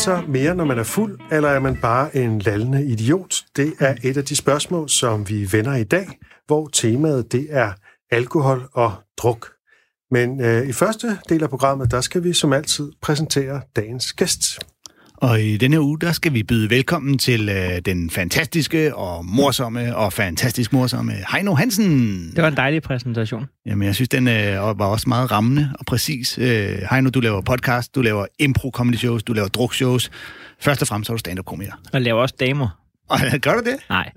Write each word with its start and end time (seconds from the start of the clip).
Sig 0.00 0.24
mere, 0.28 0.54
når 0.54 0.64
man 0.64 0.78
er 0.78 0.82
fuld, 0.82 1.20
eller 1.32 1.48
er 1.48 1.58
man 1.60 1.76
bare 1.76 2.16
en 2.16 2.38
lallende 2.38 2.86
idiot? 2.86 3.44
Det 3.56 3.72
er 3.80 3.94
et 4.02 4.16
af 4.16 4.24
de 4.24 4.36
spørgsmål, 4.36 4.88
som 4.88 5.28
vi 5.28 5.48
vender 5.52 5.74
i 5.74 5.84
dag, 5.84 6.08
hvor 6.46 6.68
temaet 6.72 7.32
det 7.32 7.46
er 7.50 7.72
alkohol 8.10 8.68
og 8.72 8.92
druk. 9.16 9.52
Men 10.10 10.40
øh, 10.40 10.68
i 10.68 10.72
første 10.72 11.18
del 11.28 11.42
af 11.42 11.48
programmet, 11.50 11.90
der 11.90 12.00
skal 12.00 12.24
vi 12.24 12.32
som 12.32 12.52
altid 12.52 12.92
præsentere 13.02 13.60
dagens 13.76 14.12
gæst. 14.12 14.58
Og 15.20 15.40
i 15.40 15.56
denne 15.56 15.80
uge, 15.80 15.98
der 16.00 16.12
skal 16.12 16.34
vi 16.34 16.42
byde 16.42 16.70
velkommen 16.70 17.18
til 17.18 17.48
øh, 17.48 17.78
den 17.84 18.10
fantastiske 18.10 18.94
og 18.94 19.24
morsomme 19.24 19.96
og 19.96 20.12
fantastisk 20.12 20.72
morsomme 20.72 21.12
Heino 21.32 21.54
Hansen. 21.54 22.32
Det 22.36 22.42
var 22.42 22.48
en 22.48 22.56
dejlig 22.56 22.82
præsentation. 22.82 23.46
Jamen, 23.66 23.86
jeg 23.86 23.94
synes, 23.94 24.08
den 24.08 24.28
øh, 24.28 24.78
var 24.78 24.86
også 24.86 25.08
meget 25.08 25.30
rammende 25.32 25.70
og 25.78 25.86
præcis. 25.86 26.38
Øh, 26.38 26.78
Heino, 26.90 27.10
du 27.10 27.20
laver 27.20 27.40
podcast, 27.40 27.94
du 27.94 28.02
laver 28.02 28.26
impro-comedy 28.42 28.96
shows, 28.96 29.22
du 29.22 29.32
laver 29.32 29.48
drukshows. 29.48 30.10
Først 30.60 30.82
og 30.82 30.88
fremmest 30.88 31.10
er 31.10 31.14
du 31.14 31.18
stand-up-komiker. 31.18 31.72
Og 31.92 32.00
laver 32.00 32.20
også 32.20 32.34
damer. 32.40 32.68
Gør 33.42 33.52
du 33.52 33.62
det? 33.70 33.76
Nej. 33.88 34.10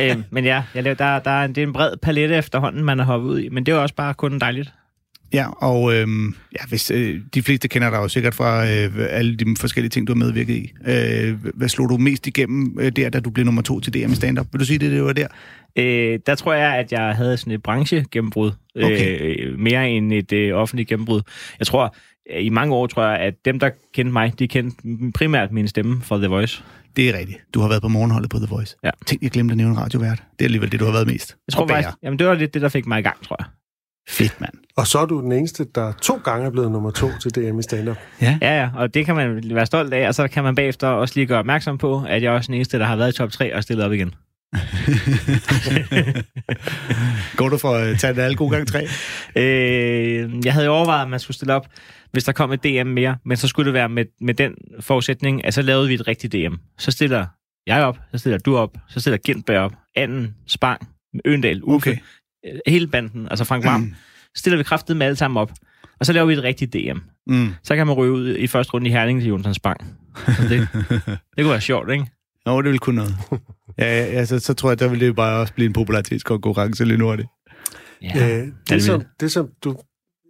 øh, 0.00 0.16
men 0.30 0.44
ja, 0.44 0.62
jeg 0.74 0.82
laver, 0.82 0.94
der, 0.96 1.18
der 1.18 1.30
er 1.30 1.44
en, 1.44 1.54
det 1.54 1.62
er 1.62 1.66
en 1.66 1.72
bred 1.72 1.96
palette 2.02 2.36
efterhånden, 2.36 2.84
man 2.84 2.98
har 2.98 3.06
hoppet 3.06 3.28
ud 3.28 3.40
i. 3.40 3.48
Men 3.48 3.66
det 3.66 3.72
er 3.72 3.78
også 3.78 3.94
bare 3.94 4.14
kun 4.14 4.38
dejligt. 4.38 4.72
Ja, 5.32 5.48
og 5.50 5.94
øhm, 5.94 6.34
ja, 6.52 6.66
hvis, 6.68 6.90
øh, 6.90 7.20
de 7.34 7.42
fleste 7.42 7.68
kender 7.68 7.90
dig 7.90 7.96
jo 7.96 8.08
sikkert 8.08 8.34
fra 8.34 8.66
øh, 8.66 8.92
alle 9.10 9.36
de 9.36 9.56
forskellige 9.58 9.90
ting, 9.90 10.06
du 10.06 10.12
har 10.12 10.18
medvirket 10.18 10.54
i. 10.54 10.72
Øh, 10.86 11.34
hvad 11.54 11.68
slog 11.68 11.88
du 11.88 11.96
mest 11.96 12.26
igennem 12.26 12.78
øh, 12.80 12.92
der, 12.92 13.10
da 13.10 13.20
du 13.20 13.30
blev 13.30 13.44
nummer 13.44 13.62
to 13.62 13.80
til 13.80 13.94
DM 13.94 14.12
i 14.12 14.14
stand-up? 14.14 14.46
Vil 14.52 14.60
du 14.60 14.64
sige 14.64 14.78
det, 14.78 14.90
det 14.90 15.04
var 15.04 15.12
der? 15.12 15.26
Øh, 15.76 16.18
der 16.26 16.34
tror 16.34 16.54
jeg, 16.54 16.76
at 16.76 16.92
jeg 16.92 17.14
havde 17.16 17.36
sådan 17.36 17.52
et 17.52 17.62
branchegennembrud. 17.62 18.50
Okay. 18.76 19.36
Øh, 19.38 19.58
mere 19.58 19.90
end 19.90 20.12
et 20.12 20.32
øh, 20.32 20.54
offentligt 20.54 20.88
gennembrud. 20.88 21.22
Jeg 21.58 21.66
tror, 21.66 21.96
øh, 22.30 22.44
i 22.44 22.48
mange 22.48 22.74
år 22.74 22.86
tror 22.86 23.04
jeg, 23.04 23.18
at 23.18 23.34
dem, 23.44 23.58
der 23.58 23.70
kendte 23.94 24.12
mig, 24.12 24.38
de 24.38 24.48
kendte 24.48 24.76
primært 25.14 25.52
min 25.52 25.68
stemme 25.68 26.02
fra 26.02 26.18
The 26.18 26.26
Voice. 26.26 26.62
Det 26.96 27.08
er 27.08 27.18
rigtigt. 27.18 27.38
Du 27.54 27.60
har 27.60 27.68
været 27.68 27.82
på 27.82 27.88
morgenholdet 27.88 28.30
på 28.30 28.38
The 28.38 28.46
Voice. 28.50 28.76
Ja. 28.84 28.90
Tænk, 29.06 29.22
jeg 29.22 29.30
glemte 29.30 29.52
at 29.52 29.56
nævne 29.56 29.78
radiovært. 29.78 30.22
Det 30.38 30.44
er 30.44 30.44
alligevel 30.44 30.72
det, 30.72 30.80
du 30.80 30.84
har 30.84 30.92
været 30.92 31.06
mest. 31.06 31.36
Jeg 31.46 31.52
tror 31.52 31.66
faktisk, 31.66 31.88
jamen 32.02 32.18
det 32.18 32.26
var 32.26 32.34
lidt 32.34 32.54
det, 32.54 32.62
der 32.62 32.68
fik 32.68 32.86
mig 32.86 32.98
i 32.98 33.02
gang, 33.02 33.22
tror 33.22 33.36
jeg. 33.40 33.46
Fedt, 34.08 34.40
mand. 34.40 34.52
Og 34.76 34.86
så 34.86 34.98
er 34.98 35.06
du 35.06 35.20
den 35.20 35.32
eneste, 35.32 35.66
der 35.74 35.92
to 35.92 36.20
gange 36.24 36.46
er 36.46 36.50
blevet 36.50 36.72
nummer 36.72 36.90
to 36.90 37.10
til 37.22 37.34
DM 37.34 37.58
i 37.58 37.62
stand-up. 37.62 37.96
Ja. 38.22 38.38
Ja, 38.42 38.60
ja, 38.60 38.70
og 38.76 38.94
det 38.94 39.06
kan 39.06 39.14
man 39.16 39.42
være 39.54 39.66
stolt 39.66 39.94
af, 39.94 40.08
og 40.08 40.14
så 40.14 40.28
kan 40.28 40.44
man 40.44 40.54
bagefter 40.54 40.88
også 40.88 41.14
lige 41.16 41.26
gøre 41.26 41.38
opmærksom 41.38 41.78
på, 41.78 42.04
at 42.08 42.22
jeg 42.22 42.28
er 42.32 42.36
også 42.36 42.46
den 42.46 42.54
eneste, 42.54 42.78
der 42.78 42.84
har 42.84 42.96
været 42.96 43.12
i 43.14 43.16
top 43.16 43.30
3 43.30 43.54
og 43.54 43.62
stillet 43.62 43.86
op 43.86 43.92
igen. 43.92 44.14
Går 47.36 47.48
du 47.48 47.58
for 47.58 47.74
at 47.74 47.98
tage 47.98 48.14
det 48.14 48.22
alle 48.22 48.36
gode 48.36 48.50
gang 48.50 48.68
tre? 48.68 48.86
Øh, 49.36 50.44
jeg 50.44 50.52
havde 50.52 50.66
jo 50.66 50.72
overvejet, 50.72 51.02
at 51.02 51.10
man 51.10 51.20
skulle 51.20 51.34
stille 51.34 51.54
op, 51.54 51.66
hvis 52.12 52.24
der 52.24 52.32
kom 52.32 52.52
et 52.52 52.64
DM 52.64 52.86
mere, 52.88 53.16
men 53.24 53.36
så 53.36 53.48
skulle 53.48 53.66
det 53.66 53.74
være 53.74 53.88
med, 53.88 54.04
med 54.20 54.34
den 54.34 54.54
forudsætning, 54.80 55.44
at 55.44 55.54
så 55.54 55.62
lavede 55.62 55.88
vi 55.88 55.94
et 55.94 56.08
rigtigt 56.08 56.32
DM. 56.32 56.54
Så 56.78 56.90
stiller 56.90 57.26
jeg 57.66 57.84
op, 57.84 57.98
så 58.12 58.18
stiller 58.18 58.38
du 58.38 58.56
op, 58.56 58.76
så 58.88 59.00
stiller 59.00 59.18
Gintberg 59.18 59.58
op, 59.58 59.72
Anden, 59.96 60.34
Spang, 60.46 60.88
Øndal, 61.24 61.60
Uffe, 61.62 61.90
Okay. 61.90 62.00
Okay. 62.46 62.60
hele 62.66 62.86
banden, 62.86 63.28
altså 63.30 63.44
Frank 63.44 63.64
Varm. 63.64 63.94
Så 64.34 64.38
stiller 64.40 64.56
vi 64.56 64.62
kraftet 64.62 64.96
med 64.96 65.06
alle 65.06 65.16
sammen 65.16 65.40
op, 65.40 65.52
og 66.00 66.06
så 66.06 66.12
laver 66.12 66.26
vi 66.26 66.32
et 66.32 66.42
rigtigt 66.42 66.72
DM. 66.72 66.98
Mm. 67.26 67.48
Så 67.62 67.76
kan 67.76 67.86
man 67.86 67.96
ryge 67.96 68.12
ud 68.12 68.36
i 68.36 68.46
første 68.46 68.74
runde 68.74 68.88
i 68.88 68.92
Herning 68.92 69.20
til 69.20 69.28
Jonsson 69.28 69.54
Spang. 69.54 69.80
Så 70.26 70.42
det, 70.48 70.68
det 71.36 71.44
kunne 71.44 71.50
være 71.50 71.60
sjovt, 71.60 71.90
ikke? 71.90 72.06
Nå, 72.46 72.62
det 72.62 72.64
ville 72.64 72.78
kunne 72.78 72.96
noget. 72.96 73.14
ja, 73.78 74.04
ja, 74.04 74.24
så, 74.24 74.38
så 74.38 74.54
tror 74.54 74.70
jeg, 74.70 74.78
der 74.78 74.88
ville 74.88 75.06
det 75.06 75.16
bare 75.16 75.40
også 75.40 75.54
blive 75.54 75.66
en 75.66 75.72
popularitetskonkurrence 75.72 76.84
lidt 76.84 77.02
hurtigt. 77.02 77.28
Ja. 78.02 78.38
Øh, 78.38 78.48
det, 78.68 78.82
som, 78.82 79.02
det 79.20 79.32
som 79.32 79.48
du... 79.64 79.76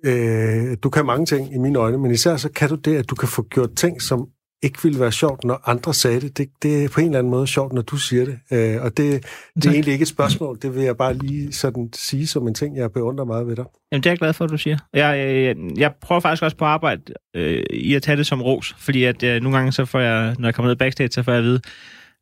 Øh, 0.04 0.76
du 0.82 0.90
kan 0.90 1.06
mange 1.06 1.26
ting 1.26 1.54
i 1.54 1.58
mine 1.58 1.78
øjne, 1.78 1.98
men 1.98 2.10
især 2.10 2.36
så 2.36 2.48
kan 2.48 2.68
du 2.68 2.74
det, 2.74 2.96
at 2.96 3.10
du 3.10 3.14
kan 3.14 3.28
få 3.28 3.42
gjort 3.42 3.70
ting, 3.76 4.02
som 4.02 4.28
ikke 4.62 4.82
ville 4.82 5.00
være 5.00 5.12
sjovt, 5.12 5.44
når 5.44 5.68
andre 5.68 5.94
sagde 5.94 6.20
det. 6.20 6.38
Det, 6.38 6.48
det 6.62 6.84
er 6.84 6.88
på 6.88 7.00
en 7.00 7.06
eller 7.06 7.18
anden 7.18 7.30
måde 7.30 7.46
sjovt, 7.46 7.72
når 7.72 7.82
du 7.82 7.96
siger 7.96 8.24
det. 8.24 8.38
Øh, 8.52 8.82
og 8.82 8.96
det, 8.96 9.26
det 9.54 9.66
er 9.66 9.70
egentlig 9.70 9.92
ikke 9.92 10.02
et 10.02 10.08
spørgsmål. 10.08 10.58
Det 10.62 10.74
vil 10.74 10.82
jeg 10.82 10.96
bare 10.96 11.14
lige 11.14 11.52
sådan 11.52 11.88
sige 11.94 12.26
som 12.26 12.48
en 12.48 12.54
ting, 12.54 12.76
jeg 12.76 12.92
beundrer 12.92 13.24
meget 13.24 13.46
ved 13.46 13.56
dig. 13.56 13.64
Jamen, 13.92 14.02
det 14.02 14.06
er 14.06 14.10
jeg 14.10 14.18
glad 14.18 14.32
for, 14.32 14.44
at 14.44 14.50
du 14.50 14.58
siger. 14.58 14.78
Jeg, 14.94 15.18
jeg, 15.18 15.56
jeg 15.76 15.92
prøver 16.00 16.20
faktisk 16.20 16.42
også 16.42 16.56
på 16.56 16.64
arbejde 16.64 17.02
øh, 17.36 17.62
i 17.70 17.94
at 17.94 18.02
tage 18.02 18.16
det 18.16 18.26
som 18.26 18.42
ros, 18.42 18.74
fordi 18.78 19.04
at 19.04 19.22
øh, 19.22 19.42
nogle 19.42 19.58
gange, 19.58 19.72
så 19.72 19.84
får 19.84 20.00
jeg, 20.00 20.34
når 20.38 20.48
jeg 20.48 20.54
kommer 20.54 20.70
ned 20.70 20.76
backstage, 20.76 21.12
så 21.12 21.22
får 21.22 21.32
jeg 21.32 21.38
at 21.38 21.44
vide, 21.44 21.60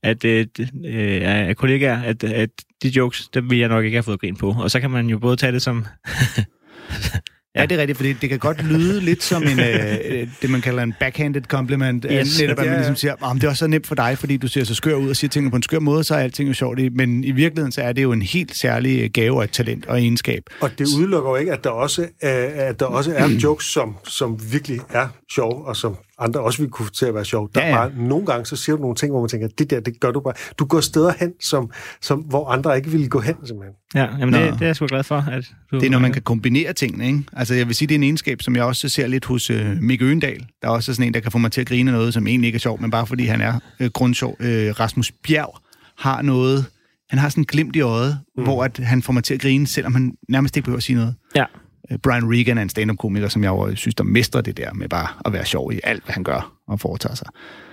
at 0.03 0.25
øh, 0.25 0.47
øh, 0.85 1.21
af 1.25 1.57
kollegaer, 1.57 2.03
at, 2.03 2.25
at 2.25 2.51
de 2.83 2.89
jokes, 2.89 3.29
dem 3.29 3.51
vil 3.51 3.59
jeg 3.59 3.69
nok 3.69 3.85
ikke 3.85 3.97
have 3.97 4.03
fået 4.03 4.21
grin 4.21 4.37
på. 4.37 4.55
Og 4.59 4.71
så 4.71 4.81
kan 4.81 4.91
man 4.91 5.07
jo 5.07 5.19
både 5.19 5.37
tage 5.37 5.53
det 5.53 5.63
som... 5.63 5.87
Ja, 7.57 7.67
det 7.67 7.73
er 7.73 7.79
rigtigt, 7.79 7.97
fordi 7.97 8.13
det 8.13 8.29
kan 8.29 8.39
godt 8.39 8.65
lyde 8.65 9.01
lidt 9.01 9.23
som 9.23 9.43
en, 9.43 9.61
øh, 9.61 10.29
det, 10.43 10.51
man 10.51 10.61
kalder 10.61 10.83
en 10.83 10.95
backhanded 11.01 11.43
compliment. 11.43 12.07
Yes. 12.11 12.29
Yes. 12.29 12.41
Netop, 12.41 12.59
at 12.59 12.65
Ja, 12.65 12.71
man 12.71 12.73
ja. 12.73 12.79
ligesom 12.79 12.97
siger, 12.97 13.15
om 13.21 13.39
det 13.39 13.47
er 13.47 13.51
også 13.51 13.59
så 13.59 13.67
nemt 13.67 13.87
for 13.87 13.95
dig, 13.95 14.19
fordi 14.19 14.37
du 14.37 14.49
ser 14.49 14.65
så 14.65 14.75
skør 14.75 14.95
ud 14.95 15.09
og 15.09 15.17
siger 15.17 15.29
tingene 15.29 15.51
på 15.51 15.57
en 15.57 15.63
skør 15.63 15.79
måde, 15.79 16.05
så 16.05 16.15
er 16.15 16.19
alting 16.19 16.49
jo 16.49 16.55
sjovt. 16.55 16.79
Men 16.93 17.25
i 17.25 17.31
virkeligheden, 17.31 17.73
så 17.73 17.83
er 17.83 17.93
det 17.93 18.03
jo 18.03 18.13
en 18.13 18.23
helt 18.23 18.57
særlig 18.57 19.13
gave 19.13 19.37
og 19.37 19.45
et 19.45 19.51
talent 19.51 19.87
og 19.87 20.01
egenskab. 20.01 20.43
Og 20.61 20.71
det 20.79 20.87
udelukker 20.99 21.31
jo 21.31 21.37
ikke, 21.37 21.53
at 21.53 21.65
der 21.65 21.71
også 21.71 22.07
er, 22.23 22.69
at 22.69 22.81
der 22.81 22.87
også 22.87 23.15
er 23.15 23.29
jokes, 23.45 23.67
som, 23.67 23.97
som 24.09 24.53
virkelig 24.53 24.81
er 24.91 25.09
sjove, 25.35 25.65
og 25.67 25.77
som 25.77 25.97
andre 26.19 26.41
også 26.41 26.63
vil 26.63 26.71
kunne 26.71 26.89
til 26.89 27.07
at 27.07 27.15
være 27.15 27.25
sjove. 27.25 27.49
Der 27.55 27.61
Ja, 27.61 27.69
ja, 27.69 27.77
bare 27.77 27.91
nogle 27.97 28.27
gange, 28.27 28.47
så 28.47 28.57
siger 28.57 28.77
du 28.77 28.83
nogle 28.83 28.97
ting, 28.97 29.13
hvor 29.13 29.21
man 29.21 29.29
tænker, 29.29 29.49
det 29.59 29.71
der, 29.71 29.81
det 29.81 30.01
gør 30.01 30.11
du 30.11 30.21
bare. 30.21 30.35
Du 30.59 30.65
går 30.65 30.81
steder 30.81 31.13
hen, 31.21 31.33
som, 31.41 31.71
som, 32.03 32.21
hvor 32.21 32.49
andre 32.49 32.77
ikke 32.77 32.91
ville 32.91 33.09
gå 33.09 33.21
hen, 33.21 33.35
simpelthen. 33.47 33.75
Ja, 33.95 34.07
jamen 34.19 34.31
Nå. 34.31 34.39
det, 34.39 34.53
det 34.53 34.63
er 34.63 34.67
jeg 34.67 34.77
sgu 34.77 34.87
glad 34.87 35.05
for. 35.05 35.25
At 35.31 35.45
du, 35.71 35.79
Det 35.79 35.87
er, 35.87 35.91
når 35.91 35.99
man 35.99 36.13
kan 36.13 36.23
kombinere 36.23 36.73
tingene, 36.73 37.07
ikke? 37.07 37.23
Altså, 37.33 37.55
jeg 37.55 37.67
vil 37.67 37.75
sige, 37.75 37.89
det 37.89 37.95
er 37.95 37.99
en 37.99 38.03
egenskab, 38.03 38.43
som 38.43 38.57
jeg 38.57 38.65
også 38.65 38.89
ser 38.89 39.07
lidt 39.07 39.25
hos 39.25 39.51
øh, 39.51 39.77
Mikke 39.81 40.05
Øgendal. 40.05 40.47
Der 40.63 40.69
er 40.69 40.73
også 40.73 40.95
sådan 40.95 41.07
en, 41.07 41.15
der 41.15 41.21
kan 41.21 41.33
få 41.33 41.39
mig 41.39 41.53
til 41.53 41.61
at 41.61 41.67
grine 41.67 41.93
noget, 41.93 42.15
som 42.15 42.27
egentlig 42.27 42.49
ikke 42.49 42.57
er 42.57 42.61
sjovt, 42.61 42.81
men 42.81 42.91
bare 42.91 43.07
fordi 43.07 43.25
han 43.25 43.41
er 43.41 43.61
øh, 43.81 43.91
grundsjov. 43.91 44.37
Øh, 44.41 44.81
Rasmus 44.81 45.13
Bjerg 45.13 45.59
har 45.99 46.23
noget... 46.23 46.67
Han 47.11 47.19
har 47.19 47.29
sådan 47.29 47.41
en 47.41 47.47
glimt 47.47 47.77
i 47.77 47.81
øjet, 47.81 48.19
mm. 48.37 48.43
hvor 48.43 48.65
at 48.65 48.79
han 48.79 49.03
får 49.03 49.13
mig 49.13 49.25
til 49.25 49.35
at 49.35 49.41
grine, 49.41 49.67
selvom 49.67 49.95
han 49.95 50.13
nærmest 50.29 50.57
ikke 50.57 50.65
behøver 50.65 50.77
at 50.77 50.83
sige 50.83 50.97
noget. 50.97 51.15
Ja. 51.37 51.45
Øh, 51.91 51.99
Brian 51.99 52.33
Regan 52.33 52.59
er 52.59 52.63
en 52.63 52.69
stand-up-komiker, 52.69 53.29
som 53.29 53.45
jeg 53.45 53.49
jo 53.49 53.77
synes, 53.77 53.95
der 53.95 54.05
mestrer 54.05 54.41
det 54.41 54.57
der 54.57 54.73
med 54.73 54.89
bare 54.89 55.09
at 55.25 55.33
være 55.33 55.45
sjov 55.45 55.73
i 55.73 55.81
alt, 55.85 56.05
hvad 56.05 56.13
han 56.13 56.25
gør 56.25 56.53
og 56.67 56.81
foretager 56.81 57.15
sig. 57.15 57.27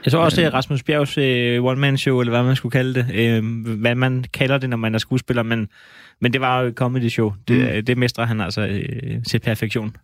Jeg 0.06 0.12
tror 0.12 0.20
også, 0.20 0.42
det 0.42 0.46
er 0.46 0.54
Rasmus 0.54 0.84
Bjergs 0.84 1.18
øh, 1.18 1.64
one-man-show, 1.64 2.20
eller 2.20 2.32
hvad 2.32 2.44
man 2.44 2.56
skulle 2.56 2.72
kalde 2.72 2.94
det. 2.94 3.08
Øh, 3.14 3.44
hvad 3.80 3.96
man 3.96 4.26
kalder 4.34 4.58
det, 4.58 4.70
når 4.70 4.78
man 4.78 4.96
er 4.96 5.00
skuespiller, 5.00 5.44
men, 5.44 5.68
men 6.22 6.34
det 6.34 6.42
var 6.42 6.62
jo 6.62 6.68
et 6.68 6.76
comedy-show. 6.76 7.34
Det, 7.48 7.76
mm. 7.76 7.86
det 7.86 7.98
mestrer 7.98 8.26
han 8.26 8.42
altså 8.42 8.62
øh, 8.62 9.24
til 9.24 9.40
perfektion. 9.40 9.96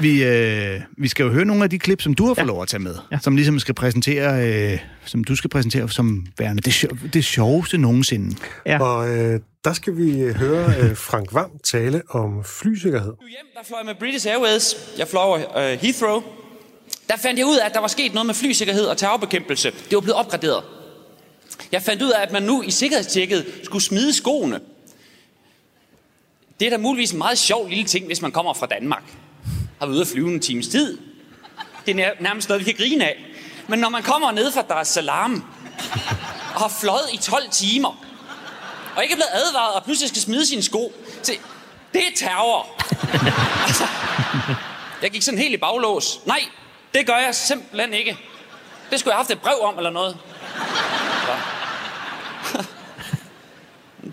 Vi, 0.00 0.24
øh, 0.24 0.80
vi 0.98 1.08
skal 1.08 1.22
jo 1.24 1.30
høre 1.30 1.44
nogle 1.44 1.64
af 1.64 1.70
de 1.70 1.78
klip, 1.78 2.02
som 2.02 2.14
du 2.14 2.26
har 2.26 2.34
fået 2.34 2.38
Ja. 2.38 2.46
lov 2.46 2.62
at 2.62 2.68
tage 2.68 2.80
med, 2.80 2.94
ja. 3.12 3.18
Som 3.22 3.36
ligesom 3.36 3.58
skal 3.58 3.74
præsentere, 3.74 4.48
øh, 4.72 4.78
som 5.04 5.24
du 5.24 5.36
skal 5.36 5.50
præsentere 5.50 5.88
som 5.90 6.26
værende 6.38 6.62
det, 6.62 6.72
sjo- 6.84 7.08
det 7.12 7.24
sjoveste 7.24 7.78
nogensinde. 7.78 8.36
Ja. 8.66 8.82
Og 8.82 9.08
øh, 9.16 9.40
der 9.64 9.72
skal 9.72 9.96
vi 9.96 10.32
høre 10.32 10.74
øh, 10.80 10.96
Frank 10.96 11.34
Vam 11.34 11.50
tale 11.64 12.02
om 12.10 12.44
flysikkerhed. 12.44 13.12
Nu 13.20 13.26
hjem, 13.28 13.46
der 13.54 13.60
fløj 13.66 13.78
jeg 13.78 13.86
med 13.86 13.94
British 13.94 14.26
Airways. 14.28 14.76
Jeg 14.98 15.08
fløj 15.08 15.22
over 15.22 15.58
øh, 15.58 15.78
Heathrow. 15.80 16.22
Der 17.08 17.16
fandt 17.16 17.38
jeg 17.38 17.46
ud 17.46 17.56
af, 17.56 17.66
at 17.66 17.74
der 17.74 17.80
var 17.80 17.88
sket 17.88 18.14
noget 18.14 18.26
med 18.26 18.34
flysikkerhed 18.34 18.84
og 18.84 18.96
terrorbekæmpelse. 18.96 19.70
Det 19.70 19.94
var 19.94 20.00
blevet 20.00 20.16
opgraderet. 20.18 20.62
Jeg 21.72 21.82
fandt 21.82 22.02
ud 22.02 22.10
af, 22.10 22.22
at 22.22 22.32
man 22.32 22.42
nu 22.42 22.62
i 22.62 22.70
sikkerhedstjekket 22.70 23.46
skulle 23.62 23.82
smide 23.82 24.12
skoene. 24.12 24.60
Det 26.60 26.66
er 26.66 26.70
da 26.70 26.78
muligvis 26.78 27.10
en 27.12 27.18
meget 27.18 27.38
sjov 27.38 27.68
lille 27.68 27.84
ting, 27.84 28.06
hvis 28.06 28.22
man 28.22 28.32
kommer 28.32 28.54
fra 28.54 28.66
Danmark. 28.66 29.02
Har 29.78 29.86
været 29.86 29.94
ude 29.94 30.00
at 30.00 30.08
flyve 30.08 30.34
en 30.34 30.40
times 30.40 30.68
tid. 30.68 30.98
Det 31.86 32.00
er 32.00 32.12
nærmest 32.20 32.48
noget, 32.48 32.66
vi 32.66 32.72
kan 32.72 32.84
grine 32.84 33.04
af. 33.04 33.24
Men 33.68 33.78
når 33.78 33.88
man 33.88 34.02
kommer 34.02 34.30
ned 34.30 34.52
fra 34.52 34.62
Dar 34.62 34.80
es 34.80 34.88
Salaam 34.88 35.44
og 36.54 36.60
har 36.60 36.68
fløjet 36.80 37.12
i 37.12 37.16
12 37.16 37.50
timer, 37.50 38.04
og 38.96 39.02
ikke 39.02 39.12
er 39.12 39.16
blevet 39.16 39.30
advaret 39.32 39.74
og 39.74 39.84
pludselig 39.84 40.08
skal 40.08 40.22
smide 40.22 40.46
sine 40.46 40.62
sko, 40.62 40.92
så 41.22 41.32
det 41.92 42.00
er 42.00 42.10
terror. 42.16 42.66
altså, 43.66 43.84
jeg 45.02 45.10
gik 45.10 45.22
sådan 45.22 45.38
helt 45.38 45.54
i 45.54 45.56
baglås. 45.56 46.20
Nej, 46.26 46.40
det 46.94 47.06
gør 47.06 47.16
jeg 47.16 47.34
simpelthen 47.34 47.94
ikke. 47.94 48.18
Det 48.90 49.00
skulle 49.00 49.12
jeg 49.12 49.16
have 49.16 49.24
haft 49.24 49.30
et 49.30 49.40
brev 49.40 49.56
om 49.62 49.76
eller 49.76 49.90
noget. 49.90 50.18
Så. 51.26 52.64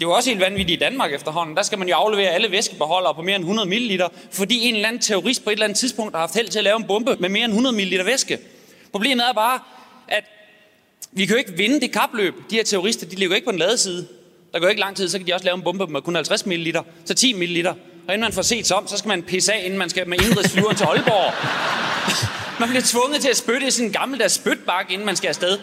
Det 0.01 0.05
er 0.05 0.09
jo 0.09 0.15
også 0.15 0.29
helt 0.29 0.41
vanvittigt 0.41 0.81
i 0.81 0.83
Danmark 0.83 1.13
efterhånden. 1.13 1.57
Der 1.57 1.63
skal 1.63 1.77
man 1.79 1.89
jo 1.89 1.95
aflevere 1.95 2.29
alle 2.29 2.51
væskebeholdere 2.51 3.15
på 3.15 3.21
mere 3.21 3.35
end 3.35 3.43
100 3.43 3.69
ml, 3.69 4.01
fordi 4.31 4.67
en 4.67 4.75
eller 4.75 4.87
anden 4.87 5.01
terrorist 5.01 5.43
på 5.43 5.49
et 5.49 5.53
eller 5.53 5.63
andet 5.63 5.77
tidspunkt 5.77 6.13
har 6.13 6.19
haft 6.19 6.35
held 6.35 6.47
til 6.47 6.57
at 6.59 6.63
lave 6.63 6.77
en 6.77 6.83
bombe 6.83 7.15
med 7.19 7.29
mere 7.29 7.45
end 7.45 7.51
100 7.53 7.75
ml 7.75 8.05
væske. 8.05 8.39
Problemet 8.91 9.27
er 9.29 9.33
bare, 9.33 9.59
at 10.07 10.23
Vi 11.11 11.25
kan 11.25 11.35
jo 11.35 11.39
ikke 11.39 11.53
vinde 11.57 11.81
det 11.81 11.91
kapløb. 11.91 12.33
De 12.49 12.55
her 12.55 12.63
terrorister, 12.63 13.07
de 13.07 13.15
ligger 13.15 13.35
ikke 13.35 13.45
på 13.45 13.51
den 13.51 13.59
lade 13.59 13.77
side. 13.77 14.07
Der 14.53 14.59
går 14.59 14.67
ikke 14.67 14.81
lang 14.81 14.95
tid, 14.95 15.09
så 15.09 15.17
kan 15.17 15.27
de 15.27 15.33
også 15.33 15.45
lave 15.45 15.55
en 15.55 15.63
bombe 15.63 15.87
med 15.87 16.01
kun 16.01 16.15
50 16.15 16.45
ml, 16.45 16.75
så 17.05 17.13
10 17.13 17.33
ml. 17.33 17.67
Og 17.67 17.75
inden 18.07 18.21
man 18.21 18.33
får 18.33 18.41
set 18.41 18.67
sig 18.67 18.77
om, 18.77 18.87
så 18.87 18.97
skal 18.97 19.09
man 19.09 19.23
pisse 19.23 19.53
af, 19.53 19.61
inden 19.65 19.79
man 19.79 19.89
skal 19.89 20.09
med 20.09 20.21
indrigsflyveren 20.21 20.75
til 20.75 20.83
Aalborg. 20.83 21.33
Man 22.59 22.69
bliver 22.69 22.83
tvunget 22.85 23.21
til 23.21 23.29
at 23.29 23.37
spytte 23.37 23.67
i 23.67 23.71
sådan 23.71 23.85
en 23.85 23.93
gammeldags 23.93 24.33
spytbakke, 24.33 24.93
inden 24.93 25.05
man 25.05 25.15
skal 25.15 25.27
afsted. 25.27 25.59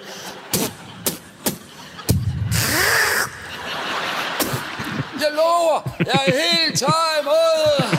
Jeg 5.20 5.29
lover, 5.37 5.81
jeg 5.99 6.20
er 6.26 6.32
helt 6.32 6.79
tør 6.79 7.19
imod. 7.20 7.99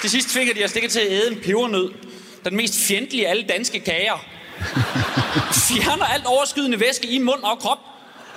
Til 0.00 0.10
sidst 0.10 0.28
tvinger 0.28 0.54
de 0.54 0.64
os 0.64 0.76
ikke 0.76 0.88
til 0.88 1.00
at 1.00 1.06
æde 1.10 1.30
en 1.32 1.40
pebernød. 1.40 1.92
Den 2.44 2.56
mest 2.56 2.74
fjendtlige 2.88 3.26
af 3.26 3.30
alle 3.30 3.42
danske 3.42 3.80
kager. 3.80 4.24
Fjerner 5.52 6.04
alt 6.04 6.26
overskydende 6.26 6.80
væske 6.80 7.06
i 7.08 7.18
mund 7.18 7.42
og 7.42 7.58
krop. 7.58 7.78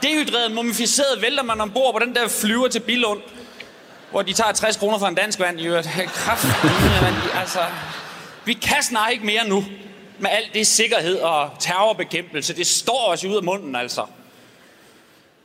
Dehydreret, 0.01 0.51
mumificeret 0.51 1.21
vælter 1.21 1.43
man 1.43 1.61
ombord 1.61 1.93
på 1.93 2.05
den 2.05 2.15
der 2.15 2.27
flyver 2.27 2.67
til 2.67 2.79
Billund. 2.79 3.21
Hvor 4.11 4.21
de 4.21 4.33
tager 4.33 4.51
60 4.51 4.77
kroner 4.77 4.99
for 4.99 5.07
en 5.07 5.15
dansk 5.15 5.39
vand 5.39 5.59
i 5.59 5.67
øvrigt. 5.67 5.87
Kraft, 6.13 6.45
altså, 7.39 7.59
vi 8.45 8.53
kan 8.53 8.83
snart 8.83 9.11
ikke 9.11 9.25
mere 9.25 9.47
nu. 9.47 9.65
Med 10.19 10.29
alt 10.29 10.53
det 10.53 10.67
sikkerhed 10.67 11.19
og 11.19 11.51
terrorbekæmpelse. 11.59 12.55
Det 12.55 12.67
står 12.67 13.07
os 13.07 13.23
ud 13.23 13.35
af 13.35 13.43
munden, 13.43 13.75
altså. 13.75 14.05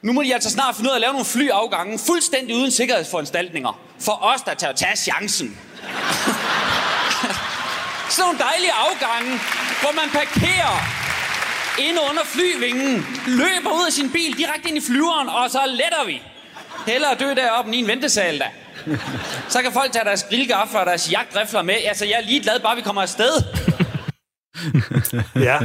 Nu 0.03 0.13
må 0.13 0.23
de 0.23 0.35
altså 0.35 0.51
snart 0.51 0.77
finde 0.77 0.91
ud 0.91 0.93
af 0.93 0.97
at 0.97 1.01
lave 1.01 1.13
nogle 1.13 1.27
flyafgange 1.27 1.99
fuldstændig 1.99 2.57
uden 2.57 2.71
sikkerhedsforanstaltninger. 2.71 3.81
For 4.01 4.25
os, 4.25 4.41
der 4.43 4.55
tager 4.55 4.73
tage 4.73 4.97
chancen. 4.97 5.49
Sådan 8.11 8.25
nogle 8.25 8.39
dejlige 8.39 8.73
afgange, 8.73 9.41
hvor 9.81 9.93
man 9.93 10.11
parkerer 10.11 10.99
inde 11.79 12.01
under 12.11 12.23
flyvingen, 12.25 13.07
løber 13.27 13.71
ud 13.71 13.87
af 13.87 13.93
sin 13.93 14.13
bil 14.13 14.39
direkte 14.39 14.69
ind 14.69 14.79
i 14.79 14.81
flyveren, 14.81 15.29
og 15.29 15.51
så 15.51 15.61
letter 15.67 16.05
vi. 16.07 16.23
Hellere 16.87 17.15
dø 17.15 17.35
deroppe 17.35 17.75
i 17.75 17.79
en 17.79 17.87
ventesal, 17.87 18.39
da. 18.39 18.47
Så 19.49 19.63
kan 19.63 19.73
folk 19.73 19.93
tage 19.93 20.05
deres 20.05 20.23
grillgafler 20.23 20.81
og 20.81 20.87
deres 20.87 21.13
jagtrifler 21.13 21.63
med. 21.63 21.75
Altså, 21.87 22.05
jeg 22.05 22.15
er 22.15 22.27
ligeglad, 22.27 22.61
bare 22.61 22.77
vi 22.77 22.83
kommer 22.83 23.03
afsted. 23.03 23.43
ja, 25.49 25.59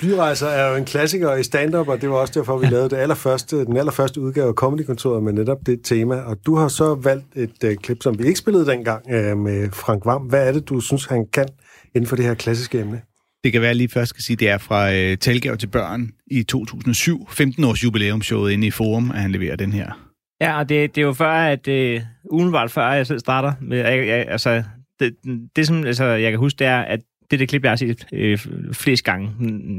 flyrejser 0.00 0.46
er 0.46 0.70
jo 0.70 0.76
en 0.76 0.84
klassiker 0.84 1.34
i 1.34 1.42
stand-up, 1.42 1.88
og 1.88 2.00
det 2.00 2.10
var 2.10 2.16
også 2.16 2.32
derfor, 2.36 2.58
vi 2.58 2.66
lavede 2.66 2.90
det 2.90 2.96
allerførste, 2.96 3.64
den 3.64 3.76
allerførste 3.76 4.20
udgave 4.20 4.48
af 4.48 4.54
Comedy-kontoret 4.54 5.22
med 5.22 5.32
netop 5.32 5.58
det 5.66 5.80
tema. 5.84 6.16
Og 6.16 6.36
du 6.46 6.56
har 6.56 6.68
så 6.68 6.94
valgt 6.94 7.36
et 7.36 7.64
uh, 7.64 7.74
klip, 7.82 8.02
som 8.02 8.18
vi 8.18 8.24
ikke 8.24 8.38
spillede 8.38 8.66
dengang 8.66 9.04
uh, 9.06 9.38
med 9.38 9.70
Frank 9.72 10.06
Vam. 10.06 10.22
Hvad 10.22 10.48
er 10.48 10.52
det, 10.52 10.68
du 10.68 10.80
synes, 10.80 11.04
han 11.04 11.26
kan 11.32 11.48
inden 11.94 12.08
for 12.08 12.16
det 12.16 12.24
her 12.24 12.34
klassiske 12.34 12.80
emne? 12.80 13.00
Det 13.44 13.52
kan 13.52 13.60
være, 13.60 13.70
at 13.70 13.76
lige 13.76 13.88
først 13.88 14.08
skal 14.08 14.22
sige, 14.22 14.36
det 14.36 14.48
er 14.48 14.58
fra 14.58 14.88
uh, 14.88 15.18
Talgave 15.18 15.56
til 15.56 15.66
børn 15.66 16.10
i 16.26 16.42
2007, 16.42 17.28
15-års 17.30 17.84
jubilæumshowet 17.84 18.52
inde 18.52 18.66
i 18.66 18.70
Forum, 18.70 19.10
at 19.10 19.20
han 19.20 19.32
leverer 19.32 19.56
den 19.56 19.72
her. 19.72 20.06
Ja, 20.40 20.58
og 20.58 20.68
det, 20.68 20.94
det 20.94 21.00
er 21.00 21.06
jo 21.06 21.12
før, 21.12 21.32
at 21.32 21.68
uh, 21.68 22.02
umiddelbart 22.30 22.70
før 22.70 22.92
jeg 22.92 23.06
selv 23.06 23.18
starter. 23.18 23.52
Med, 23.60 23.78
jeg, 23.78 24.06
jeg, 24.06 24.26
altså, 24.28 24.62
det, 25.00 25.14
det, 25.56 25.66
som 25.66 25.84
altså, 25.84 26.04
jeg 26.04 26.32
kan 26.32 26.38
huske, 26.38 26.58
det 26.58 26.66
er, 26.66 26.80
at 26.80 27.00
det 27.30 27.36
er 27.36 27.38
det 27.38 27.48
klip, 27.48 27.62
jeg 27.62 27.70
har 27.70 27.76
set 27.76 28.06
øh, 28.12 28.38
flest 28.72 29.04
gange. 29.04 29.30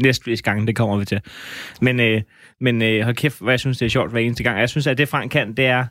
Næst 0.03 0.23
flest 0.23 0.43
gange, 0.43 0.67
det 0.67 0.75
kommer 0.75 0.97
vi 0.97 1.05
til. 1.05 1.21
Men, 1.81 1.99
øh, 1.99 2.21
men 2.61 2.81
øh, 2.81 3.03
hold 3.03 3.15
kæft, 3.15 3.41
hvad 3.41 3.53
jeg 3.53 3.59
synes, 3.59 3.77
det 3.77 3.85
er 3.85 3.89
sjovt 3.89 4.11
hver 4.11 4.19
eneste 4.19 4.43
gang. 4.43 4.59
Jeg 4.59 4.69
synes, 4.69 4.87
at 4.87 4.97
det 4.97 5.09
Frank 5.09 5.31
kan, 5.31 5.53
det 5.53 5.65
er... 5.65 5.85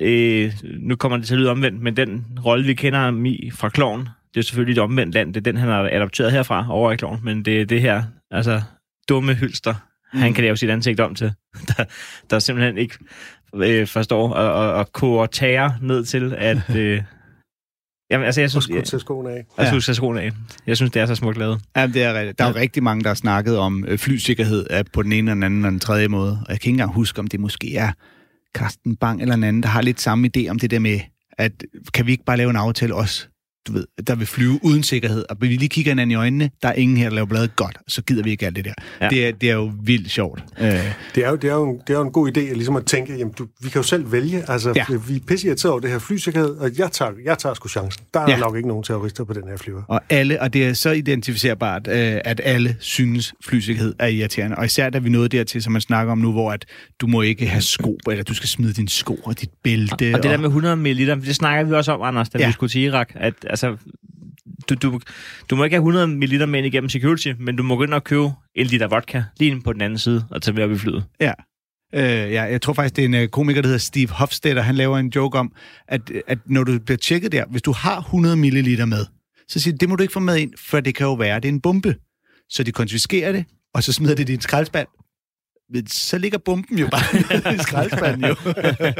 Øh, 0.00 0.52
nu 0.80 0.96
kommer 0.96 1.18
det 1.18 1.26
til 1.26 1.34
at 1.34 1.40
lyde 1.40 1.50
omvendt, 1.50 1.82
men 1.82 1.96
den 1.96 2.26
rolle, 2.44 2.66
vi 2.66 2.74
kender 2.74 2.98
ham 2.98 3.26
i 3.26 3.50
fra 3.54 3.68
Kloven, 3.68 4.08
det 4.34 4.40
er 4.40 4.44
selvfølgelig 4.44 4.72
et 4.72 4.82
omvendt 4.82 5.14
land. 5.14 5.34
Det 5.34 5.40
er 5.40 5.52
den, 5.52 5.56
han 5.56 5.68
har 5.68 5.88
adopteret 5.92 6.32
herfra 6.32 6.66
over 6.70 6.92
i 6.92 6.96
Kloven. 6.96 7.20
Men 7.22 7.44
det 7.44 7.60
er 7.60 7.64
det 7.64 7.80
her, 7.80 8.02
altså 8.30 8.62
dumme 9.08 9.34
hylster, 9.34 9.74
mm. 10.12 10.18
han 10.18 10.34
kan 10.34 10.44
lave 10.44 10.56
sit 10.56 10.70
ansigt 10.70 11.00
om 11.00 11.14
til. 11.14 11.32
Der, 11.68 11.84
der 12.30 12.38
simpelthen 12.38 12.78
ikke 12.78 12.98
øh, 13.54 13.86
forstår 13.86 14.32
og, 14.32 14.52
og, 14.52 14.86
og 15.02 15.28
ned 15.82 16.04
til, 16.04 16.34
at... 16.38 16.58
Øh, 16.76 17.02
Jamen, 18.10 18.26
altså, 18.26 18.40
jeg 18.40 18.50
synes... 18.50 18.68
Og 18.68 18.84
tage 18.84 19.00
skoene 19.00 19.30
af. 19.30 19.44
Jeg 19.58 19.66
synes, 19.66 19.86
tage 19.86 19.96
skoene 19.96 20.22
af. 20.22 20.30
Jeg 20.66 20.76
synes, 20.76 20.92
det 20.92 21.02
er 21.02 21.06
så 21.06 21.14
smukt 21.14 21.38
lavet. 21.38 21.60
Ja, 21.76 21.86
det 21.86 22.02
er 22.02 22.14
rigtigt. 22.14 22.38
Der 22.38 22.44
er 22.44 22.48
jo 22.48 22.54
rigtig 22.54 22.82
mange, 22.82 23.02
der 23.02 23.08
har 23.08 23.14
snakket 23.14 23.58
om 23.58 23.84
øh, 23.88 23.98
flysikkerhed 23.98 24.84
på 24.92 25.02
den 25.02 25.12
ene, 25.12 25.18
eller 25.30 25.34
den 25.34 25.42
anden 25.42 25.64
og 25.64 25.70
den 25.70 25.80
tredje 25.80 26.08
måde. 26.08 26.32
Og 26.32 26.46
jeg 26.48 26.60
kan 26.60 26.68
ikke 26.68 26.68
engang 26.68 26.92
huske, 26.92 27.18
om 27.18 27.26
det 27.26 27.40
måske 27.40 27.76
er 27.76 27.92
Carsten 28.54 28.96
Bang 28.96 29.22
eller 29.22 29.34
en 29.34 29.44
anden, 29.44 29.62
der 29.62 29.68
har 29.68 29.82
lidt 29.82 30.00
samme 30.00 30.30
idé 30.36 30.48
om 30.48 30.58
det 30.58 30.70
der 30.70 30.78
med, 30.78 31.00
at 31.38 31.52
kan 31.94 32.06
vi 32.06 32.12
ikke 32.12 32.24
bare 32.24 32.36
lave 32.36 32.50
en 32.50 32.56
aftale 32.56 32.94
også, 32.94 33.28
du 33.68 33.72
ved, 33.72 33.86
der 34.06 34.14
vil 34.14 34.26
flyve 34.26 34.58
uden 34.62 34.82
sikkerhed, 34.82 35.24
og 35.30 35.36
vi 35.40 35.46
lige 35.46 35.68
kigger 35.68 35.90
hinanden 35.90 36.10
i 36.10 36.14
øjnene, 36.14 36.50
der 36.62 36.68
er 36.68 36.72
ingen 36.72 36.96
her, 36.96 37.08
der 37.08 37.14
laver 37.14 37.26
bladet 37.26 37.56
godt, 37.56 37.78
så 37.88 38.02
gider 38.02 38.22
vi 38.22 38.30
ikke 38.30 38.46
alt 38.46 38.56
det 38.56 38.64
der. 38.64 38.72
Ja. 39.00 39.08
Det, 39.08 39.26
er, 39.26 39.32
det 39.32 39.50
er 39.50 39.54
jo 39.54 39.72
vildt 39.82 40.10
sjovt. 40.10 40.44
Øh. 40.60 40.66
Det, 41.14 41.24
er 41.24 41.30
jo, 41.30 41.36
det, 41.36 41.50
er 41.50 41.54
jo 41.54 41.70
en, 41.70 41.78
det 41.86 41.90
er 41.90 41.98
jo 41.98 42.04
en 42.04 42.12
god 42.12 42.28
idé, 42.28 42.40
ligesom 42.40 42.76
at 42.76 42.86
tænke, 42.86 43.16
jamen, 43.16 43.34
du, 43.38 43.46
vi 43.60 43.68
kan 43.68 43.78
jo 43.78 43.82
selv 43.82 44.12
vælge, 44.12 44.50
altså, 44.50 44.72
ja. 44.76 44.84
vi 45.08 45.16
er 45.16 45.20
pisse 45.28 45.46
irriteret 45.46 45.72
over 45.72 45.80
det 45.80 45.90
her 45.90 45.98
flysikkerhed, 45.98 46.50
og 46.50 46.70
jeg 46.78 46.92
tager, 46.92 47.12
jeg 47.24 47.38
tager 47.38 47.54
sgu 47.54 47.68
chancen. 47.68 48.04
Der 48.14 48.20
er 48.20 48.30
ja. 48.30 48.36
nok 48.36 48.56
ikke 48.56 48.68
nogen 48.68 48.84
terrorister 48.84 49.24
på 49.24 49.32
den 49.32 49.42
her 49.48 49.56
flyver. 49.56 49.82
Og 49.88 50.00
alle, 50.10 50.40
og 50.40 50.52
det 50.52 50.66
er 50.66 50.72
så 50.72 50.90
identificerbart, 50.90 51.88
øh, 51.88 52.20
at 52.24 52.40
alle 52.44 52.76
synes, 52.80 53.34
flysikkerhed 53.44 53.94
er 53.98 54.06
irriterende, 54.06 54.56
og 54.56 54.64
især 54.64 54.90
da 54.90 54.98
vi 54.98 55.08
nåede 55.08 55.28
dertil, 55.28 55.62
som 55.62 55.72
man 55.72 55.80
snakker 55.80 56.12
om 56.12 56.18
nu, 56.18 56.32
hvor 56.32 56.52
at 56.52 56.64
du 57.00 57.06
må 57.06 57.22
ikke 57.22 57.46
have 57.46 57.62
sko, 57.62 57.98
eller 58.10 58.24
du 58.24 58.34
skal 58.34 58.48
smide 58.48 58.72
dine 58.72 58.88
sko 58.88 59.14
og 59.24 59.40
dit 59.40 59.50
bælte. 59.62 59.92
Og, 59.92 60.16
og 60.16 60.22
det 60.22 60.30
der 60.30 60.36
med 60.36 60.46
100 60.46 60.76
ml, 60.76 61.06
det 61.06 61.34
snakker 61.34 61.64
vi 61.64 61.74
også 61.74 61.92
om, 61.92 62.02
Anders, 62.02 62.28
da 62.28 62.38
ja. 62.38 62.46
vi 62.46 62.52
skulle 62.52 62.70
til 62.70 62.80
Irak, 62.80 63.10
at 63.14 63.34
altså, 63.66 63.86
du, 64.68 64.74
du, 64.74 65.00
du 65.50 65.56
må 65.56 65.64
ikke 65.64 65.74
have 65.74 65.80
100 65.80 66.06
ml 66.06 66.48
med 66.48 66.58
ind 66.58 66.66
igennem 66.66 66.88
security, 66.88 67.28
men 67.38 67.56
du 67.56 67.62
må 67.62 67.76
gå 67.76 67.82
ind 67.82 67.94
og 67.94 68.04
købe 68.04 68.30
en 68.54 68.66
liter 68.66 68.88
vodka 68.88 69.22
lige 69.38 69.50
ind 69.50 69.62
på 69.62 69.72
den 69.72 69.80
anden 69.80 69.98
side 69.98 70.24
og 70.30 70.42
tage 70.42 70.54
med 70.54 70.64
op 70.64 70.70
i 70.70 70.78
flyet. 70.78 71.04
Ja. 71.20 71.32
Øh, 71.94 72.32
ja, 72.32 72.42
jeg 72.42 72.62
tror 72.62 72.72
faktisk, 72.72 72.96
det 72.96 73.02
er 73.02 73.08
en 73.08 73.14
øh, 73.14 73.28
komiker, 73.28 73.62
der 73.62 73.68
hedder 73.68 73.78
Steve 73.78 74.08
Hofstetter. 74.08 74.62
Han 74.62 74.74
laver 74.74 74.98
en 74.98 75.08
joke 75.08 75.38
om, 75.38 75.52
at, 75.88 76.00
at 76.26 76.38
når 76.46 76.64
du 76.64 76.78
bliver 76.78 76.98
tjekket 76.98 77.32
der, 77.32 77.44
hvis 77.46 77.62
du 77.62 77.72
har 77.72 77.98
100 77.98 78.36
ml 78.36 78.86
med, 78.86 79.06
så 79.48 79.60
siger 79.60 79.72
de, 79.72 79.78
det 79.78 79.88
må 79.88 79.96
du 79.96 80.02
ikke 80.02 80.12
få 80.12 80.20
med 80.20 80.36
ind, 80.36 80.52
for 80.58 80.80
det 80.80 80.94
kan 80.94 81.06
jo 81.06 81.14
være, 81.14 81.36
det 81.36 81.44
er 81.44 81.52
en 81.52 81.60
bombe. 81.60 81.96
Så 82.48 82.62
de 82.62 82.72
konfiskerer 82.72 83.32
det, 83.32 83.44
og 83.74 83.82
så 83.82 83.92
smider 83.92 84.14
det 84.14 84.28
i 84.28 84.32
din 84.32 84.40
skraldespand, 84.40 84.88
så 85.88 86.18
ligger 86.18 86.38
bomben 86.38 86.78
jo 86.78 86.88
bare 86.88 87.54
i 87.54 87.58
skraldespanden 87.58 88.24
jo. 88.24 88.36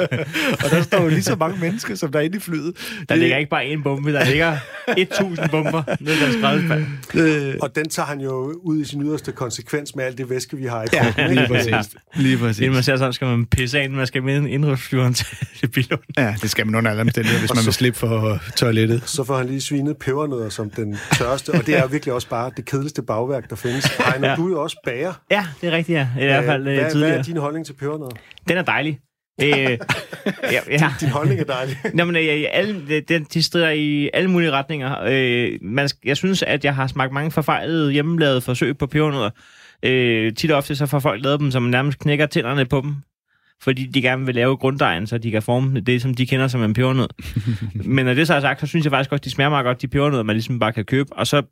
og 0.65 0.70
der 0.70 0.82
står 0.82 1.03
jo 1.03 1.09
lige 1.09 1.23
så 1.23 1.37
mange 1.37 1.61
mennesker, 1.61 1.94
som 1.94 2.12
der 2.12 2.19
er 2.19 2.23
inde 2.23 2.37
i 2.37 2.41
flyet. 2.41 2.76
Der 2.99 3.05
det... 3.15 3.19
ligger 3.19 3.37
ikke 3.37 3.50
bare 3.50 3.73
én 3.73 3.82
bombe, 3.82 4.12
der 4.12 4.25
ligger 4.25 4.56
1000 4.97 5.49
bomber 5.50 5.82
nede 6.00 6.17
i 6.17 6.20
den 6.20 6.32
skraldespand. 6.32 6.87
Øh... 7.15 7.55
Og 7.62 7.77
den 7.77 7.88
tager 7.88 8.06
han 8.06 8.20
jo 8.20 8.55
ud 8.62 8.81
i 8.81 8.84
sin 8.84 9.03
yderste 9.03 9.32
konsekvens 9.32 9.96
med 9.96 10.05
alt 10.05 10.19
det 10.19 10.31
væske, 10.31 10.56
vi 10.56 10.67
har 10.67 10.82
i 10.82 10.86
kroppen. 10.86 11.15
Ja, 11.19 11.32
lige 11.32 11.46
præcis. 11.48 11.96
Lige 12.15 12.38
præcis. 12.38 12.60
Inden 12.60 12.74
man 12.74 12.82
ser 12.82 12.96
sådan, 12.96 13.12
skal 13.12 13.27
man 13.27 13.46
pisse 13.46 13.81
af, 13.81 13.91
man 13.91 14.06
skal 14.06 14.22
med 14.22 14.36
en 14.36 14.46
indrøbsflyveren 14.46 15.15
til 15.15 15.67
bilen. 15.74 15.98
Ja, 16.17 16.34
det 16.43 16.50
skal 16.50 16.67
man 16.67 16.74
under 16.74 16.91
alle 16.91 17.00
omstændigheder, 17.00 17.41
hvis 17.41 17.55
man 17.55 17.65
vil 17.65 17.72
slippe 17.72 17.98
for 17.98 18.38
toilettet. 18.56 19.03
Så 19.06 19.24
får 19.24 19.36
han 19.36 19.46
lige 19.46 19.60
svinet 19.60 19.96
pebernødder 19.96 20.48
som 20.48 20.70
den 20.70 20.98
tørste, 21.12 21.50
og 21.50 21.67
det 21.67 21.77
er 21.79 21.86
virkelig 21.96 22.15
også 22.15 22.29
bare 22.29 22.50
det 22.56 22.65
kedeligste 22.65 23.03
bagværk, 23.03 23.50
der 23.50 23.56
findes. 23.56 23.86
Ej, 23.98 24.19
når 24.19 24.29
ja. 24.29 24.36
du 24.36 24.48
jo 24.48 24.62
også 24.62 24.77
bager. 24.84 25.12
Ja, 25.31 25.46
det 25.60 25.67
er 25.67 25.77
rigtigt, 25.77 25.96
ja. 25.98 26.08
I 26.20 26.24
hvert 26.24 26.44
fald 26.44 26.62
hvad, 26.62 26.91
tidligere. 26.91 27.10
Hvad 27.10 27.19
er 27.19 27.22
din 27.22 27.36
holdning 27.36 27.67
til 27.67 27.72
pebernødder? 27.72 28.17
Den 28.48 28.56
er 28.56 28.62
dejlig. 28.62 29.00
Øh, 29.43 29.49
ja, 30.55 30.61
ja. 30.71 30.93
Din 31.01 31.09
holdning 31.09 31.41
er 31.41 31.45
dejlig. 31.45 31.77
Nå, 31.95 32.05
men, 32.05 32.17
øh, 32.17 32.45
alle, 32.53 33.01
den, 33.01 33.27
de 33.35 33.43
strider 33.43 33.71
i 33.71 34.11
alle 34.15 34.31
mulige 34.31 34.51
retninger. 34.51 34.97
Øh, 35.07 35.59
man, 35.63 35.89
jeg 36.05 36.17
synes, 36.17 36.43
at 36.43 36.65
jeg 36.65 36.75
har 36.75 36.87
smagt 36.87 37.13
mange 37.13 37.31
forfejlede 37.31 37.93
hjemmelavede 37.93 38.41
forsøg 38.41 38.79
på 38.79 38.87
pebernødder. 38.87 39.31
Øh, 39.83 40.35
tit 40.35 40.51
og 40.51 40.57
ofte 40.57 40.77
så 40.77 40.87
får 40.87 40.99
folk 40.99 41.25
lavet 41.25 41.41
dem, 41.41 41.51
som 41.51 41.63
nærmest 41.63 41.99
knækker 41.99 42.27
tænderne 42.27 42.67
på 42.67 42.81
dem 42.81 42.97
fordi 43.63 43.87
de 43.87 44.03
gerne 44.03 44.27
vil 44.27 44.35
lave 44.35 44.57
grunddejen, 44.57 45.07
så 45.07 45.19
de 45.19 45.31
kan 45.31 45.43
forme 45.43 45.81
det, 45.81 46.03
som 46.03 46.15
de 46.15 46.27
kender 46.27 46.49
som 46.49 46.63
en 46.63 46.75
pebernød. 46.75 47.09
Men 47.95 48.07
når 48.07 48.15
det 48.15 48.27
så 48.27 48.35
er 48.35 48.41
sagt, 48.41 48.61
så 48.61 48.67
synes 48.67 48.85
jeg 48.85 48.91
faktisk 48.91 49.13
også, 49.13 49.23
de 49.25 49.31
smager 49.31 49.51
meget 49.51 49.65
godt, 49.65 49.83
de 49.83 49.89
pebernødder, 49.89 50.23
man 50.23 50.37
ligesom 50.37 50.59
bare 50.59 50.73
kan 50.73 50.85
købe. 50.85 51.13
Og 51.13 51.27
så 51.27 51.43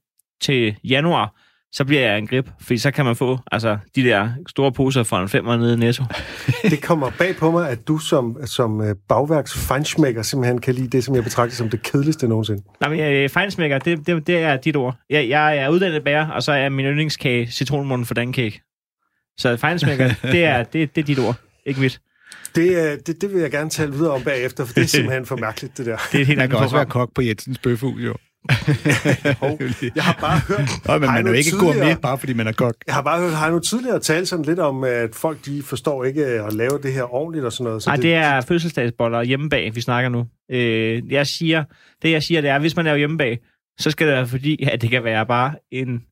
til 0.40 0.76
januar, 0.84 1.34
så 1.72 1.84
bliver 1.84 2.02
jeg 2.02 2.18
en 2.18 2.26
grip, 2.26 2.50
fordi 2.60 2.78
så 2.78 2.90
kan 2.90 3.04
man 3.04 3.16
få 3.16 3.38
altså, 3.52 3.78
de 3.96 4.02
der 4.02 4.30
store 4.48 4.72
poser 4.72 5.02
fra 5.02 5.22
en 5.22 5.28
femmer 5.28 5.56
nede 5.56 5.74
i 5.74 5.76
Netto. 5.76 6.04
det 6.62 6.82
kommer 6.82 7.10
bag 7.18 7.36
på 7.36 7.50
mig, 7.50 7.70
at 7.70 7.88
du 7.88 7.98
som, 7.98 8.46
som 8.46 8.80
øh, 8.80 8.94
bagværks 9.08 9.68
feinschmecker 9.68 10.22
simpelthen 10.22 10.60
kan 10.60 10.74
lide 10.74 10.88
det, 10.88 11.04
som 11.04 11.14
jeg 11.14 11.24
betragter 11.24 11.56
som 11.56 11.70
det 11.70 11.82
kedeligste 11.82 12.28
nogensinde. 12.28 12.62
Nej, 12.80 12.90
men 12.90 13.24
uh, 13.24 13.30
feinschmecker, 13.30 13.78
det, 13.78 14.06
det, 14.06 14.26
det 14.26 14.36
er 14.36 14.56
dit 14.56 14.76
ord. 14.76 14.96
Jeg, 15.10 15.28
jeg 15.28 15.58
er 15.58 15.68
uddannet 15.68 16.04
bager, 16.04 16.28
og 16.28 16.42
så 16.42 16.52
er 16.52 16.68
min 16.68 16.86
yndlingskage 16.86 17.46
citronmunden 17.46 18.06
for 18.06 18.14
den 18.14 18.34
cake. 18.34 18.62
Så 19.38 19.56
feinschmecker, 19.56 20.14
det 20.32 20.44
er, 20.44 20.62
det, 20.62 20.94
det 20.94 21.00
er 21.00 21.06
dit 21.06 21.18
ord, 21.18 21.36
ikke 21.66 21.80
mit. 21.80 22.00
Det, 22.54 23.06
det, 23.06 23.20
det 23.22 23.32
vil 23.32 23.40
jeg 23.40 23.50
gerne 23.50 23.70
tale 23.70 23.92
videre 23.92 24.12
om 24.12 24.22
bagefter, 24.22 24.64
for 24.64 24.74
det 24.74 24.82
er 24.82 24.86
simpelthen 24.86 25.26
for 25.26 25.36
mærkeligt, 25.36 25.78
det 25.78 25.86
der. 25.86 25.96
Det 26.12 26.20
er 26.20 26.24
helt 26.24 26.38
Man 26.38 26.48
kan 26.48 26.58
også 26.58 26.76
være 26.76 26.86
kok 26.86 27.14
på 27.14 27.22
Jensens 27.22 27.58
Bøfhus, 27.58 28.00
jo. 28.00 28.14
Jeg 29.94 30.04
har 30.04 30.16
bare 30.20 30.40
hørt... 30.48 30.68
Nå, 30.86 30.92
men 30.98 31.00
man 31.10 31.26
er 31.26 31.30
jo 31.30 31.36
ikke 31.36 31.50
tidligere- 31.50 31.74
gourmet, 31.78 32.00
bare 32.00 32.18
fordi 32.18 32.32
man 32.32 32.46
er 32.46 32.52
kok. 32.52 32.74
Jeg 32.86 32.94
har 32.94 33.02
bare 33.02 33.20
hørt 33.20 33.38
Heino 33.38 33.58
tidligere 33.58 34.00
tale 34.00 34.26
sådan 34.26 34.44
lidt 34.44 34.58
om, 34.58 34.84
at 34.84 35.14
folk 35.14 35.44
de 35.46 35.62
forstår 35.62 36.04
ikke 36.04 36.24
at 36.26 36.52
lave 36.52 36.78
det 36.82 36.92
her 36.92 37.14
ordentligt 37.14 37.44
og 37.44 37.52
sådan 37.52 37.64
noget. 37.64 37.82
Så 37.82 37.90
Nej, 37.90 37.96
det 37.96 38.14
er 38.14 38.40
fødselsdagsboller 38.40 39.22
hjemmebag, 39.22 39.74
vi 39.74 39.80
snakker 39.80 40.10
nu. 40.10 40.26
Øh, 40.50 41.12
jeg 41.12 41.26
siger, 41.26 41.64
det 42.02 42.10
jeg 42.10 42.22
siger, 42.22 42.40
det 42.40 42.50
er, 42.50 42.54
at 42.54 42.60
hvis 42.60 42.76
man 42.76 42.84
laver 42.84 42.96
hjemmebag, 42.98 43.38
så 43.78 43.90
skal 43.90 44.06
det 44.06 44.14
være 44.14 44.26
fordi, 44.26 44.68
at 44.72 44.82
det 44.82 44.90
kan 44.90 45.04
være 45.04 45.26
bare 45.26 45.54
en... 45.72 46.02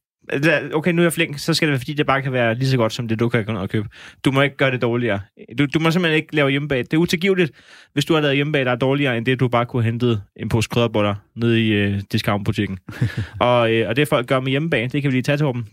Okay, 0.74 0.92
nu 0.92 1.02
er 1.02 1.04
jeg 1.04 1.12
flink, 1.12 1.38
så 1.38 1.54
skal 1.54 1.68
det 1.68 1.72
være 1.72 1.78
fordi, 1.78 1.92
det 1.92 2.06
bare 2.06 2.22
kan 2.22 2.32
være 2.32 2.54
lige 2.54 2.68
så 2.68 2.76
godt, 2.76 2.92
som 2.92 3.08
det 3.08 3.20
du 3.20 3.28
kan 3.28 3.44
gå 3.44 3.52
ned 3.52 3.60
og 3.60 3.68
købe. 3.68 3.88
Du 4.24 4.32
må 4.32 4.42
ikke 4.42 4.56
gøre 4.56 4.70
det 4.70 4.82
dårligere. 4.82 5.20
Du, 5.58 5.66
du 5.74 5.78
må 5.78 5.90
simpelthen 5.90 6.16
ikke 6.16 6.34
lave 6.34 6.50
hjemmebag. 6.50 6.78
Det 6.78 6.92
er 6.92 6.96
utilgiveligt, 6.96 7.52
hvis 7.92 8.04
du 8.04 8.14
har 8.14 8.20
lavet 8.20 8.36
hjemmebag, 8.36 8.64
der 8.64 8.70
er 8.70 8.76
dårligere, 8.76 9.16
end 9.16 9.26
det, 9.26 9.40
du 9.40 9.48
bare 9.48 9.66
kunne 9.66 9.82
have 9.82 9.90
hentet 9.90 10.22
en 10.36 10.48
pose 10.48 10.68
krydderboller 10.68 11.14
nede 11.36 11.66
i 11.66 11.72
øh, 11.72 12.00
discountbutikken. 12.12 12.78
og, 13.40 13.72
øh, 13.72 13.88
og 13.88 13.96
det 13.96 14.08
folk 14.08 14.26
gør 14.26 14.40
med 14.40 14.50
hjemmebag, 14.50 14.82
det 14.92 15.02
kan 15.02 15.10
vi 15.10 15.16
lige 15.16 15.22
tage 15.22 15.38
til 15.38 15.46
dem. 15.46 15.64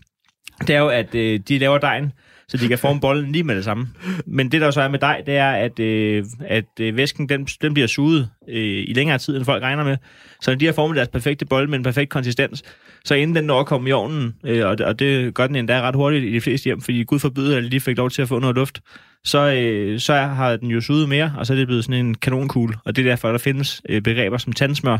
Det 0.66 0.70
er 0.70 0.78
jo, 0.80 0.88
at 0.88 1.14
øh, 1.14 1.40
de 1.48 1.58
laver 1.58 1.78
dejen, 1.78 2.12
så 2.52 2.58
de 2.58 2.68
kan 2.68 2.78
forme 2.78 3.00
bollen 3.00 3.32
lige 3.32 3.44
med 3.44 3.56
det 3.56 3.64
samme. 3.64 3.88
Men 4.26 4.52
det, 4.52 4.60
der 4.60 4.70
så 4.70 4.80
er 4.80 4.88
med 4.88 4.98
dig, 4.98 5.22
det 5.26 5.36
er, 5.36 5.50
at, 5.50 5.78
øh, 5.78 6.24
at 6.40 6.64
øh, 6.80 6.96
væsken 6.96 7.28
den, 7.28 7.44
den 7.44 7.74
bliver 7.74 7.86
suget 7.86 8.28
øh, 8.48 8.84
i 8.88 8.92
længere 8.94 9.18
tid, 9.18 9.36
end 9.36 9.44
folk 9.44 9.62
regner 9.62 9.84
med. 9.84 9.96
Så 10.40 10.50
når 10.50 10.58
de 10.58 10.66
har 10.66 10.72
formet 10.72 10.96
deres 10.96 11.08
perfekte 11.08 11.46
bolle 11.46 11.70
med 11.70 11.78
en 11.78 11.84
perfekt 11.84 12.10
konsistens, 12.10 12.62
så 13.04 13.14
inden 13.14 13.36
den 13.36 13.44
når 13.44 13.60
at 13.60 13.66
komme 13.66 13.88
i 13.88 13.92
ovnen, 13.92 14.34
øh, 14.44 14.66
og, 14.66 14.76
og 14.84 14.98
det 14.98 15.34
gør 15.34 15.46
den 15.46 15.56
endda 15.56 15.80
ret 15.80 15.94
hurtigt 15.94 16.24
i 16.24 16.32
de 16.32 16.40
fleste 16.40 16.64
hjem, 16.64 16.80
fordi 16.80 17.02
Gud 17.02 17.18
forbyde, 17.18 17.56
at 17.56 17.62
de 17.62 17.68
lige 17.68 17.80
fik 17.80 17.96
lov 17.96 18.10
til 18.10 18.22
at 18.22 18.28
få 18.28 18.38
noget 18.38 18.56
luft, 18.56 18.80
så, 19.24 19.52
øh, 19.52 20.00
så 20.00 20.14
har 20.14 20.56
den 20.56 20.70
jo 20.70 20.80
suget 20.80 21.08
mere, 21.08 21.34
og 21.38 21.46
så 21.46 21.52
er 21.52 21.56
det 21.56 21.66
blevet 21.66 21.84
sådan 21.84 22.06
en 22.06 22.14
kanonkugle. 22.14 22.76
Og 22.84 22.96
det 22.96 23.06
er 23.06 23.10
derfor, 23.10 23.30
der 23.30 23.38
findes 23.38 23.82
øh, 23.88 24.02
begreber 24.02 24.38
som 24.38 24.52
tandsmør. 24.52 24.96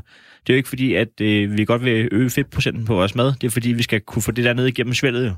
Det 0.47 0.51
er 0.51 0.55
jo 0.55 0.57
ikke 0.57 0.69
fordi, 0.69 0.95
at 0.95 1.21
øh, 1.21 1.57
vi 1.57 1.65
godt 1.65 1.85
vil 1.85 2.09
øge 2.13 2.31
fedtprocenten 2.31 2.85
på 2.85 2.95
vores 2.95 3.15
mad. 3.15 3.33
Det 3.41 3.47
er 3.47 3.51
fordi, 3.51 3.73
vi 3.73 3.83
skal 3.83 4.01
kunne 4.01 4.23
få 4.23 4.33
det 4.33 4.45
der 4.45 4.53
ned 4.53 4.67
igennem 4.67 4.95
svældet 4.95 5.27
jo. 5.27 5.35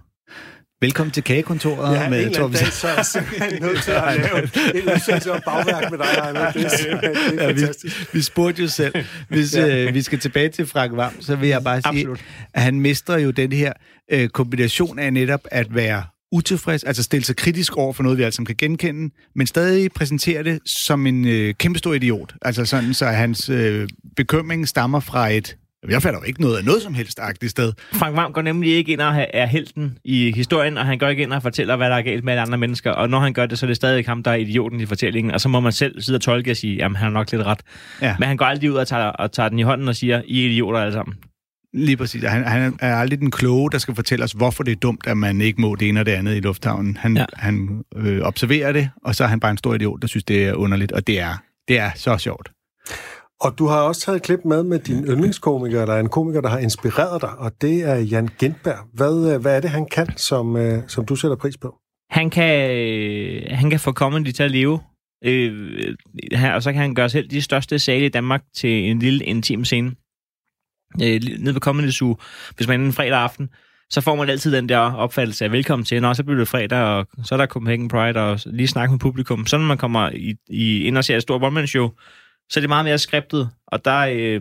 Velkommen 0.80 1.10
til 1.12 1.22
kagekontoret 1.24 1.94
Ja, 1.96 2.08
med 2.10 2.34
Torben 2.34 2.56
dag, 2.56 2.66
så 2.72 2.88
er 2.88 3.22
jeg 3.40 3.60
nødt 3.66 3.82
til 5.04 5.12
at 5.12 5.24
lave 5.24 5.34
om 5.34 5.40
bagværk 5.44 5.90
med 5.90 5.98
dig, 5.98 6.06
Heino. 6.06 6.40
Det 6.54 6.90
er 6.90 7.00
det 7.00 7.42
er 7.42 7.46
Ja, 7.46 7.52
vi, 7.52 7.62
vi 8.12 8.22
spurgte 8.22 8.62
jo 8.62 8.68
selv. 8.68 8.94
Hvis 9.28 9.54
Ja. 9.56 9.86
øh, 9.86 9.94
vi 9.94 10.02
skal 10.02 10.18
tilbage 10.18 10.48
til 10.48 10.66
Frank 10.66 10.96
Vam, 10.96 11.12
så 11.22 11.36
vil 11.36 11.48
jeg 11.48 11.64
bare 11.64 11.76
sige, 11.82 11.88
Absolut. 11.88 12.20
at 12.54 12.62
han 12.62 12.80
mestrer 12.80 13.18
jo 13.18 13.30
den 13.30 13.52
her 13.52 13.72
øh, 14.12 14.28
kombination 14.28 14.98
af 14.98 15.12
netop 15.12 15.40
at 15.50 15.74
være 15.74 16.04
utilfreds, 16.32 16.84
altså 16.84 17.02
stille 17.02 17.24
sig 17.24 17.36
kritisk 17.36 17.76
over 17.76 17.92
for 17.92 18.02
noget, 18.02 18.18
vi 18.18 18.22
alle 18.22 18.32
sammen 18.32 18.46
kan 18.46 18.56
genkende, 18.58 19.14
men 19.36 19.46
stadig 19.46 19.92
præsentere 19.92 20.42
det 20.42 20.58
som 20.66 21.06
en 21.06 21.28
øh, 21.28 21.54
kæmpestor 21.54 21.92
idiot. 21.94 22.34
Altså 22.42 22.64
sådan, 22.64 22.94
så 22.94 23.06
hans 23.06 23.48
øh, 23.48 23.88
bekymring 24.16 24.68
stammer 24.68 25.00
fra 25.00 25.28
et, 25.30 25.56
jeg 25.88 26.02
fatter 26.02 26.20
jo 26.20 26.24
ikke 26.24 26.40
noget 26.40 26.56
af 26.56 26.64
noget 26.64 26.82
som 26.82 26.94
helst 26.94 27.20
agtigt 27.20 27.50
sted. 27.50 27.72
Frank 27.92 28.16
Vam 28.16 28.32
går 28.32 28.42
nemlig 28.42 28.74
ikke 28.74 28.92
ind 28.92 29.00
og 29.00 29.26
er 29.34 29.46
helten 29.46 29.98
i 30.04 30.32
historien, 30.32 30.78
og 30.78 30.86
han 30.86 30.98
går 30.98 31.08
ikke 31.08 31.22
ind 31.22 31.32
og 31.32 31.42
fortæller, 31.42 31.76
hvad 31.76 31.90
der 31.90 31.96
er 31.96 32.02
galt 32.02 32.24
med 32.24 32.32
alle 32.32 32.42
andre 32.42 32.58
mennesker. 32.58 32.90
Og 32.90 33.10
når 33.10 33.20
han 33.20 33.32
gør 33.32 33.46
det, 33.46 33.58
så 33.58 33.66
er 33.66 33.68
det 33.68 33.76
stadig 33.76 34.04
ham, 34.04 34.22
der 34.22 34.30
er 34.30 34.34
idioten 34.34 34.80
i 34.80 34.86
fortællingen. 34.86 35.34
Og 35.34 35.40
så 35.40 35.48
må 35.48 35.60
man 35.60 35.72
selv 35.72 36.00
sidde 36.00 36.16
og 36.16 36.20
tolke 36.20 36.50
og 36.50 36.56
sige, 36.56 36.76
jamen 36.76 36.96
han 36.96 37.04
har 37.04 37.12
nok 37.12 37.32
lidt 37.32 37.42
ret. 37.42 37.60
Ja. 38.02 38.16
Men 38.18 38.28
han 38.28 38.36
går 38.36 38.44
aldrig 38.44 38.70
ud 38.70 38.76
og 38.76 38.88
tager, 38.88 39.04
og 39.04 39.32
tager 39.32 39.48
den 39.48 39.58
i 39.58 39.62
hånden 39.62 39.88
og 39.88 39.96
siger, 39.96 40.22
I 40.26 40.44
er 40.44 40.50
idioter 40.50 40.78
alle 40.78 40.92
sammen. 40.92 41.16
Lige 41.74 41.96
præcis. 41.96 42.24
Han, 42.24 42.44
han 42.44 42.78
er 42.80 42.96
aldrig 42.96 43.18
den 43.18 43.30
kloge, 43.30 43.70
der 43.70 43.78
skal 43.78 43.94
fortælle 43.94 44.24
os, 44.24 44.32
hvorfor 44.32 44.62
det 44.62 44.72
er 44.72 44.76
dumt, 44.76 45.06
at 45.06 45.16
man 45.16 45.40
ikke 45.40 45.60
må 45.60 45.74
det 45.74 45.88
ene 45.88 46.00
og 46.00 46.06
det 46.06 46.12
andet 46.12 46.36
i 46.36 46.40
lufthavnen. 46.40 46.96
Han, 46.96 47.16
ja. 47.16 47.24
Han 47.36 47.82
øh, 47.96 48.20
observerer 48.20 48.72
det, 48.72 48.90
og 49.04 49.14
så 49.14 49.24
er 49.24 49.28
han 49.28 49.40
bare 49.40 49.50
en 49.50 49.56
stor 49.56 49.74
idiot, 49.74 50.02
der 50.02 50.08
synes, 50.08 50.24
det 50.24 50.44
er 50.44 50.54
underligt, 50.54 50.92
og 50.92 51.06
det 51.06 51.20
er, 51.20 51.42
det 51.68 51.78
er 51.78 51.90
så 51.94 52.18
sjovt. 52.18 52.50
Og 53.40 53.58
du 53.58 53.66
har 53.66 53.80
også 53.80 54.00
taget 54.00 54.16
et 54.16 54.22
klip 54.22 54.40
med 54.44 54.62
med 54.62 54.78
din 54.78 55.04
yndlingskomiker, 55.04 55.82
eller 55.82 55.96
en 55.96 56.08
komiker, 56.08 56.40
der 56.40 56.48
har 56.48 56.58
inspireret 56.58 57.22
dig, 57.22 57.38
og 57.38 57.52
det 57.60 57.82
er 57.82 57.94
Jan 57.94 58.28
Gindberg. 58.38 58.88
Hvad, 58.92 59.34
øh, 59.34 59.40
hvad 59.40 59.56
er 59.56 59.60
det, 59.60 59.70
han 59.70 59.86
kan, 59.86 60.16
som, 60.16 60.56
øh, 60.56 60.82
som 60.88 61.06
du 61.06 61.16
sætter 61.16 61.36
pris 61.36 61.56
på? 61.56 61.78
Han 62.10 62.30
kan, 62.30 62.70
øh, 62.70 63.42
han 63.50 63.70
kan 63.70 63.80
få 63.80 63.92
comedy 63.92 64.32
til 64.32 64.42
at 64.42 64.50
leve. 64.50 64.80
Øh, 65.24 65.94
og 66.54 66.62
så 66.62 66.72
kan 66.72 66.80
han 66.80 66.94
gøre 66.94 67.08
selv 67.08 67.28
de 67.30 67.42
største 67.42 67.78
sale 67.78 68.06
i 68.06 68.08
Danmark 68.08 68.42
til 68.56 68.90
en 68.90 68.98
lille 68.98 69.24
intim 69.24 69.64
scene. 69.64 69.94
Øh, 71.02 71.20
nede 71.40 71.54
ved 71.54 71.60
Comedy 71.60 71.90
Zoo, 71.90 72.16
hvis 72.56 72.68
man 72.68 72.80
er 72.80 72.84
en 72.86 72.92
fredag 72.92 73.18
aften, 73.18 73.48
så 73.90 74.00
får 74.00 74.14
man 74.14 74.28
altid 74.28 74.52
den 74.52 74.68
der 74.68 74.78
opfattelse 74.78 75.44
af 75.44 75.52
velkommen 75.52 75.84
til, 75.84 76.02
når 76.02 76.12
så 76.12 76.24
bliver 76.24 76.38
det 76.38 76.48
fredag, 76.48 76.78
og 76.78 77.06
så 77.24 77.34
er 77.34 77.36
der 77.36 77.46
Copenhagen 77.46 77.88
Pride, 77.88 78.20
og 78.20 78.40
lige 78.46 78.68
snakke 78.68 78.92
med 78.92 78.98
publikum. 78.98 79.46
Så 79.46 79.58
når 79.58 79.66
man 79.66 79.78
kommer 79.78 80.10
i, 80.10 80.34
i 80.48 80.84
ind 80.84 80.98
og 80.98 81.04
ser 81.04 81.16
et 81.16 81.22
stort 81.22 81.42
one-man-show, 81.42 81.90
så 82.50 82.60
er 82.60 82.62
det 82.62 82.68
meget 82.68 82.84
mere 82.84 82.98
skriptet, 82.98 83.50
og 83.66 83.84
der, 83.84 83.98
øh, 83.98 84.40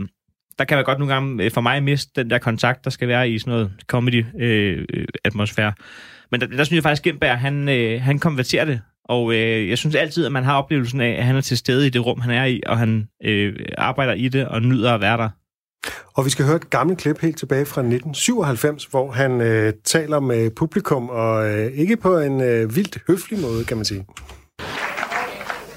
der 0.60 0.66
kan 0.66 0.76
være 0.76 0.86
godt 0.86 1.00
nogle 1.00 1.14
gange 1.14 1.44
øh, 1.44 1.52
for 1.52 1.62
mig 1.62 1.84
miste 1.84 2.12
den 2.16 2.30
der 2.30 2.38
kontakt, 2.38 2.84
der 2.84 2.90
skal 2.90 3.08
være 3.08 3.30
i 3.30 3.40
sådan 3.40 3.52
noget 3.52 3.72
comedy-atmosfære. 3.88 5.66
Øh, 5.68 5.74
øh, 5.80 6.30
Men 6.32 6.42
der, 6.42 6.48
der 6.48 6.64
synes 6.64 6.76
jeg 6.76 6.84
faktisk, 6.84 7.04
Gindberg, 7.04 7.40
han, 7.40 7.70
øh, 7.70 8.02
han 8.02 8.20
konverterer 8.20 8.66
det, 8.66 8.82
og 9.06 9.34
øh, 9.34 9.70
jeg 9.70 9.78
synes 9.78 9.96
altid, 9.96 10.26
at 10.26 10.32
man 10.32 10.44
har 10.44 10.58
oplevelsen 10.58 11.02
af, 11.02 11.10
at 11.10 11.24
han 11.24 11.36
er 11.36 11.42
til 11.42 11.58
stede 11.58 11.88
i 11.88 11.90
det 11.90 12.06
rum, 12.06 12.22
han 12.22 12.32
er 12.32 12.46
i, 12.46 12.62
og 12.66 12.78
han 12.78 13.08
øh, 13.24 13.56
arbejder 13.78 14.14
i 14.14 14.28
det 14.28 14.48
og 14.48 14.62
nyder 14.62 14.94
at 14.94 15.02
være 15.02 15.18
der. 15.18 15.30
Og 16.14 16.26
vi 16.26 16.30
skal 16.30 16.46
høre 16.46 16.56
et 16.56 16.70
gammelt 16.70 17.00
klip 17.00 17.22
helt 17.22 17.38
tilbage 17.38 17.66
fra 17.66 17.82
1997, 17.82 18.86
hvor 18.86 19.12
han 19.12 19.42
øh, 19.42 19.74
taler 19.84 20.20
med 20.20 20.50
publikum, 20.50 21.10
og 21.10 21.50
øh, 21.50 21.72
ikke 21.72 21.98
på 21.98 22.18
en 22.18 22.42
øh, 22.42 22.76
vildt 22.76 22.98
høflig 23.08 23.40
måde, 23.40 23.66
kan 23.66 23.78
man 23.78 23.86
sige. 23.86 24.06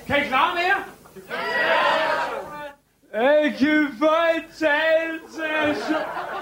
Kan 0.06 0.16
I 0.16 0.28
klare 0.28 0.54
mere? 0.54 0.76
Ja! 3.16 3.50
Kan 3.58 3.88
for 3.98 4.36
en 4.36 4.42
talelse. 4.58 5.96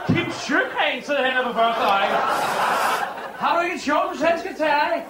Kim 0.07 0.33
Sjøgren 0.33 1.03
sidder 1.03 1.25
hernede 1.25 1.45
på 1.45 1.53
første 1.53 1.81
række. 1.81 2.15
Har 3.39 3.57
du 3.57 3.61
ikke 3.63 3.75
en 3.75 3.81
sjov, 3.81 4.01
du 4.13 4.19
selv 4.19 4.39
skal 4.39 4.55
tage 4.57 4.73
af? 4.73 5.07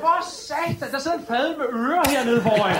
For 0.00 0.24
satan, 0.24 0.92
der 0.92 0.98
sidder 0.98 1.16
en 1.18 1.26
fad 1.28 1.56
med 1.56 1.66
ører 1.72 2.10
hernede 2.10 2.42
foran. 2.42 2.76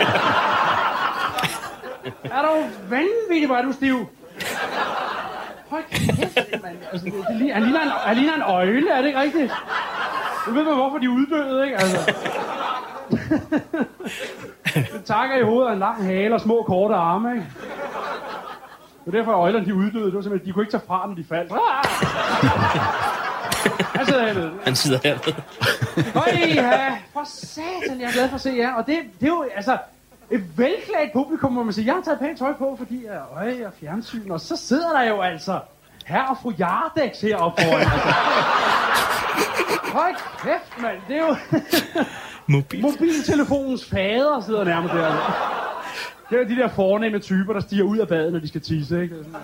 Er 2.24 2.42
du 2.42 2.68
vanvittig, 2.88 3.46
hvor 3.46 3.56
er 3.56 3.62
du 3.62 3.72
stiv? 3.72 4.08
Hold 5.70 5.84
kæft, 5.90 6.62
mand. 6.62 6.76
Altså, 6.92 7.06
det, 7.06 7.14
det, 7.40 7.54
han, 7.54 7.62
ligner 7.62 7.80
en, 7.80 7.88
han 7.88 8.16
ligner 8.16 8.34
en 8.34 8.42
øjle, 8.42 8.90
er 8.90 9.00
det 9.00 9.06
ikke 9.06 9.20
rigtigt? 9.20 9.52
Du 10.46 10.50
ved 10.50 10.64
man, 10.64 10.74
hvorfor 10.74 10.98
de 10.98 11.04
er 11.04 11.10
uddøde, 11.10 11.64
ikke? 11.64 11.76
Altså. 11.76 12.14
Den 14.94 15.02
takker 15.04 15.36
i 15.36 15.42
hovedet 15.42 15.68
af 15.68 15.72
en 15.72 15.78
lang 15.78 16.04
hale 16.04 16.34
og 16.34 16.40
små 16.40 16.62
korte 16.66 16.94
arme, 16.94 17.32
ikke? 17.32 17.46
Det 19.04 19.12
var 19.12 19.18
derfor, 19.18 19.32
at 19.32 19.36
øjlerne 19.36 19.66
de 19.66 19.74
uddøde. 19.74 20.06
Det 20.06 20.14
var 20.14 20.22
simpelthen, 20.22 20.48
de 20.48 20.52
kunne 20.52 20.62
ikke 20.62 20.72
tage 20.72 20.82
fra, 20.86 21.06
når 21.06 21.14
de 21.14 21.24
faldt. 21.28 21.52
Ah! 21.52 21.58
Han 23.94 24.06
sidder 24.06 24.26
hernede. 24.26 24.52
Han 24.64 24.76
sidder 24.76 24.98
hernede. 25.04 25.42
Høj, 26.14 26.32
ja. 26.54 26.96
For 27.12 27.24
satan, 27.24 28.00
jeg 28.00 28.08
er 28.08 28.12
glad 28.12 28.28
for 28.28 28.34
at 28.34 28.40
se 28.40 28.54
jer. 28.58 28.74
Og 28.74 28.86
det, 28.86 28.98
det 29.20 29.26
er 29.26 29.30
jo, 29.30 29.44
altså, 29.54 29.78
et 30.30 30.58
velklædt 30.58 31.12
publikum, 31.12 31.52
hvor 31.52 31.62
man 31.62 31.72
siger, 31.72 31.86
jeg 31.86 31.94
har 31.94 32.02
taget 32.02 32.18
pænt 32.18 32.38
tøj 32.38 32.52
på, 32.52 32.74
fordi 32.78 33.06
jeg 33.06 33.14
er 33.14 33.36
øje 33.36 33.66
og 33.66 33.72
fjernsyn. 33.80 34.30
Og 34.30 34.40
så 34.40 34.56
sidder 34.56 34.92
der 34.92 35.02
jo 35.02 35.20
altså 35.20 35.60
her 36.06 36.22
og 36.22 36.36
fru 36.42 36.52
Jardex 36.58 37.20
heroppe 37.20 37.62
foran. 37.62 37.80
Altså. 37.80 38.14
Hold 39.92 40.14
kæft, 40.42 40.82
mand. 40.82 40.96
Det 41.08 41.16
er 41.16 41.26
jo... 41.26 41.36
Mobil. 42.50 42.80
Mobiltelefonens 42.82 43.84
fader 43.84 44.40
sidder 44.46 44.64
nærmest 44.64 44.94
der. 44.94 45.10
Det 46.30 46.40
er 46.40 46.44
de 46.44 46.56
der 46.56 46.68
fornemme 46.68 47.18
typer, 47.18 47.52
der 47.52 47.60
stiger 47.60 47.84
ud 47.84 47.98
af 47.98 48.08
badet, 48.08 48.32
når 48.32 48.40
de 48.40 48.48
skal 48.48 48.60
tisse, 48.60 49.02
ikke? 49.02 49.14
Sådan- 49.14 49.34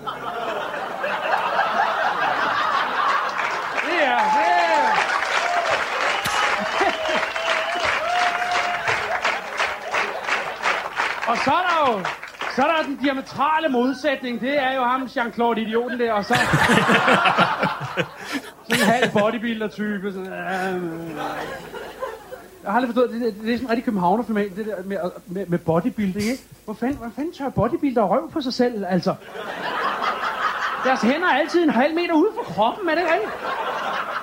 er... 4.01 4.17
Og 11.31 11.37
så 11.37 11.51
er 11.51 11.63
der 11.67 11.91
jo 11.91 12.05
så 12.55 12.61
er 12.63 12.67
der 12.67 12.83
den 12.83 12.95
diametrale 12.95 13.69
modsætning. 13.69 14.41
Det 14.41 14.63
er 14.63 14.73
jo 14.75 14.83
ham, 14.83 15.03
Jean-Claude 15.03 15.59
Idioten 15.59 15.99
der, 15.99 16.13
og 16.13 16.25
så... 16.25 16.33
sådan 18.69 18.83
en 18.83 18.85
halv 18.85 19.11
bodybuilder-type. 19.11 20.11
Sådan, 20.11 20.33
øh, 20.33 20.81
jeg 22.67 22.73
har 22.73 22.79
aldrig 22.79 22.95
forstået, 22.95 23.11
det, 23.13 23.21
det, 23.21 23.43
det 23.43 23.53
er 23.53 23.57
sådan 23.57 23.65
en 23.65 23.69
rigtig 23.69 23.85
københavnerfilm, 23.85 24.37
det 24.55 24.65
der 24.65 24.75
med, 24.85 24.97
med, 25.27 25.45
med 25.45 25.59
bodybuilding, 25.59 26.25
ikke? 26.25 26.43
Hvor 26.65 26.73
fanden, 26.73 26.97
hvor 26.97 27.11
fanden 27.15 27.33
tør 27.33 27.49
bodybuilder 27.49 28.03
røv 28.03 28.31
på 28.31 28.41
sig 28.41 28.53
selv, 28.53 28.85
altså? 28.89 29.15
Deres 30.83 31.01
hænder 31.01 31.27
er 31.27 31.37
altid 31.37 31.63
en 31.63 31.69
halv 31.69 31.95
meter 31.95 32.13
ude 32.13 32.29
for 32.35 32.43
kroppen, 32.43 32.89
er 32.89 32.95
det 32.95 33.01
ikke 33.01 33.13
rigtigt? 33.13 33.31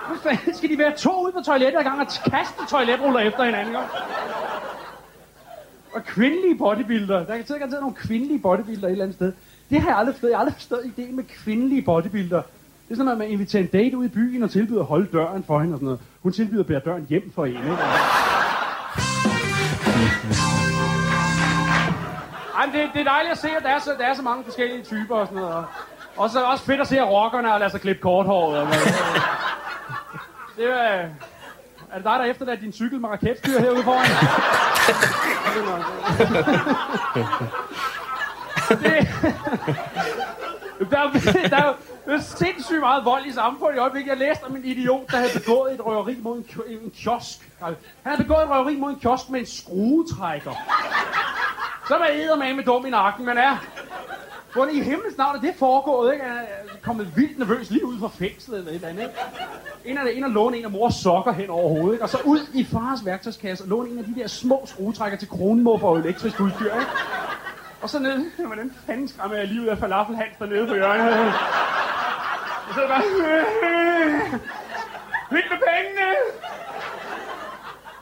Hvor 0.07 0.31
fanden 0.31 0.55
skal 0.55 0.71
de 0.71 0.79
være 0.79 0.97
to 0.97 1.25
ude 1.25 1.33
på 1.33 1.41
toilettet 1.47 1.79
ad 1.79 1.85
gang 1.85 2.01
og 2.01 2.07
kaste 2.07 2.61
toiletruller 2.71 3.21
efter 3.21 3.45
hinanden, 3.45 3.75
ikke? 3.75 3.89
Og 5.95 6.05
kvindelige 6.05 6.59
bodybuilder. 6.59 7.25
Der 7.25 7.37
kan 7.37 7.47
sikkert 7.47 7.71
nogle 7.71 7.95
kvindelige 7.95 8.39
bodybuilder 8.39 8.87
et 8.89 8.93
eller 8.93 9.05
andet 9.05 9.17
sted. 9.17 9.33
Det 9.71 9.81
har 9.81 9.89
jeg 9.89 9.99
aldrig 9.99 10.15
forstået. 10.15 10.31
Jeg 10.31 10.39
har 10.39 10.45
aldrig 10.45 10.55
forstået 10.55 10.93
ideen 10.97 11.17
med 11.17 11.25
kvindelige 11.25 11.83
bodybuilder. 11.83 12.43
Det 12.89 12.91
er 12.91 12.97
sådan, 12.97 13.13
at 13.13 13.19
man 13.19 13.29
inviterer 13.29 13.63
en 13.63 13.69
date 13.69 13.97
ud 13.97 14.05
i 14.05 14.09
byen 14.09 14.43
og 14.43 14.51
tilbyder 14.51 14.81
at 14.81 14.87
holde 14.87 15.09
døren 15.13 15.45
for 15.45 15.61
hende 15.61 15.75
og 15.75 15.79
sådan 15.79 15.85
noget. 15.85 16.01
Hun 16.23 16.33
tilbyder 16.33 16.61
at 16.61 16.67
bære 16.67 16.81
døren 16.85 17.07
hjem 17.09 17.33
for 17.35 17.45
en, 17.45 17.57
ikke? 17.57 17.77
Jamen, 22.65 22.81
det, 22.81 22.91
det 22.95 23.01
er 23.01 23.05
dejligt 23.05 23.33
at 23.33 23.39
se, 23.39 23.49
at 23.57 23.63
der 23.63 23.69
er, 23.69 23.79
så, 23.79 23.91
der 23.99 24.07
er 24.07 24.15
så 24.15 24.23
mange 24.23 24.45
forskellige 24.45 24.83
typer 24.83 25.17
og 25.17 25.27
sådan 25.27 25.43
noget. 25.43 25.65
Og 26.17 26.31
så 26.31 26.45
også 26.45 26.65
fedt 26.65 26.81
at 26.81 26.87
se 26.87 27.01
rockerne 27.01 27.53
og 27.53 27.59
lavet 27.59 27.73
sig 27.73 27.81
klippe 27.81 28.03
korthåret. 28.03 28.59
Og, 28.61 28.67
det 30.57 30.71
er... 30.71 31.03
Øh, 31.03 31.09
er 31.91 31.97
det 31.97 32.05
dig, 32.05 32.19
der 32.19 32.25
efterlader 32.25 32.61
din 32.61 32.73
cykel 32.73 33.01
med 33.01 33.09
raketstyr 33.09 33.61
herude 33.61 33.83
foran? 33.83 34.07
det, 38.71 39.09
der, 40.91 40.99
er, 40.99 41.49
der 41.49 41.73
det 42.07 42.15
er 42.15 42.21
sindssygt 42.21 42.81
meget 42.81 43.05
vold 43.05 43.27
i 43.27 43.33
samfundet 43.33 43.77
i 43.77 43.79
øjeblikket. 43.79 44.11
Jeg 44.11 44.19
læste 44.19 44.45
om 44.45 44.57
en 44.57 44.65
idiot, 44.65 45.11
der 45.11 45.17
havde 45.17 45.31
begået 45.41 45.73
et 45.75 45.87
røveri 45.87 46.17
mod 46.23 46.37
en, 46.37 46.45
kio- 46.51 46.85
en 46.85 46.91
kiosk. 46.91 47.51
Altså, 47.63 47.83
han 48.03 48.13
havde 48.13 48.23
begået 48.23 48.43
et 48.43 48.51
røveri 48.51 48.77
mod 48.77 48.91
en 48.91 48.99
kiosk 48.99 49.31
med 49.31 49.41
en 49.41 49.47
skruetrækker. 49.47 50.53
Så 51.89 51.99
var 51.99 52.07
jeg 52.07 52.57
med 52.57 52.65
dum 52.65 52.87
i 52.87 52.91
nakken, 52.91 53.27
men 53.27 53.39
er... 53.39 53.57
Hvordan 54.55 54.75
i 54.75 54.81
himlens 54.81 55.19
navn 55.19 55.37
er 55.37 55.41
det 55.41 55.55
foregået, 55.59 56.13
ikke? 56.13 56.25
Han 56.25 56.37
er 56.37 56.45
kommet 56.83 57.17
vildt 57.17 57.39
nervøs 57.39 57.71
lige 57.71 57.87
ud 57.87 57.99
fra 58.01 58.09
fængslet 58.09 58.59
eller 58.59 58.71
et 58.71 58.75
eller 58.75 58.89
andet, 58.89 59.03
ikke? 59.03 59.15
En 59.85 59.99
af, 59.99 60.03
en 60.15 60.25
at 60.25 60.31
låne 60.31 60.57
en 60.57 60.65
af 60.65 60.71
mors 60.71 60.95
sokker 60.95 61.33
hen 61.33 61.51
over 61.51 61.69
hovedet, 61.69 61.93
ikke? 61.93 62.05
Og 62.05 62.09
så 62.09 62.19
ud 62.25 62.41
i 62.55 62.65
fars 62.65 63.05
værktøjskasse 63.05 63.65
og 63.65 63.69
låne 63.69 63.91
en 63.91 63.99
af 63.99 64.05
de 64.05 64.15
der 64.15 64.27
små 64.27 64.63
skruetrækker 64.67 65.19
til 65.19 65.29
kronmuffer 65.29 65.89
og 65.89 65.99
elektrisk 65.99 66.41
udstyr, 66.41 66.75
ikke? 66.75 66.87
Og 67.83 67.91
så 67.91 67.99
nede, 67.99 68.25
hvordan 68.47 68.73
fanden 68.87 69.09
skræmmer 69.09 69.37
jeg 69.37 69.47
lige 69.47 69.61
ud 69.63 69.67
af 69.67 69.79
falafelhans 69.79 70.37
dernede 70.39 70.67
på 70.67 70.75
hjørnet? 70.75 71.33
Så 72.75 72.81
er 72.81 72.87
det 72.87 72.89
bare... 72.95 73.03
Hit 75.35 75.47
med 75.53 75.61
pengene! 75.71 76.09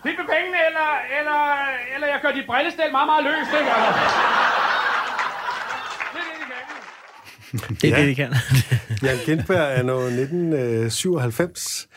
Hit 0.04 0.16
med 0.20 0.26
pengene, 0.34 0.58
eller, 0.68 0.88
eller, 1.18 1.40
eller 1.94 2.06
jeg 2.12 2.18
gør 2.22 2.32
dit 2.38 2.46
brillestel 2.46 2.88
meget, 2.92 3.08
meget 3.12 3.24
løst, 3.24 3.50
ikke? 3.60 3.70
Altså. 3.70 4.02
Det 7.82 7.92
er 7.92 7.96
det, 7.96 8.06
de 8.08 8.14
kan. 8.14 8.30
Det 8.30 8.34
er 8.34 8.34
Ja. 8.36 8.36
det, 8.36 8.76
de 9.02 9.02
kan. 9.02 9.02
Jan 9.08 9.18
Gindberg 9.26 9.78
er 9.78 9.82
nu 9.82 9.98
1997. 9.98 11.88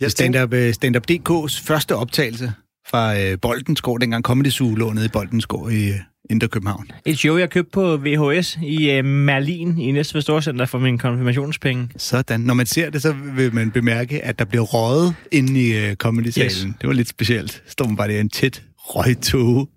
Jeg 0.00 0.12
tænkte, 0.12 0.38
Stand-up, 0.38 0.52
øh, 0.52 0.74
Stand-up.dk's 0.74 1.66
første 1.66 1.96
optagelse 1.96 2.52
fra 2.88 3.18
øh, 3.20 3.38
Boldensgård, 3.42 4.00
dengang 4.00 4.24
Comedy 4.24 4.48
Zoo 4.50 4.74
lå 4.74 4.92
nede 4.92 5.06
i 5.06 5.08
Boldensgård 5.08 5.70
i 5.72 5.88
øh, 5.90 6.00
Indre 6.30 6.48
København. 6.48 6.86
Et 7.06 7.18
show, 7.18 7.36
jeg 7.36 7.50
købte 7.50 7.70
på 7.70 7.96
VHS 7.96 8.58
i 8.62 8.90
øh, 8.90 9.04
Merlin 9.04 9.78
i 9.78 9.92
Næstved 9.92 10.22
Storcenter 10.22 10.66
for 10.66 10.78
min 10.78 10.98
konfirmationspenge. 10.98 11.88
Sådan. 11.96 12.40
Når 12.40 12.54
man 12.54 12.66
ser 12.66 12.90
det, 12.90 13.02
så 13.02 13.14
vil 13.36 13.54
man 13.54 13.70
bemærke, 13.70 14.24
at 14.24 14.38
der 14.38 14.44
bliver 14.44 14.64
røget 14.64 15.14
inde 15.32 15.60
i 15.60 15.76
øh, 15.76 15.96
Comedy-salen. 15.96 16.68
Yes. 16.68 16.76
Det 16.80 16.88
var 16.88 16.92
lidt 16.92 17.08
specielt. 17.08 17.62
Står 17.66 17.86
man 17.86 17.96
bare 17.96 18.08
der 18.08 18.16
i 18.16 18.20
en 18.20 18.28
tæt 18.28 18.62
røgtog. 18.76 19.68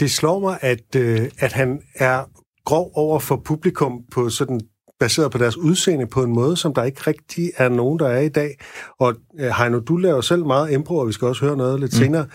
det 0.00 0.10
slår 0.10 0.40
mig, 0.40 0.58
at, 0.60 0.96
øh, 0.96 1.20
at 1.38 1.52
han 1.52 1.80
er 1.94 2.24
grov 2.64 2.92
over 2.94 3.18
for 3.18 3.42
publikum 3.44 3.92
på 4.12 4.28
sådan 4.30 4.60
baseret 5.00 5.32
på 5.32 5.38
deres 5.38 5.56
udseende 5.56 6.06
på 6.06 6.22
en 6.22 6.32
måde, 6.34 6.56
som 6.56 6.74
der 6.74 6.84
ikke 6.84 7.00
rigtig 7.06 7.50
er 7.56 7.68
nogen, 7.68 7.98
der 7.98 8.08
er 8.08 8.20
i 8.20 8.28
dag. 8.28 8.58
Og 9.00 9.14
øh, 9.40 9.50
Heino, 9.58 9.78
du 9.78 9.96
laver 9.96 10.20
selv 10.20 10.46
meget 10.46 10.72
impro, 10.72 10.96
og 10.96 11.08
vi 11.08 11.12
skal 11.12 11.28
også 11.28 11.44
høre 11.44 11.56
noget 11.56 11.80
lidt 11.80 11.92
mm. 11.92 11.98
senere. 11.98 12.26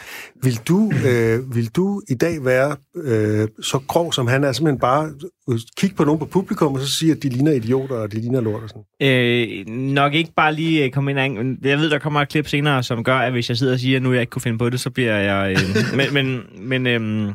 Vil 0.43 0.59
du, 0.67 0.91
øh, 1.07 1.55
vil 1.55 1.69
du 1.75 2.01
i 2.09 2.13
dag 2.13 2.45
være 2.45 2.75
øh, 2.95 3.47
så 3.61 3.79
grov, 3.87 4.13
som 4.13 4.27
han 4.27 4.43
er, 4.43 4.51
simpelthen 4.51 4.79
bare 4.79 5.11
øh, 5.49 5.59
kigge 5.77 5.95
på 5.95 6.03
nogen 6.03 6.19
på 6.19 6.25
publikum, 6.25 6.73
og 6.73 6.79
så 6.79 6.87
sige, 6.87 7.11
at 7.11 7.23
de 7.23 7.29
ligner 7.29 7.51
idioter, 7.51 7.95
og 7.95 8.11
de 8.11 8.19
ligner 8.19 8.41
lort 8.41 8.63
og 8.63 8.69
sådan? 8.69 8.83
Øh, 9.01 9.67
nok 9.67 10.13
ikke 10.13 10.31
bare 10.35 10.53
lige 10.53 10.85
øh, 10.85 10.91
komme 10.91 11.11
ind 11.11 11.57
Jeg 11.63 11.77
ved, 11.77 11.89
der 11.89 11.99
kommer 11.99 12.21
et 12.21 12.29
klip 12.29 12.47
senere, 12.47 12.83
som 12.83 13.03
gør, 13.03 13.17
at 13.17 13.31
hvis 13.31 13.49
jeg 13.49 13.57
sidder 13.57 13.73
og 13.73 13.79
siger, 13.79 13.97
at 13.97 14.03
nu 14.03 14.13
jeg 14.13 14.21
ikke 14.21 14.31
kunne 14.31 14.41
finde 14.41 14.57
på 14.57 14.69
det, 14.69 14.79
så 14.79 14.89
bliver 14.89 15.17
jeg... 15.17 15.51
Øh, 15.51 15.57
men 15.97 16.13
men, 16.13 16.41
men 16.67 16.87
øh, 16.87 17.33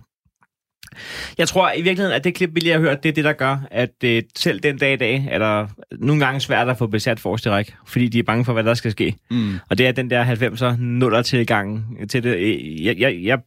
jeg 1.38 1.48
tror 1.48 1.72
i 1.72 1.82
virkeligheden, 1.82 2.16
at 2.16 2.24
det 2.24 2.34
klip, 2.34 2.50
vi 2.54 2.60
lige 2.60 2.72
har 2.72 2.80
hørt, 2.80 3.02
det 3.02 3.08
er 3.08 3.12
det, 3.12 3.24
der 3.24 3.32
gør, 3.32 3.66
at 3.70 3.90
øh, 4.04 4.22
selv 4.36 4.60
den 4.60 4.78
dag 4.78 4.92
i 4.92 4.96
dag 4.96 5.28
er 5.30 5.38
der 5.38 5.66
nogle 5.92 6.24
gange 6.24 6.40
svært 6.40 6.68
at 6.68 6.78
få 6.78 6.86
besat 6.86 7.20
forreste 7.20 7.50
række, 7.50 7.74
fordi 7.86 8.08
de 8.08 8.18
er 8.18 8.22
bange 8.22 8.44
for, 8.44 8.52
hvad 8.52 8.64
der 8.64 8.74
skal 8.74 8.90
ske. 8.90 9.14
Mm. 9.30 9.54
Og 9.70 9.78
det 9.78 9.86
er 9.86 9.92
den 9.92 10.10
der 10.10 10.24
90'er 10.24 10.76
nuller 10.78 11.22
tilgang 11.22 11.96
til 12.10 12.22
det. 12.22 12.36
Øh, 12.36 12.84
Jeg, 12.84 12.98
jeg, 12.98 13.18
jeg, 13.22 13.38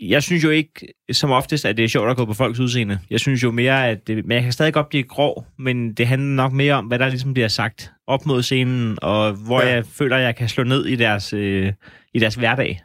jeg 0.00 0.22
synes 0.22 0.44
jo 0.44 0.50
ikke 0.50 0.94
som 1.12 1.30
oftest, 1.30 1.64
at 1.64 1.76
det 1.76 1.84
er 1.84 1.88
sjovt 1.88 2.10
at 2.10 2.16
gå 2.16 2.24
på 2.24 2.34
folks 2.34 2.60
udseende. 2.60 2.98
Jeg 3.10 3.20
synes 3.20 3.42
jo 3.42 3.50
mere, 3.50 3.88
at 3.88 4.06
det, 4.06 4.24
men 4.24 4.32
jeg 4.34 4.42
kan 4.42 4.52
stadig 4.52 4.72
godt 4.72 4.88
blive 4.88 5.02
grov, 5.02 5.46
men 5.58 5.92
det 5.92 6.06
handler 6.06 6.34
nok 6.34 6.52
mere 6.52 6.74
om, 6.74 6.84
hvad 6.84 6.98
der 6.98 7.08
ligesom 7.08 7.34
bliver 7.34 7.48
sagt 7.48 7.92
op 8.06 8.26
mod 8.26 8.42
scenen, 8.42 8.98
og 9.02 9.32
hvor 9.32 9.62
ja. 9.62 9.68
jeg 9.68 9.86
føler, 9.86 10.16
at 10.16 10.22
jeg 10.22 10.36
kan 10.36 10.48
slå 10.48 10.64
ned 10.64 10.86
i 10.86 10.96
deres, 10.96 11.32
øh, 11.32 11.72
i 12.14 12.18
deres 12.18 12.34
hverdag. 12.34 12.80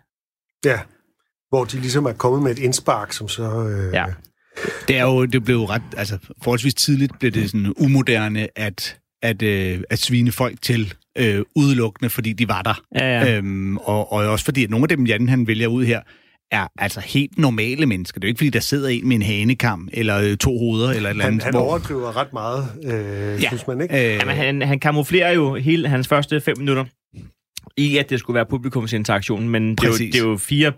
Ja, 0.65 0.79
hvor 1.49 1.63
de 1.63 1.77
ligesom 1.79 2.05
er 2.05 2.13
kommet 2.13 2.41
med 2.43 2.51
et 2.51 2.59
indspark, 2.59 3.13
som 3.13 3.27
så... 3.27 3.43
Øh, 3.67 3.93
Ja. 3.93 4.05
Det 4.87 4.97
er 4.97 5.03
jo, 5.03 5.25
det 5.25 5.43
blev 5.43 5.55
jo 5.55 5.65
ret, 5.65 5.81
altså 5.97 6.17
forholdsvis 6.43 6.73
tidligt 6.73 7.19
blev 7.19 7.31
det 7.31 7.49
sådan 7.49 7.73
umoderne 7.77 8.47
at, 8.55 8.97
at, 9.23 9.41
øh, 9.41 9.79
at 9.89 9.99
svine 9.99 10.31
folk 10.31 10.61
til 10.61 10.93
øh, 11.17 11.41
udelukkende, 11.55 12.09
fordi 12.09 12.33
de 12.33 12.47
var 12.47 12.61
der. 12.61 12.81
Ja, 12.95 13.05
ja. 13.19 13.37
Øhm, 13.37 13.77
og, 13.77 14.13
og 14.13 14.25
også 14.27 14.45
fordi, 14.45 14.63
at 14.63 14.69
nogle 14.69 14.83
af 14.83 14.89
dem, 14.97 15.05
Jan 15.05 15.29
han 15.29 15.47
vælger 15.47 15.67
ud 15.67 15.85
her, 15.85 16.01
er 16.51 16.67
altså 16.79 16.99
helt 16.99 17.37
normale 17.37 17.85
mennesker. 17.85 18.19
Det 18.19 18.25
er 18.25 18.29
jo 18.29 18.31
ikke, 18.31 18.37
fordi 18.39 18.49
der 18.49 18.59
sidder 18.59 18.89
en 18.89 19.07
med 19.07 19.15
en 19.15 19.21
hanekam, 19.21 19.89
eller 19.93 20.17
øh, 20.17 20.37
to 20.37 20.57
hoveder, 20.59 20.89
eller 20.91 21.09
et 21.09 21.11
eller 21.13 21.23
Han, 21.23 21.33
andet. 21.33 21.43
han 21.43 21.53
hvor- 21.53 21.61
overdriver 21.61 22.17
ret 22.17 22.33
meget, 22.33 22.65
øh, 22.83 23.43
ja. 23.43 23.47
synes 23.47 23.67
man 23.67 23.81
ikke? 23.81 23.95
Øh, 24.13 24.13
Jamen, 24.19 24.35
han, 24.35 24.61
han 24.61 24.79
kamuflerer 24.79 25.31
jo 25.33 25.55
hele 25.55 25.87
hans 25.87 26.07
første 26.07 26.41
fem 26.41 26.57
minutter 26.57 26.85
i, 27.77 27.97
at 27.97 28.09
det 28.09 28.19
skulle 28.19 28.35
være 28.35 28.45
publikumsinteraktion, 28.49 29.49
men 29.49 29.75
det 29.75 29.83
er, 29.83 29.87
jo, 29.87 29.93
det 29.93 30.15
er 30.15 30.19
jo 30.19 30.37
fire 30.37 30.71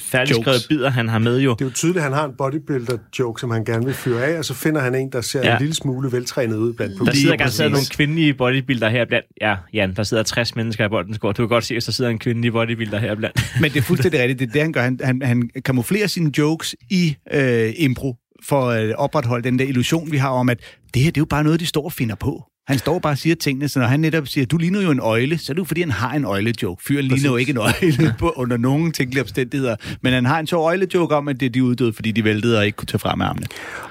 færdigskrevet 0.00 0.46
Jokes. 0.46 0.66
bidder, 0.68 0.90
han 0.90 1.08
har 1.08 1.18
med 1.18 1.40
jo. 1.40 1.52
Det 1.52 1.60
er 1.60 1.64
jo 1.64 1.72
tydeligt, 1.72 1.96
at 1.96 2.02
han 2.02 2.12
har 2.12 2.24
en 2.24 2.32
bodybuilder-joke, 2.38 3.40
som 3.40 3.50
han 3.50 3.64
gerne 3.64 3.84
vil 3.84 3.94
fyre 3.94 4.24
af, 4.24 4.38
og 4.38 4.44
så 4.44 4.54
finder 4.54 4.80
han 4.80 4.94
en, 4.94 5.12
der 5.12 5.20
ser 5.20 5.40
ja. 5.44 5.52
En 5.52 5.60
lille 5.60 5.74
smule 5.74 6.12
veltrænet 6.12 6.56
ud 6.56 6.72
blandt 6.72 6.92
Der 6.92 6.98
publikum. 6.98 7.14
sidder 7.16 7.30
Lige 7.30 7.38
garanteret 7.38 7.70
nogle 7.70 7.86
kvindelige 7.90 8.34
bodybuilder 8.34 8.88
her 8.88 9.04
blandt. 9.04 9.26
Ja, 9.40 9.56
Jan, 9.72 9.94
der 9.94 10.02
sidder 10.02 10.22
60 10.22 10.56
mennesker 10.56 10.86
i 10.86 10.88
bolden 10.88 11.14
Du 11.14 11.32
kan 11.32 11.48
godt 11.48 11.64
se, 11.64 11.76
at 11.76 11.86
der 11.86 11.92
sidder 11.92 12.10
en 12.10 12.18
kvindelig 12.18 12.52
bodybuilder 12.52 12.98
her 12.98 13.14
blandt. 13.14 13.40
Men 13.60 13.70
det 13.70 13.78
er 13.78 13.82
fuldstændig 13.82 14.20
rigtigt. 14.20 14.38
Det 14.38 14.48
er 14.48 14.52
det, 14.52 14.62
han 14.62 14.72
gør. 14.72 14.82
Han, 14.82 15.00
han, 15.02 15.22
han 15.22 15.50
kamuflerer 15.64 16.06
sine 16.06 16.38
jokes 16.38 16.74
i 16.90 17.16
øh, 17.32 17.72
impro 17.76 18.16
for 18.42 18.70
at 18.70 18.94
opretholde 18.94 19.44
den 19.44 19.58
der 19.58 19.64
illusion, 19.64 20.12
vi 20.12 20.16
har 20.16 20.28
om, 20.28 20.48
at 20.48 20.58
det 20.94 21.02
her 21.02 21.10
det 21.10 21.16
er 21.16 21.20
jo 21.20 21.26
bare 21.30 21.44
noget, 21.44 21.60
de 21.60 21.66
står 21.66 21.84
og 21.84 21.92
finder 21.92 22.14
på. 22.14 22.44
Han 22.66 22.78
står 22.78 22.98
bare 22.98 23.12
og 23.12 23.18
siger 23.18 23.34
tingene, 23.34 23.68
så 23.68 23.78
når 23.78 23.86
han 23.86 24.00
netop 24.00 24.28
siger, 24.28 24.46
du 24.46 24.56
ligner 24.56 24.82
jo 24.82 24.90
en 24.90 25.00
øjle, 25.00 25.38
så 25.38 25.52
er 25.52 25.54
det 25.54 25.58
jo 25.58 25.64
fordi, 25.64 25.80
han 25.80 25.90
har 25.90 26.14
en 26.14 26.24
øjle-joke. 26.24 26.82
Fyren 26.84 27.04
ligner 27.04 27.30
jo 27.30 27.36
ikke 27.36 27.50
en 27.50 27.56
øjle 27.58 28.14
på, 28.18 28.32
under 28.36 28.56
nogen 28.56 28.92
tænkelige 28.92 29.22
omstændigheder. 29.22 29.76
Men 30.02 30.12
han 30.12 30.26
har 30.26 30.38
en 30.38 30.46
så 30.46 30.56
øjle-joke 30.56 31.14
om, 31.14 31.28
at 31.28 31.40
det 31.40 31.46
er 31.46 31.50
de 31.50 31.64
uddøde, 31.64 31.92
fordi 31.92 32.12
de 32.12 32.24
væltede 32.24 32.58
og 32.58 32.66
ikke 32.66 32.76
kunne 32.76 32.86
tage 32.86 32.98
frem 32.98 33.18
med 33.18 33.26
armene. 33.26 33.46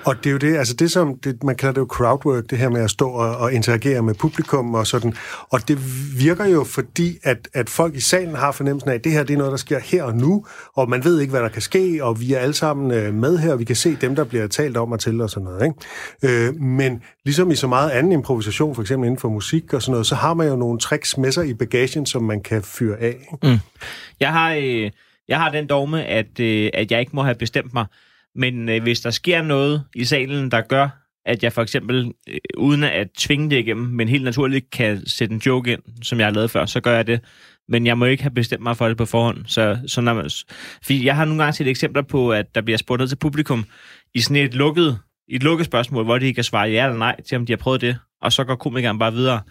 Og 0.06 0.16
det 0.24 0.26
er 0.26 0.32
jo 0.32 0.38
det, 0.38 0.58
altså 0.58 0.74
det 0.74 0.92
som, 0.92 1.18
det, 1.24 1.44
man 1.44 1.56
kalder 1.56 1.74
det 1.74 1.82
jo 1.82 1.88
crowdwork, 1.90 2.50
det 2.50 2.58
her 2.58 2.70
med 2.70 2.82
at 2.82 2.90
stå 2.90 3.10
og, 3.10 3.38
og 3.38 3.54
interagere 3.54 4.02
med 4.02 4.14
publikum 4.14 4.74
og 4.74 4.88
sådan. 4.88 5.14
Og 5.50 5.68
det 5.68 5.78
virker 6.20 6.46
jo 6.46 6.64
fordi, 6.64 7.18
at, 7.24 7.48
at 7.54 7.70
folk 7.70 7.96
i 7.96 8.00
salen 8.00 8.36
har 8.36 8.52
fornemmelsen 8.52 8.90
af, 8.90 8.94
at 8.94 9.04
det 9.04 9.12
her 9.12 9.24
det 9.24 9.34
er 9.34 9.38
noget, 9.38 9.52
der 9.52 9.58
sker 9.58 9.80
her 9.80 10.04
og 10.04 10.16
nu, 10.16 10.46
og 10.76 10.90
man 10.90 11.04
ved 11.04 11.20
ikke, 11.20 11.32
hvad 11.32 11.42
der 11.42 11.50
kan 11.50 11.62
ske, 11.62 12.04
og 12.04 12.22
vi 12.22 12.34
er 12.34 12.40
alle 12.40 12.54
sammen 12.54 12.92
øh, 12.92 13.14
med 13.14 13.38
her, 13.38 13.52
og 13.52 13.60
vi 13.60 13.64
kan 13.64 13.76
se 13.76 13.98
dem, 14.02 14.16
der 14.16 14.24
bliver 14.24 14.48
talt 14.48 14.78
om 14.78 14.92
og 14.92 15.00
til 15.00 15.22
og 15.22 15.30
sådan 15.30 15.44
noget. 15.44 15.66
Ikke? 15.66 16.48
Øh, 16.48 16.62
men 16.62 17.02
ligesom 17.26 17.52
i 17.52 17.56
så 17.56 17.68
meget 17.68 17.90
anden 17.90 18.12
improvisation, 18.12 18.65
for 18.74 18.82
eksempel 18.82 19.08
inden 19.08 19.20
for 19.20 19.30
musik 19.30 19.74
og 19.74 19.82
sådan 19.82 19.92
noget, 19.92 20.08
så 20.08 20.16
har 20.16 20.34
man 20.34 20.48
jo 20.48 20.56
nogle 20.56 20.80
tricks 20.80 21.18
med 21.18 21.32
sig 21.32 21.48
i 21.48 21.54
bagagen, 21.54 22.06
som 22.06 22.24
man 22.24 22.42
kan 22.42 22.64
fyre 22.64 22.98
af. 22.98 23.08
Ikke? 23.34 23.48
Mm. 23.48 23.60
Jeg 24.20 24.34
har, 24.34 24.54
øh, 24.54 24.92
jeg 25.28 25.40
har 25.40 25.52
den 25.52 25.68
dogme, 25.68 26.04
at, 26.04 26.40
øh, 26.40 26.70
at 26.74 26.92
jeg 26.92 27.00
ikke 27.00 27.16
må 27.16 27.24
have 27.24 27.36
bestemt 27.36 27.74
mig. 27.74 27.86
Men 28.36 28.70
øh, 28.70 28.84
hvis 28.84 29.00
der 29.00 29.10
sker 29.10 29.42
noget 29.42 29.84
i 29.96 30.06
salen, 30.06 30.52
der 30.52 30.62
gør, 30.62 31.06
at 31.26 31.44
jeg 31.44 31.54
for 31.54 31.62
eksempel, 31.62 32.12
øh, 32.30 32.38
uden 32.58 32.84
at 32.84 33.08
tvinge 33.18 33.50
det 33.50 33.58
igennem, 33.58 33.86
men 33.86 34.10
helt 34.10 34.24
naturligt 34.24 34.72
kan 34.72 35.08
sætte 35.08 35.34
en 35.34 35.42
joke 35.46 35.72
ind, 35.72 35.82
som 36.02 36.20
jeg 36.20 36.28
har 36.28 36.34
lavet 36.34 36.52
før, 36.52 36.66
så 36.66 36.80
gør 36.80 36.96
jeg 36.96 37.08
det. 37.08 37.20
Men 37.68 37.86
jeg 37.86 37.98
må 37.98 38.06
ikke 38.06 38.24
have 38.24 38.34
bestemt 38.34 38.64
mig 38.64 38.78
for 38.78 38.88
det 38.88 38.98
på 38.98 39.06
forhånd. 39.06 39.38
Så, 39.48 39.78
så 39.88 40.02
når 40.02 40.14
man, 40.14 40.30
fordi 40.84 41.06
jeg 41.06 41.16
har 41.16 41.26
nogle 41.26 41.44
gange 41.44 41.54
set 41.54 41.68
eksempler 41.68 42.02
på, 42.02 42.32
at 42.32 42.56
der 42.56 42.62
bliver 42.62 42.78
spurgt 42.78 43.00
ned 43.00 43.08
til 43.08 43.16
publikum 43.16 43.66
i 44.14 44.22
sådan 44.22 44.38
et 44.38 44.54
lukket, 44.54 45.00
i 45.28 45.36
et 45.36 45.44
lukket 45.44 45.66
spørgsmål, 45.66 46.04
hvor 46.04 46.18
de 46.18 46.34
kan 46.34 46.44
svare 46.44 46.70
ja 46.70 46.86
eller 46.86 46.98
nej 46.98 47.22
til, 47.22 47.38
om 47.38 47.46
de 47.46 47.52
har 47.52 47.58
prøvet 47.58 47.82
det, 47.82 47.98
og 48.26 48.34
så 48.34 48.44
går 48.44 48.56
komikeren 48.56 49.00
bare 49.00 49.14
videre. 49.14 49.42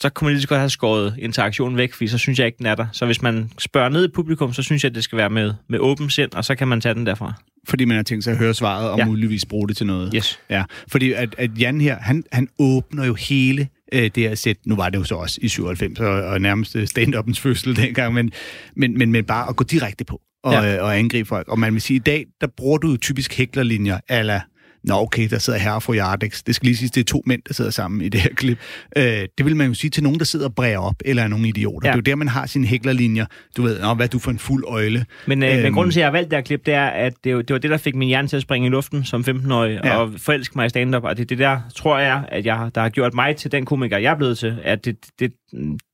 Så 0.00 0.08
kunne 0.10 0.26
man 0.26 0.32
lige 0.34 0.42
så 0.42 0.48
godt 0.48 0.58
have 0.60 0.70
skåret 0.70 1.14
interaktionen 1.18 1.76
væk, 1.76 1.92
fordi 1.92 2.08
så 2.08 2.18
synes 2.18 2.38
jeg 2.38 2.46
ikke, 2.46 2.58
den 2.58 2.66
er 2.66 2.74
der. 2.74 2.86
Så 2.92 3.06
hvis 3.06 3.22
man 3.22 3.50
spørger 3.58 3.88
ned 3.88 4.04
i 4.08 4.08
publikum, 4.14 4.52
så 4.52 4.62
synes 4.62 4.84
jeg, 4.84 4.90
at 4.90 4.94
det 4.94 5.04
skal 5.04 5.18
være 5.18 5.30
med, 5.30 5.54
med 5.68 5.78
åben 5.78 6.10
sind, 6.10 6.34
og 6.34 6.44
så 6.44 6.54
kan 6.54 6.68
man 6.68 6.80
tage 6.80 6.94
den 6.94 7.06
derfra. 7.06 7.32
Fordi 7.68 7.84
man 7.84 7.96
har 7.96 8.02
tænkt 8.02 8.24
sig 8.24 8.30
at 8.30 8.38
høre 8.38 8.54
svaret 8.54 8.90
og 8.90 8.98
Ja. 8.98 9.04
muligvis 9.04 9.46
bruge 9.46 9.68
det 9.68 9.76
til 9.76 9.86
noget. 9.86 10.12
Yes. 10.16 10.40
Ja, 10.50 10.64
fordi 10.88 11.12
at, 11.12 11.34
at 11.38 11.50
Jan 11.60 11.80
her, 11.80 11.96
han, 12.00 12.24
han 12.32 12.48
åbner 12.58 13.04
jo 13.04 13.14
hele 13.14 13.68
øh, 13.92 14.02
det 14.02 14.16
her 14.16 14.34
sæt. 14.34 14.56
Nu 14.66 14.76
var 14.76 14.88
det 14.90 14.98
jo 14.98 15.04
så 15.04 15.14
også 15.14 15.38
i 15.42 15.48
97, 15.48 16.00
og, 16.00 16.06
og 16.08 16.40
nærmest 16.40 16.76
øh, 16.76 16.86
stand-uppens 16.86 17.40
fødsel 17.40 17.76
dengang, 17.76 18.14
men, 18.14 18.30
men, 18.76 18.98
men, 18.98 19.12
men 19.12 19.24
bare 19.24 19.48
at 19.48 19.56
gå 19.56 19.64
direkte 19.64 20.04
på 20.04 20.20
og, 20.44 20.52
Ja. 20.52 20.76
øh, 20.76 20.84
og 20.84 20.98
angribe 20.98 21.28
folk. 21.28 21.48
Og 21.48 21.58
man 21.58 21.72
vil 21.72 21.82
sige, 21.82 21.96
i 21.96 22.00
dag, 22.00 22.24
der 22.40 22.46
bruger 22.56 22.78
du 22.78 22.90
jo 22.90 22.96
typisk 22.96 23.34
hæklerlinjer, 23.36 23.98
ala 24.08 24.40
nå 24.84 24.94
okay, 24.94 25.28
der 25.30 25.38
sidder 25.38 25.58
herre 25.58 25.74
og 25.74 25.82
fru 25.82 25.92
Jardex. 25.92 26.42
Det 26.46 26.54
skal 26.54 26.66
lige 26.66 26.76
sige, 26.76 26.88
det 26.94 27.00
er 27.00 27.04
to 27.04 27.22
mænd, 27.26 27.42
der 27.48 27.54
sidder 27.54 27.70
sammen 27.70 28.02
i 28.02 28.08
det 28.08 28.20
her 28.20 28.30
klip. 28.34 28.58
Øh, 28.96 29.02
det 29.04 29.46
vil 29.46 29.56
man 29.56 29.66
jo 29.68 29.74
sige 29.74 29.90
til 29.90 30.02
nogen, 30.02 30.18
der 30.18 30.24
sidder 30.24 30.46
og 30.46 30.54
bræger 30.54 30.78
op, 30.78 30.94
eller 31.04 31.22
er 31.22 31.28
nogle 31.28 31.48
idioter. 31.48 31.88
Ja. 31.88 31.92
Det 31.92 31.94
er 31.94 32.02
jo 32.10 32.12
der, 32.12 32.16
man 32.16 32.28
har 32.28 32.46
sine 32.46 32.66
hæklerlinjer. 32.66 33.26
Du 33.56 33.62
ved, 33.62 33.80
nå, 33.80 33.94
hvad 33.94 34.08
du 34.08 34.18
for 34.18 34.30
en 34.30 34.38
fuld 34.38 34.64
øjle? 34.66 35.04
Men, 35.26 35.42
øh, 35.42 35.52
Øhm. 35.54 35.62
men 35.62 35.72
grunden 35.72 35.92
til, 35.92 36.00
at 36.00 36.02
jeg 36.02 36.06
har 36.06 36.12
valgt 36.12 36.30
det 36.30 36.36
her 36.36 36.42
klip, 36.42 36.66
det 36.66 36.74
er, 36.74 36.86
at 36.86 37.12
det, 37.24 37.48
det 37.48 37.54
var 37.54 37.58
det, 37.58 37.70
der 37.70 37.76
fik 37.76 37.94
min 37.94 38.08
hjerne 38.08 38.28
til 38.28 38.36
at 38.36 38.42
springe 38.42 38.66
i 38.66 38.70
luften 38.70 39.04
som 39.04 39.24
15-årig, 39.28 39.80
ja. 39.84 39.96
Og 39.96 40.12
forelske 40.16 40.52
mig 40.56 40.66
i 40.66 40.68
stand-up. 40.68 41.04
Og 41.04 41.16
det 41.16 41.22
er 41.22 41.26
det 41.26 41.38
der, 41.38 41.60
tror 41.76 41.98
jeg, 41.98 42.24
at 42.28 42.46
jeg, 42.46 42.70
der 42.74 42.80
har 42.80 42.88
gjort 42.88 43.14
mig 43.14 43.36
til 43.36 43.52
den 43.52 43.64
komiker, 43.64 43.98
jeg 43.98 44.10
er 44.12 44.16
blevet 44.16 44.38
til. 44.38 44.56
At 44.64 44.84
det, 44.84 44.96
det, 45.18 45.32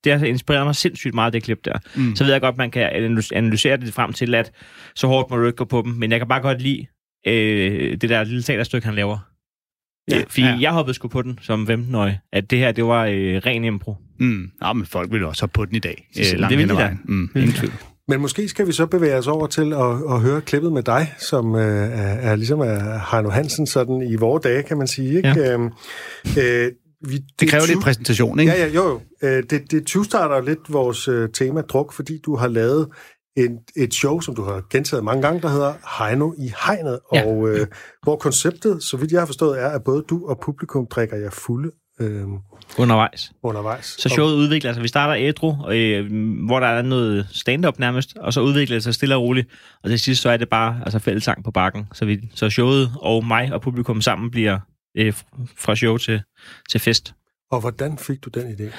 det 0.05 0.18
har 0.18 0.27
inspireret 0.27 0.66
mig 0.66 0.75
sindssygt 0.77 1.14
meget, 1.14 1.33
det 1.33 1.42
klip 1.42 1.59
der. 1.64 1.79
Mm. 1.96 2.16
Så 2.16 2.25
ved 2.25 2.33
jeg 2.33 2.40
godt, 2.40 2.57
man 2.57 2.70
kan 2.70 2.83
analys- 2.90 3.31
analysere 3.35 3.77
det 3.77 3.94
frem 3.94 4.12
til, 4.12 4.35
at 4.35 4.51
så 4.94 5.07
hårdt 5.07 5.31
må 5.31 5.37
du 5.37 5.46
ikke 5.46 5.57
gå 5.57 5.64
på 5.64 5.83
dem. 5.85 5.92
Men 5.92 6.11
jeg 6.11 6.20
kan 6.20 6.29
bare 6.29 6.40
godt 6.40 6.62
lide 6.62 6.87
øh, 7.26 7.96
det 8.00 8.10
der 8.10 8.24
lille 8.24 8.42
teaterstykke, 8.42 8.84
han 8.84 8.94
laver. 8.94 9.18
Ja, 10.10 10.22
fordi 10.28 10.42
ja. 10.42 10.58
jeg 10.60 10.72
hoppede 10.72 10.94
sgu 10.94 11.08
på 11.08 11.22
den 11.22 11.38
som 11.42 11.68
15-årig, 11.70 12.18
at 12.32 12.50
det 12.50 12.58
her, 12.58 12.72
det 12.72 12.84
var 12.84 13.04
øh, 13.04 13.36
ren 13.46 13.64
impro. 13.64 13.96
Mm. 14.18 14.50
Ja, 14.62 14.72
men 14.72 14.86
folk 14.86 15.12
vil 15.12 15.24
også 15.24 15.42
have 15.42 15.48
på 15.48 15.64
den 15.64 15.76
i 15.76 15.78
dag. 15.78 16.08
Øh, 16.18 16.38
langt 16.38 16.50
det 16.50 16.58
vil 16.58 16.68
de 16.68 16.74
da. 16.74 16.96
Mm, 17.04 17.30
ingen 17.36 17.52
tvivl. 17.52 17.72
Men 18.08 18.20
måske 18.20 18.48
skal 18.48 18.66
vi 18.66 18.72
så 18.72 18.86
bevæge 18.86 19.16
os 19.16 19.26
over 19.26 19.46
til 19.46 19.72
at, 19.72 20.14
at 20.14 20.20
høre 20.20 20.40
klippet 20.40 20.72
med 20.72 20.82
dig, 20.82 21.14
som 21.18 21.54
øh, 21.54 21.60
er, 21.60 22.30
er 22.30 22.36
ligesom 22.36 22.60
er 22.60 23.10
Heino 23.10 23.30
Hansen 23.30 23.66
sådan 23.66 24.02
i 24.02 24.16
vore 24.16 24.40
dage, 24.42 24.62
kan 24.62 24.78
man 24.78 24.86
sige. 24.86 25.16
Ikke? 25.16 25.28
Ja. 25.28 25.52
Øhm, 25.52 25.70
øh, 26.38 26.72
vi, 27.08 27.18
Det 27.40 27.48
kræver 27.48 27.62
er 27.62 27.66
lidt 27.66 27.82
præsentation, 27.82 28.40
ikke? 28.40 28.52
Ja, 28.52 28.66
ja, 28.66 28.72
jo, 28.72 28.88
jo. 28.88 29.00
Øh, 29.28 29.42
det, 29.50 29.70
det 29.70 29.86
20 29.86 30.04
starter 30.04 30.46
lidt 30.46 30.58
vores 30.68 31.08
øh, 31.08 31.28
tema 31.34 31.60
druk, 31.60 31.92
fordi 31.92 32.20
du 32.26 32.36
har 32.36 32.48
lavet 32.48 32.88
en, 33.37 33.59
et 33.77 33.94
show, 33.94 34.20
som 34.20 34.35
du 34.35 34.42
har 34.42 34.62
gentaget 34.70 35.05
mange 35.05 35.22
gange, 35.22 35.40
der 35.42 35.49
hedder 35.49 35.75
Heino 35.99 36.33
i 36.38 36.53
hegnet, 36.66 36.99
Ja. 37.14 37.27
og 37.27 37.49
øh, 37.49 37.66
hvor 38.03 38.16
konceptet, 38.16 38.83
så 38.83 38.96
vidt 38.96 39.12
jeg 39.12 39.20
har 39.20 39.27
forstået, 39.27 39.61
er, 39.62 39.68
at 39.68 39.85
både 39.85 40.05
du 40.11 40.27
og 40.29 40.40
publikum 40.42 40.87
drikker 40.87 41.16
jer 41.16 41.31
fulde 41.31 41.70
øh, 42.01 42.25
Undervejs. 42.79 43.33
undervejs. 43.42 43.96
Så 43.99 44.09
showet 44.09 44.35
udvikler 44.35 44.72
sig. 44.72 44.83
Vi 44.83 44.88
starter 44.88 45.14
ædru, 45.29 45.70
øh, 45.70 46.07
hvor 46.46 46.61
der 46.61 46.66
er 46.66 46.83
noget 46.83 47.29
stand-up 47.33 47.79
nærmest, 47.79 48.16
og 48.16 48.33
så 48.33 48.40
udvikler 48.40 48.77
det 48.77 48.85
sig 48.85 48.94
stille 48.94 49.14
og 49.16 49.22
roligt. 49.22 49.49
Og 49.83 49.90
til 49.90 50.01
sidst 50.01 50.22
så 50.22 50.31
er 50.31 50.37
det 50.37 50.49
bare 50.49 50.81
altså, 50.85 50.99
fællesang 50.99 51.44
på 51.44 51.51
bakken. 51.51 51.87
Så, 51.92 52.05
vi, 52.05 52.18
så 52.35 52.51
showet 52.51 52.90
og 53.01 53.27
mig 53.27 53.53
og 53.53 53.61
publikum 53.62 54.01
sammen 54.01 54.31
bliver 54.31 54.59
øh, 54.96 55.12
fra 55.57 55.75
show 55.77 55.96
til, 55.96 56.22
til 56.70 56.81
fest. 56.81 57.14
Og 57.51 57.61
hvordan 57.61 57.99
fik 57.99 58.25
du 58.25 58.31
den 58.40 58.55
idé? 58.55 58.72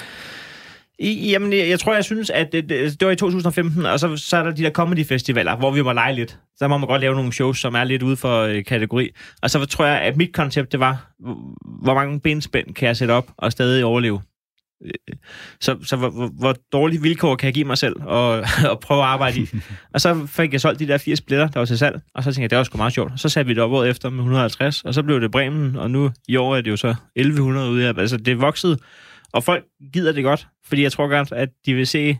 I, 0.99 1.29
jamen, 1.31 1.53
jeg, 1.53 1.69
jeg 1.69 1.79
tror, 1.79 1.93
jeg 1.93 2.03
synes, 2.03 2.29
at 2.29 2.51
det, 2.51 2.69
det, 2.69 2.99
det 2.99 3.05
var 3.05 3.11
i 3.11 3.15
2015, 3.15 3.85
og 3.85 3.99
så, 3.99 4.17
så 4.17 4.37
er 4.37 4.43
der 4.43 4.51
de 4.51 4.63
der 4.63 4.69
comedy-festivaler, 4.71 5.55
hvor 5.55 5.71
vi 5.71 5.81
må 5.81 5.91
lege 5.93 6.15
lidt. 6.15 6.37
Så 6.57 6.67
må 6.67 6.77
man 6.77 6.87
godt 6.87 7.01
lave 7.01 7.15
nogle 7.15 7.33
shows, 7.33 7.59
som 7.59 7.75
er 7.75 7.83
lidt 7.83 8.03
ude 8.03 8.17
for 8.17 8.41
øh, 8.41 8.63
kategori. 8.65 9.09
Og 9.41 9.49
så 9.49 9.65
tror 9.65 9.85
jeg, 9.85 10.01
at 10.01 10.17
mit 10.17 10.33
koncept, 10.33 10.71
det 10.71 10.79
var, 10.79 11.11
hvor- 11.83 11.93
mange 11.93 12.19
benspænd 12.19 12.73
kan 12.75 12.87
jeg 12.87 12.97
sætte 12.97 13.11
op 13.11 13.27
og 13.37 13.51
stadig 13.51 13.85
overleve. 13.85 14.21
Øh, 14.85 14.91
Så, 15.61 15.77
så 15.83 15.95
hvor, 15.95 16.09
hvor, 16.09 16.27
hvor 16.39 16.55
dårlige 16.73 17.01
vilkår 17.01 17.35
kan 17.35 17.45
jeg 17.45 17.53
give 17.53 17.65
mig 17.65 17.77
selv 17.77 17.95
og, 18.01 18.29
og 18.71 18.79
prøve 18.79 18.99
at 19.01 19.05
arbejde 19.07 19.39
i. 19.39 19.47
og 19.93 20.01
så 20.01 20.25
fik 20.27 20.53
jeg 20.53 20.61
solgt 20.61 20.79
de 20.79 20.87
der 20.87 20.97
fire 20.97 21.15
splitter, 21.15 21.47
der 21.47 21.59
var 21.59 21.65
til 21.65 21.77
salg, 21.77 22.01
og 22.15 22.23
så 22.23 22.29
tænkte 22.31 22.41
jeg, 22.41 22.49
det 22.49 22.57
var 22.57 22.63
sgu 22.63 22.77
meget 22.77 22.93
sjovt. 22.93 23.11
Så 23.15 23.29
satte 23.29 23.47
vi 23.47 23.53
det 23.53 23.63
op 23.63 23.71
året 23.71 23.89
efter 23.89 24.09
med 24.09 24.19
150, 24.19 24.81
og 24.83 24.93
så 24.93 25.03
blev 25.03 25.21
det 25.21 25.31
Bremen, 25.31 25.75
og 25.75 25.91
nu 25.91 26.11
i 26.27 26.35
år 26.35 26.55
er 26.55 26.61
det 26.61 26.71
jo 26.71 26.77
så 26.77 26.95
1100 27.15 27.69
ude 27.71 27.87
af. 27.87 27.93
Altså, 27.97 28.17
det 28.17 28.41
vokset, 28.41 28.79
og 29.33 29.43
folk 29.43 29.65
gider 29.93 30.11
det 30.11 30.23
godt, 30.23 30.47
fordi 30.65 30.83
jeg 30.83 30.91
tror 30.91 31.07
godt, 31.07 31.31
at 31.31 31.49
de 31.65 31.73
vil 31.73 31.87
se 31.87 32.17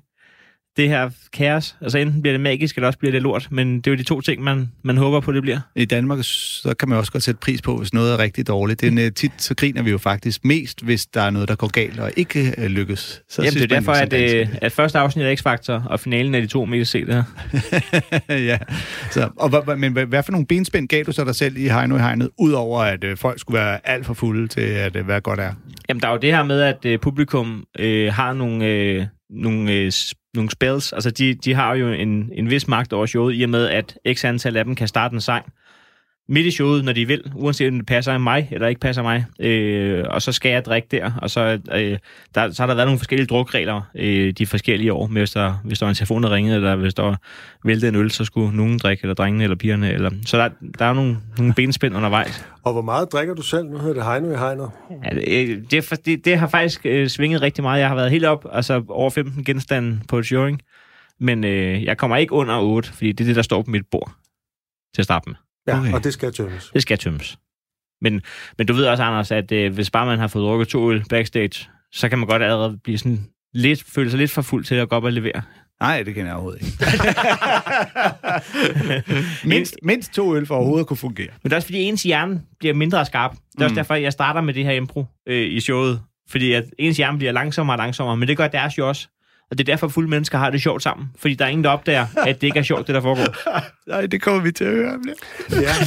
det 0.78 0.90
her 0.90 1.10
kaos. 1.34 1.76
Altså 1.82 1.98
enten 1.98 2.22
bliver 2.22 2.34
det 2.34 2.42
magisk, 2.42 2.76
eller 2.76 2.88
også 2.88 3.00
bliver 3.00 3.12
det 3.12 3.22
lort. 3.22 3.48
Men 3.52 3.76
det 3.78 3.88
er 3.88 3.92
jo 3.92 3.98
de 3.98 4.04
to 4.04 4.22
ting, 4.22 4.44
man, 4.44 4.72
man 4.84 4.98
håber 4.98 5.20
på, 5.20 5.32
det 5.32 5.42
bliver. 5.42 5.60
I 5.76 5.86
Danmark, 5.86 6.20
så 6.22 6.74
kan 6.80 6.90
man 6.90 6.98
også 6.98 7.12
godt 7.12 7.24
sætte 7.24 7.40
pris 7.40 7.62
på, 7.62 7.78
hvis 7.78 7.94
noget 7.94 8.14
er 8.14 8.20
rigtig 8.20 8.48
dårligt. 8.48 8.82
Det 8.82 9.06
er, 9.06 9.10
tit 9.10 9.32
så 9.38 9.56
griner 9.56 9.82
vi 9.82 9.92
jo 9.92 9.98
faktisk 9.98 10.46
mest, 10.46 10.84
hvis 10.84 11.06
der 11.06 11.22
er 11.22 11.30
noget, 11.30 11.48
der 11.50 11.56
går 11.56 11.68
galt 11.68 12.00
og 12.00 12.12
ikke 12.18 12.54
øh, 12.58 12.66
lykkes. 12.66 13.22
Så 13.30 13.42
Jamen, 13.42 13.54
det 13.54 13.64
er 13.64 13.68
derfor, 13.68 13.92
at, 13.92 14.14
øh, 14.14 14.48
at 14.62 14.72
første 14.72 15.00
afsnit 15.00 15.26
af 15.26 15.36
X-Factor 15.36 15.88
og 15.90 16.00
finalen 16.00 16.36
er 16.36 16.40
de 16.42 16.48
to 16.48 16.66
mest 16.66 16.92
set 16.92 17.08
her. 17.14 17.24
ja. 18.30 18.58
Så, 19.12 19.30
og, 19.38 19.50
hvad- 19.50 19.62
hvad- 19.64 19.76
men 19.76 19.94
hvad, 19.94 20.06
hvad 20.06 20.24
for 20.24 20.32
nogle 20.32 20.48
benspænd 20.48 20.88
gav 20.88 21.04
du 21.04 21.12
så 21.12 21.24
dig 21.24 21.36
selv 21.36 21.58
i 21.58 21.68
Heino 21.68 21.96
i 21.96 22.00
Hegnet, 22.00 22.30
udover 22.40 22.82
at 22.82 23.04
øh, 23.04 23.18
folk 23.18 23.40
skulle 23.40 23.60
være 23.60 23.88
alt 23.90 24.06
for 24.06 24.14
fulde 24.14 24.48
til 24.48 24.62
at 24.62 24.96
øh, 24.96 25.08
være 25.08 25.22
godt 25.22 25.40
er? 25.40 25.54
Jamen, 25.90 26.02
der 26.02 26.08
er 26.08 26.12
jo 26.12 26.18
det 26.18 26.32
her 26.36 26.44
med, 26.44 26.62
at 26.62 26.86
øh, 26.86 27.00
publikum 27.00 27.64
øh, 27.80 28.14
har 28.14 28.34
nogle, 28.34 28.66
øh, 28.66 29.06
nogle, 29.30 29.72
øh, 29.74 29.92
nogle 30.38 30.52
spells. 30.52 30.94
Altså, 30.94 31.12
de, 31.12 31.34
de 31.34 31.54
har 31.54 31.76
jo 31.76 31.92
en, 31.92 32.30
en 32.34 32.50
vis 32.50 32.68
magt 32.68 32.94
over 32.94 33.06
showet, 33.06 33.40
i 33.40 33.44
og 33.44 33.50
med, 33.50 33.68
at 33.68 33.98
x 34.14 34.26
antal 34.26 34.58
af 34.58 34.66
dem 34.66 34.76
kan 34.76 34.88
starte 34.88 35.14
en 35.14 35.22
sang 35.22 35.46
midt 36.30 36.46
i 36.46 36.52
showet, 36.52 36.86
når 36.86 36.94
de 36.94 37.06
vil, 37.06 37.32
uanset 37.36 37.68
om 37.68 37.78
det 37.78 37.86
passer 37.86 38.18
mig 38.18 38.48
eller 38.52 38.68
ikke 38.68 38.82
passer 38.82 39.04
mig. 39.04 39.26
Øh, 39.40 40.06
og 40.10 40.22
så 40.22 40.32
skal 40.32 40.52
jeg 40.52 40.66
drikke 40.66 40.88
der, 40.92 41.12
og 41.22 41.30
så, 41.30 41.60
øh, 41.74 41.98
der, 42.36 42.52
så 42.52 42.62
har 42.62 42.68
der 42.68 42.76
været 42.76 42.88
nogle 42.88 43.00
forskellige 43.00 43.28
drukregler 43.28 43.82
øh, 43.96 44.34
de 44.34 44.46
forskellige 44.46 44.94
år, 44.94 45.08
med 45.08 45.22
hvis 45.22 45.32
der, 45.32 45.54
hvis 45.64 45.80
der 45.80 45.86
var 45.86 45.90
en 45.90 45.96
telefon, 45.96 46.24
der 46.24 46.32
ringede, 46.32 46.56
eller 46.56 46.76
hvis 46.76 46.94
der 46.94 47.04
var 47.04 47.20
væltet 47.64 47.88
en 47.88 47.96
øl, 47.96 48.12
så 48.12 48.26
skulle 48.26 48.58
nogen 48.58 48.78
drikke, 48.78 49.04
eller 49.04 49.16
drengene, 49.16 49.44
eller 49.44 49.58
pigerne. 49.58 49.92
Eller, 49.92 50.12
så 50.26 50.38
der, 50.38 50.50
der 50.80 50.86
er 50.86 50.94
nogle, 50.94 51.18
nogle 51.38 51.54
benspænd 51.54 51.96
undervejs. 51.96 52.46
Og 52.64 52.74
hvor 52.74 52.82
meget 52.82 53.12
drikker 53.12 53.34
du 53.34 53.42
selv? 53.42 53.66
Nu 53.66 53.78
hedder 53.78 53.94
det 53.94 54.06
Heino 54.06 54.32
i 54.32 54.38
hegnet. 54.38 54.72
Ja, 55.04 55.16
det, 55.16 55.50
øh, 55.50 55.64
det, 55.72 56.06
det, 56.06 56.26
det 56.26 56.38
har 56.38 56.48
faktisk 56.48 56.86
øh, 56.86 57.08
svinget 57.08 57.42
rigtig 57.42 57.64
meget. 57.64 57.80
Jeg 57.80 57.88
har 57.88 57.96
været 57.96 58.12
helt 58.12 58.26
op, 58.26 58.46
altså 58.52 58.84
over 58.90 59.10
15 59.10 59.44
genstande 59.44 60.00
på 60.10 60.20
et 60.20 60.26
showing. 60.26 60.62
Men 61.20 61.44
øh, 61.44 61.84
jeg 61.84 61.98
kommer 61.98 62.18
ikke 62.18 62.34
under 62.34 62.60
8, 62.60 62.90
fordi 62.90 63.12
det 63.12 63.24
er 63.24 63.26
det, 63.26 63.36
der 63.36 63.42
står 63.42 63.62
på 63.62 63.72
mit 63.72 63.86
bord 63.92 64.12
til 64.96 65.02
at 65.02 65.06
starte 65.06 65.30
med. 65.30 65.47
Ja, 65.68 65.80
Okay. 65.80 65.94
og 65.94 66.04
det 66.04 66.14
skal 66.14 66.34
tømmes. 66.34 66.70
Det 66.74 66.82
skal 66.82 66.98
tømmes. 66.98 67.38
Men, 68.02 68.22
men 68.58 68.68
du 68.68 68.74
ved 68.74 68.86
også, 68.88 69.04
Anders, 69.04 69.32
at 69.32 69.52
øh, 69.52 69.74
hvis 69.74 69.90
bare 69.90 70.06
man 70.06 70.20
har 70.20 70.28
fået 70.28 70.44
drukket 70.44 70.68
to 70.68 70.92
øl 70.92 71.04
backstage, 71.10 71.70
så 71.94 72.10
kan 72.10 72.20
man 72.20 72.28
godt 72.28 72.44
allerede 72.44 72.78
blive 72.84 72.98
sådan 72.98 73.20
lidt, 73.54 73.84
føle 73.84 74.10
sig 74.10 74.18
lidt 74.20 74.32
for 74.32 74.42
fuld 74.42 74.66
til 74.66 74.76
at 74.76 74.90
gå 74.90 74.96
op 74.96 75.04
og 75.04 75.12
levere. 75.12 75.42
Nej, 75.82 76.04
det 76.04 76.16
kan 76.16 76.26
jeg 76.26 76.34
overhovedet 76.34 76.62
ikke. 76.62 76.78
mindst, 79.54 79.76
mindst 79.84 80.14
to 80.14 80.36
øl 80.36 80.46
for 80.46 80.56
overhovedet 80.56 80.84
at 80.84 80.88
kunne 80.88 80.98
fungere. 80.98 81.28
Men 81.28 81.50
det 81.50 81.52
er 81.52 81.56
også 81.56 81.68
fordi, 81.68 81.82
ens 81.82 82.04
hjerne 82.04 82.42
bliver 82.60 82.74
mindre 82.74 83.06
skarp. 83.06 83.32
Det 83.32 83.38
er 83.38 83.42
mm. 83.58 83.64
også 83.64 83.76
derfor, 83.76 83.96
jeg 83.96 84.12
starter 84.14 84.42
med 84.42 84.54
det 84.54 84.66
her 84.66 84.72
impro 84.72 85.06
øh, 85.28 85.52
i 85.52 85.60
showet. 85.60 86.02
Fordi 86.30 86.54
at 86.54 86.64
ens 86.80 86.98
hjerne 86.98 87.18
bliver 87.18 87.32
langsommere 87.32 87.74
og 87.74 87.78
langsommere, 87.78 88.18
men 88.18 88.28
det 88.28 88.38
gør 88.38 88.48
deres 88.48 88.78
jo 88.78 88.88
også. 88.88 89.08
Og 89.52 89.58
det 89.58 89.70
er 89.70 89.74
derfor, 89.74 89.88
fulde 89.88 90.10
mennesker 90.10 90.38
har 90.38 90.50
det 90.50 90.62
sjovt 90.62 90.84
sammen. 90.84 91.08
Fordi 91.18 91.36
der 91.36 91.46
er 91.46 91.50
ingen, 91.50 91.64
der 91.64 91.70
opdager, 91.70 92.06
at 92.18 92.42
det 92.42 92.48
ikke 92.48 92.60
er 92.60 92.64
sjovt, 92.64 92.88
det 92.88 92.96
der 92.96 93.02
foregår. 93.02 93.60
Nej, 93.92 94.06
det 94.06 94.22
kommer 94.22 94.42
vi 94.42 94.52
til 94.52 94.64
at 94.64 94.72
høre 94.72 94.94
om 94.94 95.02
lidt. 95.06 95.20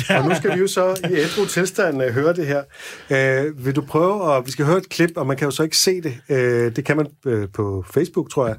Ja, 0.09 0.18
og 0.18 0.29
nu 0.29 0.35
skal 0.35 0.55
vi 0.55 0.61
jo 0.61 0.66
så 0.66 1.09
i 1.11 1.14
ædru 1.14 1.46
tilstand 1.46 2.03
uh, 2.03 2.09
høre 2.09 2.33
det 2.33 2.46
her. 2.46 2.62
Uh, 3.11 3.64
vil 3.66 3.77
du 3.77 3.81
prøve, 3.81 4.23
og 4.23 4.46
vi 4.46 4.51
skal 4.51 4.64
høre 4.64 4.79
et 4.79 4.88
klip, 4.88 5.11
og 5.16 5.27
man 5.27 5.37
kan 5.37 5.44
jo 5.44 5.51
så 5.51 5.62
ikke 5.62 5.77
se 5.77 6.01
det. 6.01 6.14
Uh, 6.29 6.37
det 6.77 6.85
kan 6.85 6.96
man 6.96 7.07
uh, 7.27 7.44
på 7.55 7.85
Facebook, 7.94 8.31
tror 8.31 8.46
jeg. 8.46 8.57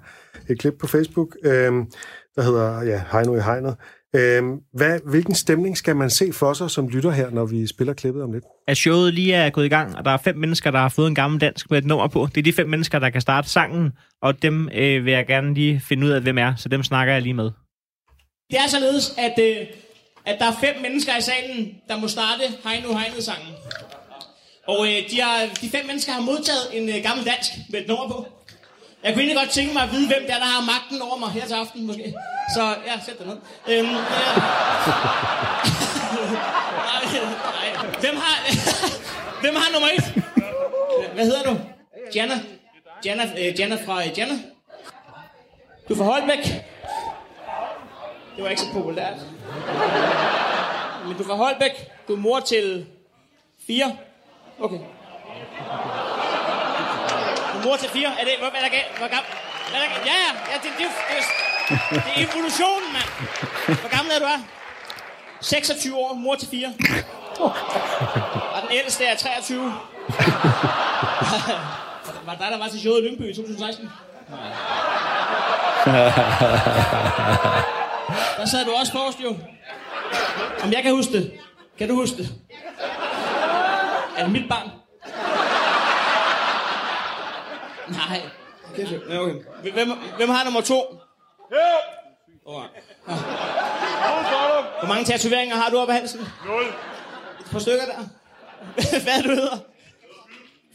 Et 0.49 0.59
klip 0.59 0.73
på 0.79 0.87
Facebook, 0.87 1.35
uh, 1.45 1.51
der 2.35 2.41
hedder 2.41 2.81
ja, 2.81 3.01
Heino 3.11 3.35
i 3.35 3.39
hegnet. 3.39 3.75
Uh, 4.13 4.21
hvad, 4.73 4.99
hvilken 5.09 5.35
stemning 5.35 5.77
skal 5.77 5.95
man 5.95 6.09
se 6.09 6.33
for 6.33 6.53
sig 6.53 6.71
som 6.71 6.87
lytter 6.87 7.11
her, 7.11 7.29
når 7.29 7.45
vi 7.45 7.67
spiller 7.67 7.93
klippet 7.93 8.23
om 8.23 8.33
lidt? 8.33 8.43
At 8.67 8.77
showet 8.77 9.13
lige 9.13 9.33
er 9.33 9.49
gået 9.49 9.65
i 9.65 9.69
gang, 9.69 9.95
og 9.95 10.05
der 10.05 10.11
er 10.11 10.17
fem 10.17 10.37
mennesker, 10.37 10.71
der 10.71 10.79
har 10.79 10.89
fået 10.89 11.07
en 11.07 11.15
gammel 11.15 11.41
dansk 11.41 11.71
med 11.71 11.77
et 11.77 11.85
nummer 11.85 12.07
på. 12.07 12.27
Det 12.35 12.37
er 12.37 12.43
de 12.43 12.53
fem 12.53 12.69
mennesker, 12.69 12.99
der 12.99 13.09
kan 13.09 13.21
starte 13.21 13.49
sangen, 13.49 13.91
og 14.21 14.41
dem 14.41 14.69
øh, 14.73 15.05
vil 15.05 15.13
jeg 15.13 15.27
gerne 15.27 15.53
lige 15.53 15.81
finde 15.89 16.07
ud 16.07 16.11
af, 16.11 16.21
hvem 16.21 16.37
er. 16.37 16.55
Så 16.55 16.69
dem 16.69 16.83
snakker 16.83 17.13
jeg 17.13 17.21
lige 17.21 17.33
med. 17.33 17.51
Det 18.51 18.59
er 18.59 18.67
således, 18.67 19.13
at, 19.17 19.39
øh, 19.39 19.67
at 20.25 20.35
der 20.39 20.45
er 20.45 20.55
fem 20.61 20.81
mennesker 20.81 21.17
i 21.17 21.21
salen, 21.21 21.75
der 21.87 21.97
må 21.97 22.07
starte 22.07 22.43
Heino 22.63 22.97
Heinet-sangen. 22.97 23.53
Og 24.67 24.87
øh, 24.87 25.11
de, 25.11 25.21
har, 25.21 25.37
de 25.61 25.69
fem 25.69 25.85
mennesker 25.85 26.11
har 26.11 26.21
modtaget 26.21 26.65
en 26.73 26.89
øh, 26.89 26.95
gammel 27.03 27.25
dansk 27.25 27.51
med 27.71 27.79
et 27.81 27.87
nummer 27.87 28.07
på. 28.07 28.27
Jeg 29.03 29.13
kunne 29.13 29.23
egentlig 29.23 29.37
godt 29.43 29.49
tænke 29.49 29.73
mig 29.73 29.83
at 29.83 29.91
vide, 29.91 30.07
hvem 30.07 30.23
der, 30.27 30.33
der 30.33 30.45
har 30.45 30.61
magten 30.73 31.01
over 31.01 31.17
mig 31.17 31.29
her 31.29 31.45
til 31.45 31.53
aften, 31.53 31.87
måske. 31.87 32.13
Så 32.55 32.63
ja, 32.85 32.99
sæt 33.05 33.17
dig 33.19 33.27
ned. 33.27 33.37
Øhm, 33.67 33.87
ja. 33.87 34.31
Hvem 37.99 38.15
har, 38.15 38.35
hvem 39.41 39.55
har 39.55 39.71
nummer 39.73 39.89
et? 39.97 40.23
Hvad 41.13 41.25
hedder 41.25 41.43
du? 41.43 41.57
Janna. 42.15 42.35
Janna, 43.05 43.23
øh, 43.23 43.59
Janna 43.59 43.77
fra 43.85 44.01
øh, 44.01 44.17
Janna. 44.17 44.33
Du 45.89 45.93
er 45.93 45.97
fra 45.97 46.03
Holbæk. 46.03 46.43
Det 48.35 48.43
var 48.43 48.49
ikke 48.49 48.61
så 48.61 48.67
populært. 48.73 49.17
Men 51.07 51.17
du 51.17 51.23
er 51.23 51.27
fra 51.27 51.35
Holbæk. 51.35 51.89
Du 52.07 52.13
er 52.13 52.17
mor 52.17 52.39
til 52.39 52.85
fire. 53.67 53.97
Okay. 54.59 54.79
Mor 57.65 57.75
til 57.75 57.89
fire. 57.89 58.09
Er 58.19 58.23
det, 58.27 58.33
hvad, 58.39 58.49
er 58.55 58.63
der 58.67 58.69
galt? 58.77 58.97
Hvor 58.97 59.07
gammel? 59.15 59.31
Er 59.73 59.79
der 59.83 59.87
galt? 59.93 60.05
Ja, 60.11 60.15
ja. 60.25 60.31
ja 60.51 60.55
det, 60.63 60.71
det, 60.79 60.87
det, 61.09 61.23
det, 61.69 62.03
det 62.05 62.11
er 62.15 62.19
evolutionen, 62.27 62.89
mand. 62.93 63.09
Hvor 63.81 63.89
gammel 63.95 64.11
er 64.15 64.19
du 64.19 64.25
er? 64.25 64.39
26 65.41 65.95
år, 65.95 66.13
mor 66.13 66.35
til 66.35 66.47
fire. 66.47 66.73
Og 68.53 68.61
den 68.61 68.71
ældste 68.71 69.05
er 69.05 69.15
23. 69.15 69.61
var 72.25 72.31
det 72.31 72.39
dig, 72.39 72.51
der 72.51 72.57
var 72.57 72.67
til 72.67 72.79
showet 72.79 73.03
i 73.03 73.07
Lyngby 73.07 73.31
i 73.31 73.33
2016? 73.33 73.89
Der 78.37 78.45
sad 78.45 78.65
du 78.65 78.71
også 78.79 78.91
forrest 78.91 79.19
jo. 79.23 79.37
Om 80.63 80.71
jeg 80.71 80.83
kan 80.83 80.91
huske 80.91 81.13
det. 81.13 81.31
Kan 81.77 81.89
du 81.89 81.95
huske 81.95 82.17
det? 82.17 82.29
Er 84.17 84.23
det 84.23 84.31
mit 84.31 84.49
barn? 84.49 84.80
Nej. 87.91 88.21
Okay, 88.71 88.85
så- 88.85 88.99
ja, 89.09 89.19
okay. 89.19 89.35
Hvem, 89.73 89.91
hvem 90.17 90.29
har 90.29 90.43
nummer 90.43 90.61
to? 90.61 90.99
Ja. 91.51 91.57
Hvor 94.79 94.87
mange 94.87 95.05
tatoveringer 95.05 95.55
har 95.55 95.69
du 95.69 95.77
oppe 95.79 95.93
af 95.93 95.99
halsen? 95.99 96.19
Nul. 96.45 96.61
Et 97.39 97.45
par 97.51 97.59
stykker 97.59 97.85
der. 97.85 97.97
Hvad 99.03 99.13
er 99.17 99.21
du 99.21 99.29
hedder? 99.29 99.57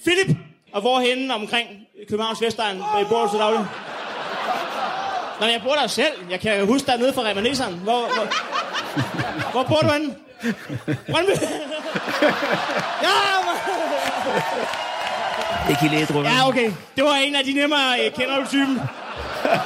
Philip. 0.07 0.37
Og 0.73 0.81
hvorhenne 0.81 1.35
omkring 1.35 1.69
Københavns 2.09 2.43
Vestegn 2.43 2.83
bor 3.09 3.23
du 3.25 3.31
til 3.31 3.39
daglig? 3.39 3.67
Nå, 5.41 5.47
jeg 5.47 5.61
bor 5.65 5.75
der 5.75 5.87
selv. 5.87 6.31
Jeg 6.31 6.41
kan 6.41 6.67
huske 6.67 6.87
dig 6.87 6.99
nede 6.99 7.13
fra 7.13 7.23
Remaneseren. 7.23 7.75
Hvor, 7.75 8.01
hvor, 8.15 8.27
hvor 9.53 9.63
bor 9.63 9.81
du 9.81 9.89
henne? 9.93 10.15
Brøndby. 11.11 11.31
ja, 13.07 13.13
man. 13.47 13.57
Det 15.69 15.79
kan 15.79 15.91
læse 15.91 16.15
rundt. 16.15 16.29
ja, 16.29 16.49
okay. 16.49 16.73
Det 16.97 17.05
var 17.05 17.15
en 17.15 17.35
af 17.37 17.45
de 17.45 17.53
nemmere 17.53 18.05
øh, 18.05 18.13
kender 18.13 18.41
du 18.41 18.47
typen. 18.47 18.81
Ja. 19.45 19.51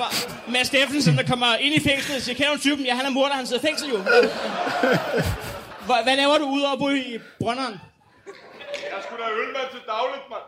Var 0.00 0.10
Mads 0.52 0.66
Steffensen, 0.66 1.16
der 1.16 1.22
kommer 1.26 1.46
ind 1.60 1.74
i 1.74 1.80
fængslet 1.88 2.16
og 2.16 2.22
siger, 2.22 2.36
kender 2.36 2.52
du 2.52 2.58
typen? 2.60 2.84
Ja, 2.86 2.94
han 2.94 3.06
er 3.06 3.10
morder, 3.10 3.34
han 3.34 3.46
sidder 3.46 3.62
i 3.62 3.66
fængsel 3.66 3.88
jo. 3.90 3.96
Hvad, 5.86 5.96
hvad 6.02 6.16
laver 6.16 6.38
du 6.38 6.44
udover 6.44 6.72
at 6.72 6.78
bo 6.78 6.88
i 6.88 7.18
Brønderen? 7.40 7.80
Jeg 8.72 9.00
skulle 9.04 9.22
da 9.24 9.28
ølmand 9.30 9.68
til 9.70 9.80
dagligt, 9.86 10.22
mand. 10.30 10.42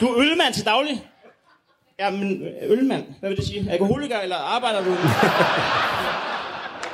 Du 0.00 0.06
er 0.08 0.18
ølmand 0.18 0.54
til 0.54 0.64
daglig? 0.64 1.02
Jamen, 1.98 2.42
ølmand, 2.62 3.04
hvad 3.20 3.28
vil 3.30 3.36
det 3.38 3.46
sige? 3.46 3.70
Alkoholiker, 3.70 4.18
eller 4.20 4.36
arbejder 4.36 4.84
du? 4.84 4.90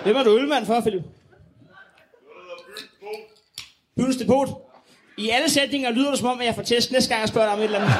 Hvem 0.05 0.17
er 0.17 0.23
du 0.23 0.37
ølmand 0.39 0.67
for, 0.67 0.81
Philip? 0.81 1.03
Byens 3.97 4.17
Depot. 4.17 4.49
I 5.19 5.31
alle 5.31 5.51
sætninger 5.51 5.91
lyder 5.91 6.11
det 6.11 6.19
som 6.19 6.29
om, 6.29 6.41
at 6.41 6.47
jeg 6.47 6.55
får 6.55 6.63
test 6.63 6.93
næste 6.93 7.09
gang, 7.09 7.21
jeg 7.21 7.29
spørger 7.29 7.47
dig 7.47 7.55
om 7.55 7.61
et 7.61 7.65
eller 7.65 7.79
andet. 7.79 7.95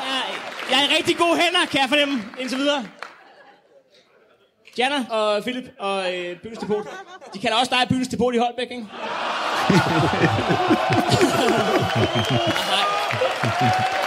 Jeg, 0.00 0.22
jeg 0.70 0.78
er 0.78 0.90
i 0.90 0.96
rigtig 0.96 1.16
gode 1.16 1.36
hænder, 1.36 1.66
kan 1.70 1.80
jeg 1.80 1.88
fornemme, 1.88 2.22
indtil 2.40 2.58
videre. 2.58 2.84
Jana 4.78 5.04
og 5.10 5.42
Philip 5.42 5.64
og 5.78 6.14
øh, 6.14 6.36
Byens 6.42 6.58
Depot. 6.58 6.86
De 7.34 7.38
kalder 7.38 7.56
også 7.56 7.74
dig 7.80 7.88
Byens 7.88 8.08
Depot 8.08 8.34
i 8.34 8.38
Holbæk, 8.38 8.70
ikke? 8.70 8.86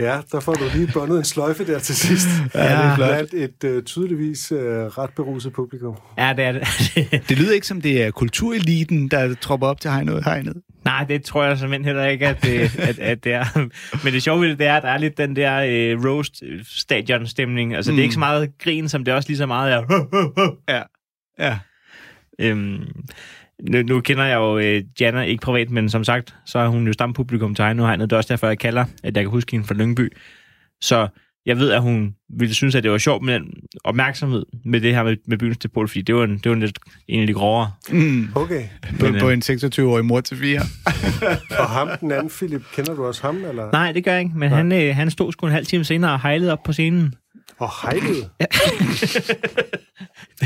Ja, 0.00 0.20
der 0.32 0.40
får 0.40 0.54
du 0.54 0.64
lige 0.74 0.90
bundet 0.92 1.18
en 1.18 1.24
sløjfe 1.24 1.66
der 1.66 1.78
til 1.78 1.96
sidst. 1.96 2.28
Ja, 2.54 2.62
det 2.62 2.70
er 2.70 2.94
flot. 2.94 3.08
Blandt 3.08 3.34
et 3.34 3.76
uh, 3.76 3.82
tydeligvis 3.82 4.52
uh, 4.52 4.58
ret 4.58 5.10
beruset 5.16 5.52
publikum. 5.52 5.96
Ja, 6.18 6.32
det 6.36 6.44
er 6.44 6.52
det. 6.52 6.62
Det 7.28 7.38
lyder 7.38 7.54
ikke 7.54 7.66
som, 7.66 7.80
det 7.80 8.02
er 8.02 8.10
kultureliten, 8.10 9.08
der 9.08 9.34
tropper 9.34 9.66
op 9.66 9.80
til 9.80 9.90
hegnet. 9.90 10.24
hegnet. 10.24 10.56
Nej, 10.84 11.04
det 11.04 11.24
tror 11.24 11.44
jeg 11.44 11.58
simpelthen 11.58 11.84
heller 11.84 12.04
ikke, 12.04 12.26
at 12.26 12.42
det, 12.42 12.78
at, 12.78 12.98
at 12.98 13.24
det 13.24 13.32
er. 13.32 13.44
Men 14.04 14.12
det 14.12 14.22
sjove 14.22 14.40
ved 14.40 14.48
det, 14.48 14.58
det 14.58 14.66
er, 14.66 14.76
at 14.76 14.82
der 14.82 14.88
er 14.88 14.98
lidt 14.98 15.18
den 15.18 15.36
der 15.36 15.56
øh, 15.68 16.04
roast-stadion-stemning. 16.04 17.74
Altså, 17.74 17.92
mm. 17.92 17.96
det 17.96 18.02
er 18.02 18.04
ikke 18.04 18.14
så 18.14 18.18
meget 18.18 18.58
grin, 18.58 18.88
som 18.88 19.04
det 19.04 19.14
også 19.14 19.28
lige 19.28 19.38
så 19.38 19.46
meget 19.46 19.72
er... 19.72 19.82
Ja. 20.68 20.82
Ja. 21.38 21.58
Øhm, 22.40 22.84
nu, 23.62 23.82
nu 23.82 24.00
kender 24.00 24.24
jeg 24.24 24.36
jo 24.36 24.58
øh, 24.58 24.82
Jana, 25.00 25.22
ikke 25.22 25.40
privat, 25.40 25.70
men 25.70 25.90
som 25.90 26.04
sagt, 26.04 26.34
så 26.46 26.58
er 26.58 26.68
hun 26.68 26.86
jo 26.86 26.92
stampublikum 26.92 27.54
til 27.54 27.62
Hegnet 27.62 27.86
Hegnet. 27.86 28.10
Det 28.10 28.16
er 28.16 28.18
også 28.18 28.32
derfor, 28.32 28.46
jeg 28.46 28.58
kalder, 28.58 28.84
at 29.02 29.16
jeg 29.16 29.24
kan 29.24 29.30
huske 29.30 29.52
hende 29.52 29.66
fra 29.66 29.74
Lyngby. 29.74 30.12
Så 30.80 31.08
jeg 31.46 31.58
ved, 31.58 31.70
at 31.70 31.82
hun 31.82 32.14
ville 32.38 32.54
synes, 32.54 32.74
at 32.74 32.82
det 32.82 32.90
var 32.90 32.98
sjovt 32.98 33.24
med 33.24 33.34
den 33.34 33.54
opmærksomhed 33.84 34.46
med 34.64 34.80
det 34.80 34.94
her 34.94 35.02
med, 35.02 35.16
med 35.26 35.38
byens 35.38 35.58
depot, 35.58 35.90
fordi 35.90 36.02
det 36.02 36.14
var 36.14 36.24
en, 36.24 36.38
det 36.38 36.46
var 36.46 36.52
en 36.52 36.60
lidt 36.60 36.78
en 37.08 37.20
af 37.20 37.26
de 37.26 37.32
grovere. 37.32 37.72
Mm. 37.90 38.28
Okay. 38.34 38.62
På, 38.98 39.04
Men, 39.04 39.14
øh, 39.14 39.20
på 39.20 39.30
en 39.30 39.42
26-årig 39.42 40.04
mor 40.04 40.20
til 40.20 40.36
fire. 40.36 40.60
Og 41.60 41.66
ham, 41.66 41.88
den 42.00 42.12
anden 42.12 42.30
Philip, 42.30 42.62
kender 42.74 42.94
du 42.94 43.06
også 43.06 43.22
ham? 43.22 43.44
Eller? 43.44 43.72
Nej, 43.72 43.92
det 43.92 44.04
gør 44.04 44.12
jeg 44.12 44.20
ikke, 44.20 44.38
men 44.38 44.50
han, 44.50 44.72
øh, 44.72 44.96
han 44.96 45.10
stod 45.10 45.32
sgu 45.32 45.46
en 45.46 45.52
halv 45.52 45.66
time 45.66 45.84
senere 45.84 46.12
og 46.12 46.20
hejlede 46.22 46.52
op 46.52 46.62
på 46.62 46.72
scenen. 46.72 47.14
Og 47.58 47.70
hejlede. 47.82 48.28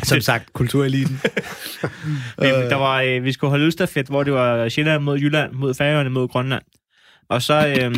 Som 0.02 0.20
sagt, 0.20 0.52
kultureliten. 0.52 1.20
Der 2.38 2.74
var, 2.74 3.00
øh, 3.00 3.24
vi 3.24 3.32
skulle 3.32 3.50
holde 3.50 3.64
ølstafet, 3.64 4.06
hvor 4.06 4.22
det 4.22 4.32
var 4.32 4.68
Sjælland 4.68 5.02
mod 5.02 5.18
Jylland, 5.18 5.52
mod 5.52 5.74
Færøerne 5.74 6.10
mod 6.10 6.28
Grønland. 6.28 6.62
Og 7.28 7.42
så, 7.42 7.68
øh, 7.68 7.94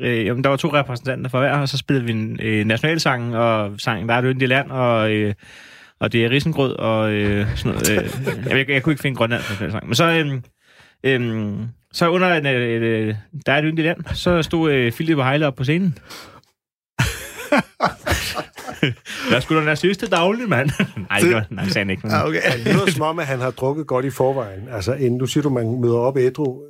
øh, 0.00 0.26
jamen, 0.26 0.44
der 0.44 0.50
var 0.50 0.56
to 0.56 0.72
repræsentanter 0.72 1.30
for 1.30 1.38
hver, 1.38 1.52
og 1.52 1.68
så 1.68 1.78
spillede 1.78 2.06
vi 2.06 2.12
en 2.12 2.40
øh, 2.42 2.64
nationalsang, 2.64 3.36
og 3.36 3.80
sang 3.80 4.04
Hvert 4.04 4.24
yndigt 4.26 4.48
land, 4.48 4.70
og, 4.70 5.12
øh, 5.12 5.34
og 6.00 6.12
det 6.12 6.24
er 6.24 6.30
risengrød, 6.30 6.72
og 6.72 7.12
øh, 7.12 7.56
sådan 7.56 7.72
noget. 7.72 7.90
Øh, 7.90 8.10
jeg, 8.48 8.58
jeg, 8.58 8.70
jeg 8.70 8.82
kunne 8.82 8.92
ikke 8.92 9.02
finde 9.02 9.16
Grønlands 9.16 9.48
nationalsang. 9.48 9.86
Men 9.86 9.94
så, 9.94 10.04
øh, 10.04 10.40
øh, 11.04 11.52
så 11.92 12.10
under 12.10 12.34
en, 12.34 12.46
øh, 12.46 13.08
øh, 13.08 13.14
Der 13.46 13.52
er 13.52 13.58
et 13.58 13.64
yndigt 13.64 13.86
land, 13.86 14.04
så 14.14 14.42
stod 14.42 14.72
øh, 14.72 14.92
Philip 14.92 15.18
og 15.18 15.28
Heile 15.28 15.46
op 15.46 15.54
på 15.54 15.64
scenen. 15.64 15.98
Jeg 19.32 19.42
skulle 19.42 19.60
da 19.60 19.64
være 19.64 19.76
sidste 19.76 20.06
daglig, 20.06 20.48
mand. 20.48 20.70
Nej, 21.10 21.18
det 21.20 21.34
var, 21.34 21.44
nej, 21.50 21.64
det 21.64 21.72
sagde 21.72 21.84
han 21.84 21.90
ikke. 21.90 22.06
Men... 22.06 22.16
Ah, 22.16 22.26
okay. 22.26 22.40
Det 22.64 22.74
lyder 22.74 22.90
som 22.90 23.02
om, 23.02 23.18
at 23.18 23.26
han 23.26 23.40
har 23.40 23.50
drukket 23.50 23.86
godt 23.86 24.04
i 24.04 24.10
forvejen. 24.10 24.68
Altså, 24.72 24.92
inden 24.92 25.18
du 25.18 25.26
siger, 25.26 25.42
du 25.42 25.48
man 25.48 25.80
møder 25.80 25.98
op 25.98 26.16
ædru, 26.16 26.60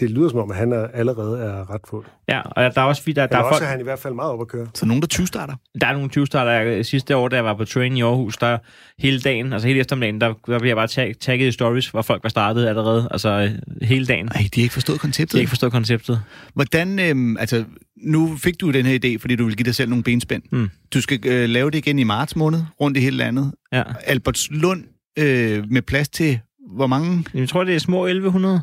det 0.00 0.10
lyder 0.10 0.28
som 0.28 0.38
om, 0.38 0.50
at 0.50 0.56
han 0.56 0.72
er, 0.72 0.86
allerede 0.94 1.38
er 1.38 1.70
ret 1.70 1.80
fuld. 1.88 2.06
Ja, 2.28 2.40
og 2.40 2.74
der 2.74 2.80
er 2.80 2.84
også, 2.84 3.02
fordi 3.02 3.12
der, 3.12 3.26
der, 3.26 3.36
er, 3.36 3.42
også 3.42 3.58
folk, 3.58 3.66
er 3.66 3.70
han 3.70 3.80
i 3.80 3.82
hvert 3.82 3.98
fald 3.98 4.14
meget 4.14 4.30
op 4.30 4.40
at 4.40 4.48
køre. 4.48 4.66
Så 4.74 4.86
nogen, 4.86 5.02
der 5.02 5.08
20 5.08 5.26
starter. 5.26 5.54
der 5.80 5.86
er 5.86 5.92
nogle 5.92 6.08
20 6.08 6.26
der 6.26 6.82
sidste 6.82 7.16
år, 7.16 7.28
da 7.28 7.36
jeg 7.36 7.44
var 7.44 7.54
på 7.54 7.64
train 7.64 7.96
i 7.96 8.02
Aarhus, 8.02 8.36
der 8.36 8.58
hele 8.98 9.20
dagen, 9.20 9.52
altså 9.52 9.68
hele 9.68 9.80
eftermiddagen, 9.80 10.20
der, 10.20 10.34
der 10.46 10.58
blev 10.58 10.68
jeg 10.68 10.76
bare 10.76 10.86
tag, 10.86 11.14
tagget 11.20 11.48
i 11.48 11.52
stories, 11.52 11.88
hvor 11.88 12.02
folk 12.02 12.22
var 12.22 12.28
startet 12.28 12.66
allerede, 12.66 13.08
altså 13.10 13.28
øh, 13.28 13.50
hele 13.82 14.06
dagen. 14.06 14.24
Nej, 14.24 14.48
de 14.54 14.60
har 14.60 14.62
ikke 14.62 14.72
forstået 14.72 15.00
konceptet. 15.00 15.32
De 15.32 15.38
har 15.38 15.40
ikke 15.40 15.50
forstået 15.50 15.72
konceptet. 15.72 16.22
Hvordan, 16.54 16.98
øhm, 16.98 17.36
altså, 17.36 17.64
nu 17.96 18.36
fik 18.36 18.60
du 18.60 18.70
den 18.70 18.86
her 18.86 18.98
idé, 19.04 19.18
fordi 19.20 19.36
du 19.36 19.44
vil 19.44 19.56
give 19.56 19.64
dig 19.64 19.74
selv 19.74 19.90
nogle 19.90 20.02
benspænd. 20.02 20.42
Mm. 20.50 20.70
Du 20.94 21.00
skal 21.00 21.20
øh, 21.26 21.48
lave 21.48 21.70
det 21.70 21.78
igen 21.78 21.98
i 21.98 22.04
marts 22.04 22.36
måned, 22.36 22.60
rundt 22.80 22.96
i 22.96 23.00
hele 23.00 23.16
landet. 23.16 23.52
Ja. 23.72 23.82
Albertslund 24.06 24.84
øh, 25.18 25.64
med 25.70 25.82
plads 25.82 26.08
til, 26.08 26.40
hvor 26.76 26.86
mange? 26.86 27.24
Jeg 27.34 27.48
tror, 27.48 27.64
det 27.64 27.74
er 27.74 27.78
små 27.78 28.06
1100. 28.06 28.60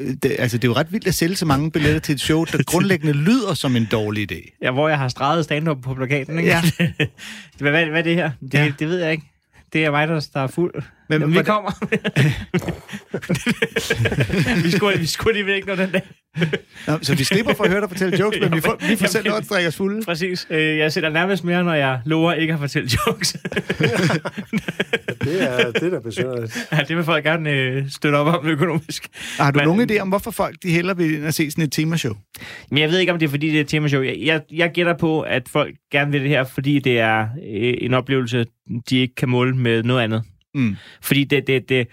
Øh, 0.00 0.14
Det, 0.22 0.36
altså, 0.38 0.58
det 0.58 0.64
er 0.64 0.68
jo 0.68 0.74
ret 0.74 0.92
vildt 0.92 1.06
at 1.06 1.14
sælge 1.14 1.36
så 1.36 1.46
mange 1.46 1.70
billetter 1.70 2.00
til 2.00 2.14
et 2.14 2.20
show, 2.20 2.44
der 2.44 2.62
grundlæggende 2.72 3.12
lyder 3.12 3.54
som 3.54 3.76
en 3.76 3.88
dårlig 3.92 4.32
idé. 4.32 4.58
Ja, 4.62 4.70
hvor 4.70 4.88
jeg 4.88 4.98
har 4.98 5.08
streget 5.08 5.44
stand-up 5.44 5.82
på 5.82 5.94
plakaten, 5.94 6.38
ikke? 6.38 6.50
Ja. 6.50 6.62
hvad, 7.58 7.70
hvad, 7.70 7.86
hvad 7.86 7.98
er 7.98 8.02
det 8.02 8.14
her? 8.14 8.30
Det, 8.40 8.54
ja. 8.54 8.72
det 8.78 8.88
ved 8.88 8.98
jeg 9.02 9.12
ikke. 9.12 9.24
Det 9.72 9.84
er 9.84 9.90
mig, 9.90 10.08
der, 10.08 10.28
der 10.34 10.40
er 10.40 10.46
fuld. 10.46 10.74
Men 11.08 11.20
Men, 11.20 11.20
Jamen, 11.20 11.34
vi 11.34 11.42
hvordan- 11.42 11.52
kommer. 11.52 11.70
vi, 14.64 14.70
skulle, 14.70 14.98
vi 14.98 15.06
skulle 15.06 15.42
lige 15.42 15.54
ikke 15.56 15.68
nå 15.68 15.74
den 15.74 15.90
dag. 15.90 16.02
Nå, 16.86 16.98
så 17.02 17.14
vi 17.14 17.24
slipper 17.24 17.54
for 17.54 17.64
at 17.64 17.70
høre 17.70 17.80
dig 17.80 17.88
fortælle 17.88 18.18
jokes, 18.22 18.38
men 18.40 18.52
vi 18.54 18.60
får, 18.60 18.76
vi 18.88 18.96
får 18.96 19.06
selv 19.06 19.26
lov 19.26 19.36
at 19.36 19.46
drikke 19.50 19.68
os 19.68 19.76
fulde. 19.76 20.04
Præcis. 20.04 20.46
Øh, 20.50 20.78
Jeg 20.78 20.92
sætter 20.92 21.08
nærmest 21.10 21.44
mere, 21.44 21.64
når 21.64 21.74
jeg 21.74 22.00
lover 22.04 22.32
ikke 22.32 22.52
at 22.52 22.58
fortælle 22.58 22.90
jokes. 23.06 23.32
Det 25.24 25.42
er 25.42 25.70
det, 25.72 25.92
der 25.92 26.00
besynderligt. 26.00 26.68
ja, 26.72 26.78
det 26.88 26.96
vil 26.96 27.04
folk 27.04 27.24
gerne 27.24 27.50
øh, 27.50 27.90
støtte 27.90 28.16
op 28.16 28.26
om 28.40 28.46
økonomisk. 28.46 29.06
Har 29.38 29.50
du 29.50 29.58
Men- 29.58 29.68
nogen 29.68 29.90
idé 29.90 29.98
om, 29.98 30.08
hvorfor 30.08 30.30
folk 30.30 30.56
de 30.62 30.70
hellere 30.70 30.96
vil 30.96 31.14
ind 31.14 31.24
og 31.26 31.34
se 31.34 31.50
sådan 31.50 31.64
et 31.64 31.72
temashow? 31.72 32.12
Men 32.70 32.78
jeg 32.78 32.90
ved 32.90 32.98
ikke, 32.98 33.12
om 33.12 33.18
det 33.18 33.26
er, 33.26 33.30
fordi 33.30 33.48
det 33.48 33.56
er 33.56 33.60
et 33.60 33.68
temashow. 33.68 34.02
Jeg, 34.02 34.16
jeg, 34.24 34.40
jeg 34.52 34.70
gætter 34.74 34.96
på, 34.96 35.20
at 35.20 35.42
folk 35.48 35.74
gerne 35.92 36.10
vil 36.12 36.20
det 36.20 36.28
her, 36.30 36.44
fordi 36.44 36.78
det 36.78 37.00
er 37.00 37.20
øh, 37.20 37.74
en 37.78 37.94
oplevelse, 37.94 38.44
de 38.90 38.96
ikke 38.98 39.14
kan 39.14 39.28
måle 39.28 39.56
med 39.56 39.82
noget 39.82 40.02
andet. 40.02 40.22
Mm. 40.54 40.76
Fordi 41.02 41.24
det, 41.24 41.46
det, 41.46 41.68
det, 41.68 41.88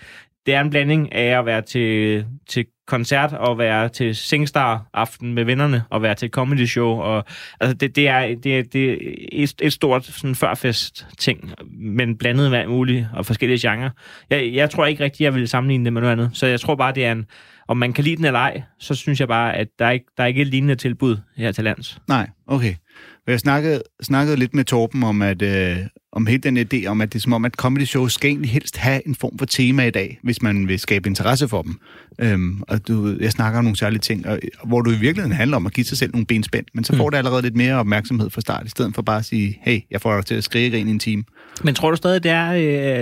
det 0.46 0.54
er 0.54 0.62
en 0.62 0.70
blanding 0.70 1.14
af 1.14 1.40
at 1.40 1.46
være 1.46 1.62
til, 1.62 2.26
til 2.50 2.66
koncert 2.88 3.34
og 3.34 3.58
være 3.58 3.90
til 3.90 4.16
Singstar-aften 4.16 5.34
med 5.34 5.44
vennerne 5.44 5.84
og 5.90 6.02
være 6.02 6.16
til 6.16 6.26
et 6.26 6.32
comedy 6.32 6.66
show. 6.66 6.88
Og, 6.88 7.26
altså 7.60 7.74
det, 7.74 7.96
det, 7.96 8.08
er, 8.08 8.36
det, 8.44 8.58
er, 8.58 8.64
det 8.64 8.92
er 8.92 8.98
et, 9.32 9.54
et 9.62 9.74
stort 9.74 10.06
sådan 10.06 10.36
førfest-ting, 10.36 11.54
men 11.72 12.18
blandet 12.18 12.52
med 12.52 12.60
alt 12.60 12.70
muligt 12.70 13.08
og 13.14 13.26
forskellige 13.26 13.70
genrer. 13.70 13.90
Jeg, 14.30 14.54
jeg 14.54 14.70
tror 14.70 14.86
ikke 14.86 15.04
rigtig, 15.04 15.24
jeg 15.24 15.36
vil 15.36 15.48
sammenligne 15.48 15.86
det 15.86 15.94
med 15.94 16.02
noget 16.02 16.12
andet. 16.12 16.30
Så 16.34 16.48
jeg 16.48 16.60
tror 16.60 16.76
bare, 16.76 16.94
det 16.94 17.06
er 17.06 17.12
en... 17.12 17.26
Om 17.68 17.78
man 17.78 17.94
kan 17.94 18.04
lide 18.04 18.16
den 18.16 18.26
eller 18.26 18.40
ej, 18.40 18.62
så 18.80 18.96
synes 18.96 19.20
jeg 19.20 19.28
bare, 19.28 19.56
at 19.56 19.68
der 19.80 19.86
er 19.86 19.92
ikke, 19.92 20.06
der 20.18 20.24
er 20.24 20.28
ikke 20.28 20.42
et 20.42 20.48
lignende 20.48 20.76
tilbud 20.76 21.18
her 21.38 21.52
til 21.52 21.64
lands. 21.64 22.00
Nej, 22.08 22.30
okay. 22.48 22.74
Jeg 23.28 23.40
snakkede, 23.40 23.82
snakkede 24.02 24.38
lidt 24.38 24.54
med 24.54 24.64
Torben 24.64 25.04
om, 25.04 25.22
at, 25.22 25.42
øh, 25.42 25.78
om 26.14 26.26
hele 26.26 26.42
den 26.42 26.58
idé 26.58 26.86
om, 26.88 27.02
at 27.02 27.14
det 27.14 27.20
er 27.20 27.22
som 27.22 27.34
om, 27.34 27.46
at 27.46 27.54
comedy 27.54 27.86
shows 27.86 28.14
skal 28.14 28.30
egentlig 28.30 28.52
helst 28.52 28.78
have 28.78 29.08
en 29.08 29.16
form 29.16 29.38
for 29.38 29.46
tema 29.46 29.88
i 29.88 29.90
dag, 29.92 30.20
hvis 30.24 30.42
man 30.42 30.68
vil 30.68 30.80
skabe 30.80 31.10
interesse 31.10 31.48
for 31.48 31.62
dem. 31.62 31.80
Øhm, 32.20 32.64
og 32.68 32.88
du, 32.88 33.18
jeg 33.20 33.32
snakker 33.32 33.58
om 33.60 33.64
nogle 33.66 33.78
særlige 33.78 34.00
ting, 34.00 34.28
og, 34.28 34.40
hvor 34.66 34.82
du 34.82 34.90
i 34.92 34.96
virkeligheden 34.98 35.32
handler 35.32 35.58
om 35.58 35.66
at 35.66 35.74
give 35.74 35.86
sig 35.86 35.98
selv 35.98 36.12
nogle 36.12 36.26
benspænd, 36.26 36.66
men 36.74 36.84
så 36.84 36.96
får 36.98 37.06
Mm. 37.06 37.12
det 37.12 37.18
allerede 37.18 37.42
lidt 37.42 37.56
mere 37.56 37.76
opmærksomhed 37.76 38.30
fra 38.30 38.42
start, 38.42 38.66
i 38.66 38.70
stedet 38.70 38.96
for 38.96 39.02
bare 39.02 39.18
at 39.20 39.26
sige, 39.26 39.60
hey, 39.62 39.80
jeg 39.92 40.02
får 40.02 40.16
dig 40.16 40.26
til 40.26 40.36
at 40.36 40.44
skrige 40.44 40.80
ind 40.80 40.90
i 40.90 40.92
en 40.92 41.00
time. 41.00 41.24
Men 41.64 41.76
tror 41.76 41.90
du 41.90 41.96
stadig, 41.96 42.24
det 42.24 42.32
er, 42.32 42.52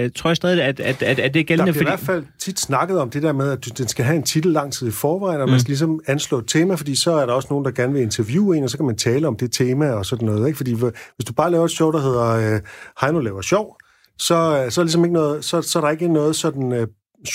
øh, 0.04 0.12
tror 0.16 0.30
jeg 0.30 0.38
stadig, 0.38 0.64
at, 0.64 0.80
at, 0.80 1.04
at, 1.04 1.20
at 1.20 1.34
det 1.34 1.40
er 1.40 1.44
Der 1.44 1.44
gældende? 1.44 1.72
bliver 1.72 1.86
i 1.86 1.90
hvert 1.90 2.00
fald 2.00 2.24
tit 2.40 2.60
snakket 2.60 3.00
om 3.00 3.10
det 3.10 3.24
der 3.24 3.34
med, 3.34 3.52
at 3.52 3.78
den 3.78 3.88
skal 3.88 4.06
have 4.06 4.16
en 4.16 4.24
titel 4.24 4.52
lang 4.52 4.74
tid 4.74 4.88
i 4.88 4.92
forvejen, 4.92 5.42
og 5.42 5.48
mm. 5.48 5.52
man 5.52 5.60
skal 5.60 5.70
ligesom 5.70 6.00
anslå 6.08 6.38
et 6.38 6.48
tema, 6.48 6.76
fordi 6.76 6.96
så 6.96 7.12
er 7.12 7.26
der 7.26 7.34
også 7.34 7.48
nogen, 7.52 7.66
der 7.66 7.72
gerne 7.72 7.94
vil 7.94 8.02
interviewe 8.02 8.58
en, 8.58 8.64
og 8.64 8.70
så 8.70 8.78
kan 8.78 8.86
man 8.86 8.96
tale 8.96 9.28
om 9.28 9.36
det 9.38 9.52
tema 9.52 9.92
og 9.92 10.06
sådan 10.06 10.26
noget. 10.26 10.48
Ikke? 10.48 10.58
Fordi 10.58 10.74
hvis 10.74 11.26
du 11.28 11.34
bare 11.34 11.52
laver 11.52 11.66
et 11.66 11.72
show, 11.72 11.92
der 11.92 12.02
hedder 12.02 12.56
øh, 12.56 12.62
Heino 13.02 13.20
laver 13.20 13.42
sjov, 13.42 13.78
så, 14.20 14.64
øh, 14.66 14.72
så, 14.72 14.82
er 14.82 14.86
ligesom 14.86 15.06
ikke 15.06 15.14
noget, 15.14 15.46
så, 15.46 15.62
så 15.62 15.80
er 15.80 15.84
der 15.84 15.90
ikke 15.90 16.08
noget 16.08 16.36
sådan 16.36 16.72
øh, 16.72 16.88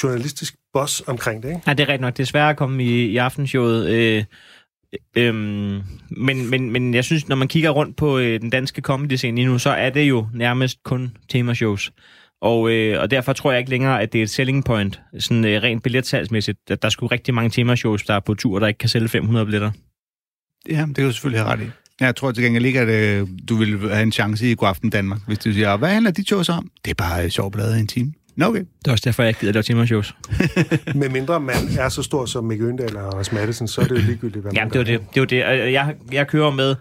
journalistisk 0.03 0.55
boss 0.73 1.03
omkring 1.07 1.43
det. 1.43 1.49
Ikke? 1.49 1.63
Nej, 1.67 1.75
det 1.75 1.83
er 1.83 1.89
rigtigt 1.89 2.01
nok. 2.01 2.17
Det 2.17 2.23
er 2.23 2.27
svært 2.27 2.51
at 2.51 2.57
komme 2.57 2.85
i, 2.85 3.07
i 3.07 3.17
aftenshowet. 3.17 3.89
Øh, 3.89 4.25
øhm, 5.17 5.83
men, 6.11 6.51
men, 6.51 6.71
men 6.71 6.95
jeg 6.95 7.05
synes, 7.05 7.29
når 7.29 7.37
man 7.37 7.49
kigger 7.49 7.71
rundt 7.71 7.97
på 7.97 8.19
øh, 8.19 8.41
den 8.41 8.51
danske 8.51 8.83
comedy-scene 8.83 9.37
lige 9.37 9.47
nu, 9.47 9.59
så 9.59 9.71
er 9.71 9.91
det 9.91 10.03
jo 10.03 10.27
nærmest 10.35 10.83
kun 10.83 11.17
temashows. 11.29 11.93
Og, 12.43 12.71
øh, 12.71 13.01
og 13.01 13.11
derfor 13.11 13.33
tror 13.33 13.53
jeg 13.53 13.59
ikke 13.59 13.71
længere, 13.71 14.03
at 14.03 14.13
det 14.13 14.19
er 14.19 14.23
et 14.23 14.31
selling 14.31 14.65
point, 14.65 15.01
sådan 15.19 15.45
øh, 15.45 15.63
rent 15.63 15.83
billetsalgsmæssigt. 15.83 16.59
At 16.71 16.83
der 16.83 16.89
skulle 16.89 17.13
rigtig 17.13 17.35
mange 17.35 17.51
temashows, 17.51 18.03
der 18.03 18.15
er 18.15 18.21
på 18.21 18.35
tur, 18.35 18.59
der 18.59 18.67
ikke 18.67 18.79
kan 18.79 18.89
sælge 18.89 19.09
500 19.09 19.47
billetter. 19.47 19.71
Ja, 20.69 20.85
det 20.89 20.95
kan 20.97 21.05
du 21.05 21.13
selvfølgelig 21.13 21.41
have 21.41 21.53
ret 21.53 21.61
i. 21.61 21.71
Jeg 22.01 22.17
tror 22.17 22.33
til 22.33 22.45
gengæld 22.45 22.65
ikke, 22.65 22.81
at 22.81 22.89
øh, 22.89 23.29
du 23.49 23.57
vil 23.57 23.79
have 23.79 24.03
en 24.03 24.13
chance 24.13 24.51
i 24.51 24.55
God 24.55 24.69
Aften 24.69 24.91
Danmark, 24.91 25.21
hvis 25.27 25.39
du 25.39 25.53
siger, 25.53 25.77
hvad 25.77 25.89
handler 25.89 26.11
dit 26.11 26.27
shows 26.27 26.49
om? 26.49 26.71
Det 26.85 26.91
er 26.91 26.95
bare 26.95 27.25
øh, 27.25 27.31
sjov 27.31 27.53
blade 27.53 27.77
i 27.77 27.81
en 27.81 27.87
time. 27.87 28.13
Nå, 28.37 28.47
okay. 28.47 28.61
Det 28.61 28.89
er 28.89 28.93
også 28.93 29.03
derfor, 29.05 29.23
jeg 29.23 29.29
ikke 29.31 29.41
gider 29.41 29.53
lave 29.53 29.63
temashows. 29.63 30.15
Med 31.01 31.09
mindre 31.09 31.41
man 31.41 31.55
er 31.79 31.89
så 31.89 32.03
stor 32.03 32.27
som 32.27 32.45
Mikke 32.45 32.65
Øndal 32.65 32.97
og 32.97 33.07
Anders 33.07 33.33
Madsen, 33.33 33.69
så 33.69 33.81
er 33.81 33.85
det 33.85 33.91
jo 33.91 34.01
ligegyldigt, 34.07 34.43
hvad 34.43 34.53
man 34.53 34.55
Jamen, 34.55 34.73
det 34.73 34.79
var 34.79 34.85
det. 34.85 35.01
det, 35.15 35.21
var 35.21 35.27
det. 35.27 35.39
Jeg, 35.73 35.97
jeg 36.13 36.29
kører 36.29 36.51
med, 36.51 36.77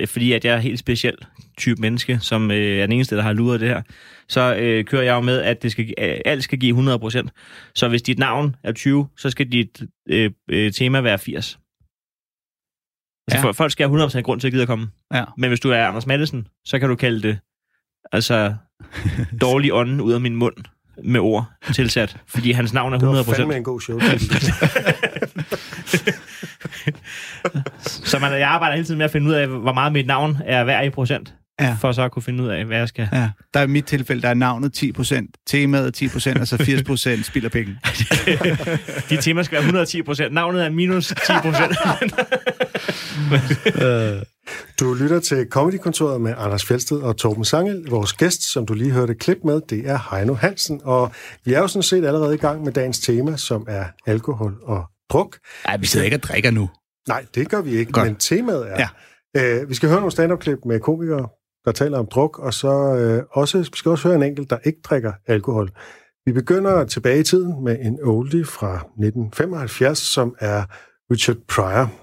øh, 0.00 0.08
fordi 0.08 0.32
at 0.32 0.44
jeg 0.44 0.54
er 0.54 0.58
helt 0.58 0.78
speciel 0.78 1.14
type 1.58 1.80
menneske, 1.80 2.18
som 2.20 2.50
øh, 2.50 2.56
er 2.78 2.86
den 2.86 2.92
eneste, 2.92 3.16
der 3.16 3.22
har 3.22 3.32
luret 3.32 3.60
det 3.60 3.68
her, 3.68 3.82
så 4.28 4.56
øh, 4.56 4.84
kører 4.84 5.02
jeg 5.02 5.12
jo 5.14 5.20
med, 5.20 5.40
at 5.40 5.62
det 5.62 5.72
skal, 5.72 5.94
øh, 5.98 6.18
alt 6.24 6.44
skal 6.44 6.58
give 6.58 6.94
100%. 6.94 7.28
Så 7.74 7.88
hvis 7.88 8.02
dit 8.02 8.18
navn 8.18 8.56
er 8.64 8.72
20, 8.72 9.08
så 9.16 9.30
skal 9.30 9.52
dit 9.52 9.82
øh, 10.08 10.30
øh, 10.50 10.72
tema 10.72 11.00
være 11.00 11.18
80. 11.18 11.36
Altså, 11.36 11.58
Ja. 13.30 13.46
ja. 13.46 13.50
folk 13.50 13.72
skal 13.72 13.88
have 13.88 14.06
100% 14.06 14.20
grund 14.20 14.40
til 14.40 14.48
at 14.48 14.52
gide 14.52 14.62
at 14.62 14.68
komme. 14.68 14.88
Ja. 15.14 15.24
Men 15.38 15.48
hvis 15.50 15.60
du 15.60 15.70
er 15.70 15.86
Anders 15.86 16.06
Madsen, 16.06 16.46
så 16.64 16.78
kan 16.78 16.88
du 16.88 16.96
kalde 16.96 17.22
det 17.28 17.38
altså 18.12 18.54
dårlig 19.40 19.72
ånden 19.72 20.00
ud 20.00 20.12
af 20.12 20.20
min 20.20 20.36
mund 20.36 20.56
med 21.04 21.20
ord 21.20 21.44
tilsat, 21.74 22.16
fordi 22.28 22.52
hans 22.52 22.72
navn 22.72 22.92
er 22.92 22.98
100%. 22.98 23.00
Det 23.00 23.26
var 23.26 23.34
fandme 23.34 23.56
en 23.56 23.64
god 23.64 23.80
show. 23.80 24.00
Så 27.82 28.18
man, 28.18 28.32
jeg 28.32 28.48
arbejder 28.48 28.74
hele 28.74 28.86
tiden 28.86 28.98
med 28.98 29.04
at 29.04 29.10
finde 29.12 29.26
ud 29.28 29.32
af, 29.34 29.46
hvor 29.48 29.72
meget 29.72 29.92
mit 29.92 30.06
navn 30.06 30.38
er 30.46 30.64
værd 30.64 30.86
i 30.86 30.90
procent, 30.90 31.34
Ja. 31.60 31.76
for 31.80 31.92
så 31.92 32.02
at 32.02 32.12
kunne 32.12 32.22
finde 32.22 32.42
ud 32.42 32.48
af, 32.48 32.64
hvad 32.64 32.78
jeg 32.78 32.88
skal. 32.88 33.08
Ja, 33.12 33.30
der 33.54 33.60
er 33.60 33.64
i 33.64 33.66
mit 33.66 33.84
tilfælde, 33.84 34.22
der 34.22 34.28
er 34.28 34.34
navnet 34.34 34.82
10%, 34.82 35.26
temaet 35.46 36.02
10%, 36.02 36.40
og 36.40 36.46
så 36.48 36.56
80% 37.18 37.22
spilder 37.22 37.48
penge. 37.48 37.78
De 39.10 39.16
temaer 39.16 39.42
skal 39.44 39.52
være 39.56 39.62
110 39.62 40.02
procent. 40.02 40.32
Navnet 40.34 40.64
er 40.64 40.70
minus 40.70 41.06
10 41.06 41.14
procent. 41.42 41.76
Du 44.80 44.94
lytter 44.94 45.20
til 45.20 45.46
Comedy-kontoret 45.50 46.20
med 46.20 46.34
Anders 46.38 46.64
Fjeldsted 46.64 47.00
og 47.00 47.16
Torben 47.16 47.44
Sangel. 47.44 47.86
Vores 47.90 48.12
gæst, 48.12 48.52
som 48.52 48.66
du 48.66 48.74
lige 48.74 48.90
hørte 48.90 49.14
klip 49.14 49.38
med, 49.44 49.60
det 49.70 49.88
er 49.90 50.14
Heino 50.16 50.34
Hansen. 50.34 50.80
Og 50.84 51.12
vi 51.44 51.52
er 51.52 51.58
jo 51.58 51.68
sådan 51.68 51.82
set 51.82 52.04
allerede 52.06 52.34
i 52.34 52.38
gang 52.38 52.64
med 52.64 52.72
dagens 52.72 52.98
tema, 53.00 53.36
som 53.36 53.66
er 53.68 53.84
alkohol 54.06 54.56
og 54.62 54.84
druk. 55.10 55.38
Nej, 55.66 55.76
vi 55.76 55.86
sidder 55.86 56.04
ikke 56.04 56.16
og 56.16 56.22
drikker 56.22 56.50
nu. 56.50 56.70
Nej, 57.08 57.24
det 57.34 57.48
gør 57.48 57.60
vi 57.60 57.70
ikke, 57.70 57.92
Godt. 57.92 58.06
men 58.06 58.16
temaet 58.16 58.72
er... 58.72 58.86
Ja. 59.34 59.60
Øh, 59.60 59.68
vi 59.68 59.74
skal 59.74 59.88
høre 59.88 59.98
nogle 59.98 60.12
stand-up-klip 60.12 60.58
med 60.66 60.80
komikere, 60.80 61.28
der 61.64 61.72
taler 61.72 61.98
om 61.98 62.06
druk, 62.06 62.38
og 62.38 62.54
så 62.54 62.94
øh, 62.96 63.22
også, 63.30 63.58
vi 63.58 63.64
skal 63.74 63.90
også 63.90 64.08
høre 64.08 64.16
en 64.16 64.22
enkelt, 64.22 64.50
der 64.50 64.58
ikke 64.64 64.78
drikker 64.84 65.12
alkohol. 65.26 65.70
Vi 66.26 66.32
begynder 66.32 66.84
tilbage 66.84 67.20
i 67.20 67.22
tiden 67.22 67.64
med 67.64 67.78
en 67.80 67.98
oldie 68.02 68.44
fra 68.44 68.74
1975, 68.74 69.98
som 69.98 70.34
er 70.38 70.64
Richard 71.12 71.36
Pryor. 71.48 72.01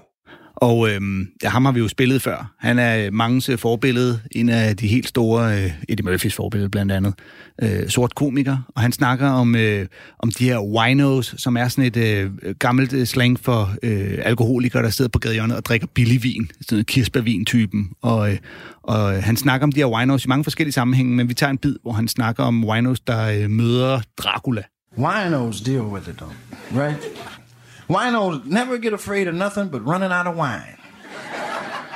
Og 0.60 0.90
øhm, 0.90 1.28
ja, 1.42 1.48
ham 1.48 1.64
har 1.64 1.72
vi 1.72 1.80
jo 1.80 1.88
spillet 1.88 2.22
før. 2.22 2.52
Han 2.58 2.78
er 2.78 3.06
øh, 3.06 3.12
mangens 3.12 3.48
øh, 3.48 3.58
forbillede, 3.58 4.20
en 4.32 4.48
af 4.48 4.76
de 4.76 4.86
helt 4.86 5.08
store, 5.08 5.58
øh, 5.58 5.72
Eddie 5.88 6.04
Murphys 6.04 6.34
forbillede 6.34 6.70
blandt 6.70 6.92
andet, 6.92 7.14
øh, 7.62 7.88
sort 7.88 8.14
komiker. 8.14 8.56
Og 8.76 8.82
han 8.82 8.92
snakker 8.92 9.28
om, 9.28 9.56
øh, 9.56 9.86
om 10.18 10.30
de 10.30 10.44
her 10.44 10.60
winos, 10.60 11.34
som 11.38 11.56
er 11.56 11.68
sådan 11.68 11.84
et 11.84 11.96
øh, 11.96 12.30
gammelt 12.58 12.92
øh, 12.92 13.06
slang 13.06 13.40
for 13.40 13.74
øh, 13.82 14.18
alkoholikere, 14.22 14.82
der 14.82 14.90
sidder 14.90 15.08
på 15.08 15.18
gadehjørnet 15.18 15.56
og 15.56 15.64
drikker 15.64 15.86
billig 15.86 16.22
vin, 16.22 16.50
sådan 16.60 16.76
noget 16.76 16.86
kirsebærvin-typen. 16.86 17.90
Og, 18.02 18.32
øh, 18.32 18.38
og 18.82 19.22
han 19.22 19.36
snakker 19.36 19.66
om 19.66 19.72
de 19.72 19.80
her 19.80 19.86
winos 19.86 20.24
i 20.24 20.28
mange 20.28 20.44
forskellige 20.44 20.72
sammenhænge, 20.72 21.12
men 21.16 21.28
vi 21.28 21.34
tager 21.34 21.50
en 21.50 21.58
bid, 21.58 21.76
hvor 21.82 21.92
han 21.92 22.08
snakker 22.08 22.44
om 22.44 22.64
winos, 22.64 23.00
der 23.00 23.42
øh, 23.42 23.50
møder 23.50 24.00
Dracula. 24.18 24.62
Winos 24.98 25.60
deal 25.60 25.82
with 25.82 26.08
it 26.08 26.16
though, 26.16 26.34
right? 26.72 26.98
Winos 27.90 28.44
never 28.44 28.78
get 28.78 28.92
afraid 28.92 29.26
of 29.26 29.34
nothing 29.34 29.68
but 29.68 29.84
running 29.84 30.12
out 30.12 30.28
of 30.28 30.36
wine. 30.36 30.78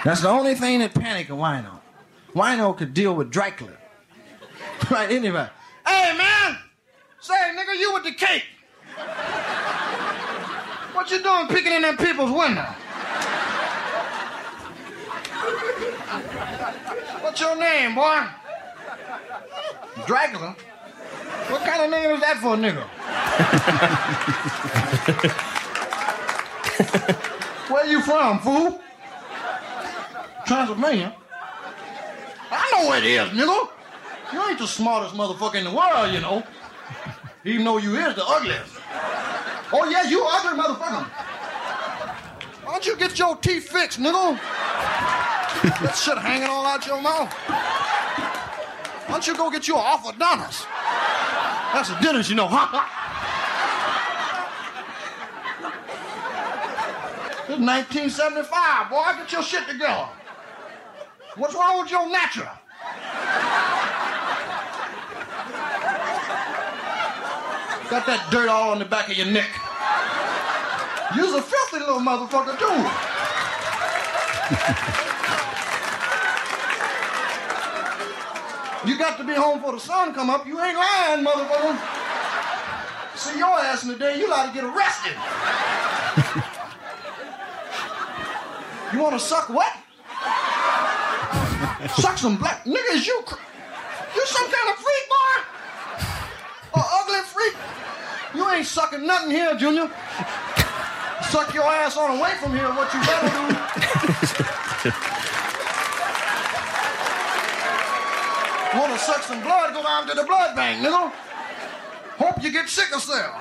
That's 0.04 0.22
the 0.22 0.28
only 0.28 0.56
thing 0.56 0.80
that 0.80 0.92
panic 0.92 1.28
a 1.28 1.34
wino. 1.34 1.78
Wino 2.34 2.76
could 2.76 2.92
deal 2.94 3.14
with 3.14 3.30
Dracula. 3.30 3.72
Right, 4.90 5.08
anybody. 5.08 5.50
Hey 5.86 6.18
man! 6.18 6.58
Say, 7.20 7.32
nigga, 7.32 7.78
you 7.78 7.94
with 7.94 8.02
the 8.02 8.12
cake. 8.12 8.44
What 10.92 11.10
you 11.10 11.22
doing 11.22 11.46
picking 11.46 11.72
in 11.72 11.82
them 11.82 11.96
people's 11.96 12.32
window? 12.32 12.66
What's 17.22 17.40
your 17.40 17.56
name, 17.56 17.94
boy? 17.94 18.26
Dracula? 20.06 20.56
What 21.48 21.64
kind 21.64 21.84
of 21.84 21.90
name 21.90 22.10
is 22.10 22.20
that 22.20 22.38
for 22.42 22.54
a 22.54 22.56
nigga? 22.58 22.84
Where 27.68 27.86
you 27.86 28.02
from, 28.02 28.38
fool? 28.40 28.80
Transylvania? 30.46 31.14
I 32.50 32.70
know 32.72 32.88
where 32.88 32.98
it 32.98 33.04
is, 33.04 33.28
nigga. 33.30 33.68
You 34.32 34.48
ain't 34.48 34.58
the 34.58 34.66
smartest 34.66 35.14
motherfucker 35.14 35.56
in 35.56 35.64
the 35.64 35.70
world, 35.70 36.12
you 36.12 36.20
know. 36.20 36.42
Even 37.44 37.64
though 37.64 37.78
you 37.78 37.96
is 37.96 38.14
the 38.14 38.24
ugliest. 38.24 38.76
Oh 39.72 39.88
yeah, 39.90 40.08
you 40.08 40.24
ugly 40.24 40.60
motherfucker. 40.60 41.04
Why 42.64 42.72
don't 42.72 42.86
you 42.86 42.96
get 42.96 43.18
your 43.18 43.36
teeth 43.36 43.68
fixed, 43.68 44.00
nigga? 44.00 44.38
that 45.62 45.94
shit 45.96 46.18
hanging 46.18 46.48
all 46.48 46.66
out 46.66 46.86
your 46.86 47.00
mouth. 47.00 47.32
Why 49.06 49.12
don't 49.12 49.26
you 49.26 49.36
go 49.36 49.50
get 49.50 49.68
you 49.68 49.76
an 49.76 49.82
orthodontist? 49.82 50.66
That's 51.72 51.90
a 51.90 51.98
dentist, 52.00 52.30
you 52.30 52.36
know, 52.36 52.48
huh? 52.48 53.03
This 57.54 57.60
is 57.60 57.66
1975, 57.68 58.90
boy. 58.90 59.22
Get 59.22 59.30
your 59.30 59.42
shit 59.44 59.68
together. 59.68 60.08
What's 61.36 61.54
wrong 61.54 61.82
with 61.82 61.88
your 61.88 62.10
natural? 62.10 62.48
Got 67.88 68.06
that 68.06 68.26
dirt 68.32 68.48
all 68.48 68.72
on 68.72 68.80
the 68.80 68.84
back 68.84 69.08
of 69.08 69.16
your 69.16 69.26
neck. 69.26 69.50
You's 71.14 71.32
a 71.32 71.42
filthy 71.42 71.78
little 71.78 72.00
motherfucker, 72.00 72.58
too. 72.58 72.74
You 78.90 78.98
got 78.98 79.16
to 79.18 79.24
be 79.24 79.34
home 79.34 79.58
before 79.58 79.74
the 79.74 79.80
sun 79.80 80.12
come 80.12 80.28
up. 80.28 80.44
You 80.44 80.60
ain't 80.60 80.76
lying, 80.76 81.24
motherfucker. 81.24 81.78
See 83.16 83.38
your 83.38 83.60
ass 83.60 83.84
in 83.84 83.90
the 83.90 83.96
day, 83.96 84.18
you 84.18 84.28
like 84.28 84.48
to 84.48 84.54
get 84.54 84.64
arrested. 84.64 85.14
You 88.94 89.02
want 89.02 89.14
to 89.14 89.18
suck 89.18 89.48
what? 89.48 89.72
suck 91.98 92.16
some 92.16 92.36
black 92.36 92.64
niggas. 92.64 93.04
You, 93.06 93.22
cr- 93.26 93.40
you 94.14 94.26
some 94.26 94.44
kind 94.44 94.70
of 94.70 94.76
freak, 94.76 95.08
boy? 95.08 95.34
A 96.74 96.82
ugly 97.00 97.22
freak? 97.26 97.56
You 98.34 98.48
ain't 98.50 98.66
sucking 98.66 99.04
nothing 99.04 99.32
here, 99.32 99.56
Junior. 99.56 99.90
Suck 101.28 101.52
your 101.54 101.64
ass 101.64 101.96
on 101.96 102.18
away 102.18 102.34
from 102.40 102.52
here. 102.52 102.68
What 102.68 102.94
you 102.94 103.00
better 103.00 103.28
do? 103.28 103.54
Want 108.78 108.92
to 108.92 108.98
suck 108.98 109.22
some 109.22 109.40
blood? 109.42 109.74
Go 109.74 109.82
down 109.82 110.06
to 110.06 110.14
the 110.14 110.24
blood 110.24 110.54
bank, 110.54 110.86
nigga. 110.86 111.10
Hope 112.16 112.42
you 112.44 112.52
get 112.52 112.68
sickle 112.68 113.00
cell. 113.00 113.40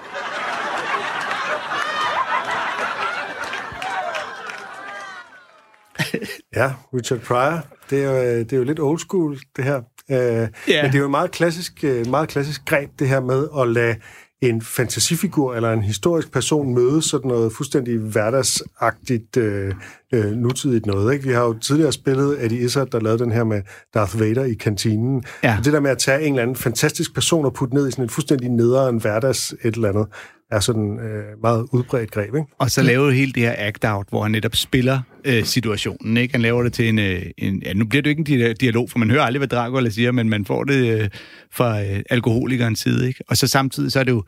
Ja, 6.55 6.73
Richard 6.93 7.19
Pryor. 7.19 7.67
Det 7.89 8.03
er, 8.03 8.11
jo, 8.11 8.17
øh, 8.17 8.39
det 8.39 8.53
er 8.53 8.57
jo 8.57 8.63
lidt 8.63 8.79
old 8.79 8.99
school, 8.99 9.39
det 9.55 9.63
her. 9.63 9.81
Øh, 10.11 10.17
yeah. 10.17 10.49
Men 10.67 10.85
det 10.85 10.95
er 10.95 10.99
jo 10.99 11.05
et 11.05 11.11
meget 11.11 11.31
klassisk, 11.31 11.83
øh, 11.83 12.07
meget 12.07 12.29
klassisk 12.29 12.65
greb, 12.65 12.89
det 12.99 13.09
her 13.09 13.21
med 13.21 13.47
at 13.59 13.67
lade 13.67 13.95
en 14.41 14.61
fantasifigur 14.61 15.55
eller 15.55 15.73
en 15.73 15.83
historisk 15.83 16.31
person 16.31 16.73
møde 16.73 17.01
sådan 17.01 17.27
noget 17.27 17.53
fuldstændig 17.53 17.97
hverdagsagtigt 17.97 19.37
øh, 19.37 19.73
øh, 20.13 20.31
nutidigt 20.31 20.85
noget. 20.85 21.13
Ikke? 21.13 21.27
Vi 21.27 21.33
har 21.33 21.43
jo 21.43 21.53
tidligere 21.59 21.91
spillet 21.91 22.45
Eddie 22.45 22.59
Izzard, 22.59 22.87
der 22.87 22.99
lavede 22.99 23.23
den 23.23 23.31
her 23.31 23.43
med 23.43 23.61
Darth 23.93 24.19
Vader 24.19 24.43
i 24.43 24.53
kantinen. 24.53 25.23
Ja. 25.43 25.57
Og 25.57 25.65
det 25.65 25.73
der 25.73 25.79
med 25.79 25.91
at 25.91 25.97
tage 25.97 26.21
en 26.21 26.33
eller 26.33 26.41
anden 26.41 26.55
fantastisk 26.55 27.13
person 27.13 27.45
og 27.45 27.53
putte 27.53 27.75
ned 27.75 27.87
i 27.87 27.91
sådan 27.91 28.05
en 28.05 28.09
fuldstændig 28.09 28.49
nederen 28.49 28.97
hverdags 28.97 29.55
et 29.63 29.75
eller 29.75 29.89
andet, 29.89 30.07
er 30.51 30.59
sådan 30.59 30.99
øh, 30.99 31.41
meget 31.41 31.65
udbredt 31.71 32.11
greb. 32.11 32.35
Ikke? 32.35 32.47
Og 32.57 32.71
så 32.71 32.81
lave 32.81 33.13
hele 33.13 33.31
det 33.31 33.43
her 33.43 33.55
act-out, 33.57 34.05
hvor 34.09 34.21
han 34.21 34.31
netop 34.31 34.55
spiller 34.55 34.99
øh, 35.25 35.43
situationen. 35.43 36.17
Ikke? 36.17 36.33
Han 36.33 36.41
laver 36.41 36.63
det 36.63 36.73
til 36.73 36.89
en... 36.89 36.99
Øh, 36.99 37.25
en 37.37 37.61
ja, 37.65 37.73
nu 37.73 37.85
bliver 37.85 38.01
det 38.01 38.09
jo 38.09 38.17
ikke 38.17 38.33
en 38.33 38.51
di- 38.51 38.53
dialog, 38.53 38.89
for 38.89 38.99
man 38.99 39.11
hører 39.11 39.23
aldrig, 39.23 39.39
hvad 39.39 39.47
Dracula 39.47 39.89
siger, 39.89 40.11
men 40.11 40.29
man 40.29 40.45
får 40.45 40.63
det 40.63 41.01
øh, 41.01 41.09
fra 41.51 41.83
øh, 41.83 41.99
alkoholikernes 42.09 42.79
side. 42.79 43.07
Ikke? 43.07 43.23
Og 43.27 43.37
så 43.37 43.47
samtidig 43.47 43.91
så 43.91 43.99
er 43.99 44.03
det 44.03 44.11
jo 44.11 44.23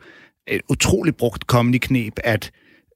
et 0.48 0.60
utroligt 0.68 1.16
brugt 1.16 1.44
comedy-knep, 1.44 2.12
at 2.24 2.50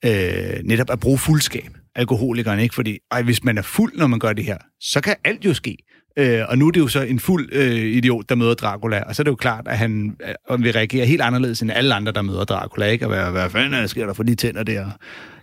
øh, 0.05 0.64
netop 0.64 0.91
at 0.91 1.01
bruge 1.01 1.18
fuldskab. 1.18 1.70
Alkoholikeren, 1.97 2.61
ikke? 2.61 2.74
Fordi 2.74 2.99
ej, 3.11 3.22
hvis 3.22 3.45
man 3.45 3.59
er 3.59 3.62
fuld, 3.62 3.93
når 3.97 4.07
man 4.07 4.18
gør 4.18 4.32
det 4.32 4.45
her, 4.45 4.59
så 4.80 5.01
kan 5.01 5.14
alt 5.24 5.45
jo 5.45 5.55
ske. 5.55 5.76
Øh, 6.16 6.43
og 6.49 6.59
nu 6.59 6.66
er 6.66 6.70
det 6.70 6.80
jo 6.80 6.88
så 6.88 7.03
en 7.03 7.20
fuld 7.20 7.49
øh, 7.53 7.74
idiot, 7.74 8.28
der 8.28 8.34
møder 8.34 8.55
Dracula, 8.55 9.03
og 9.03 9.16
så 9.16 9.22
er 9.22 9.24
det 9.24 9.30
jo 9.30 9.36
klart, 9.36 9.68
at 9.68 9.78
han 9.78 10.16
øh, 10.51 10.62
vil 10.62 10.72
reagere 10.72 11.07
helt 11.07 11.22
anderledes 11.22 11.62
end 11.62 11.70
alle 11.72 11.95
andre, 11.95 12.12
der 12.12 12.22
møder 12.22 12.45
Dracula, 12.45 12.86
ikke? 12.86 13.07
Og 13.07 13.09
hvad, 13.09 13.30
hvad 13.30 13.51
fanden 13.51 13.74
er 13.74 13.80
der 13.80 13.86
sker 13.86 14.07
der 14.07 14.12
for 14.12 14.22
de 14.22 14.34
tænder 14.34 14.62
der? 14.62 14.91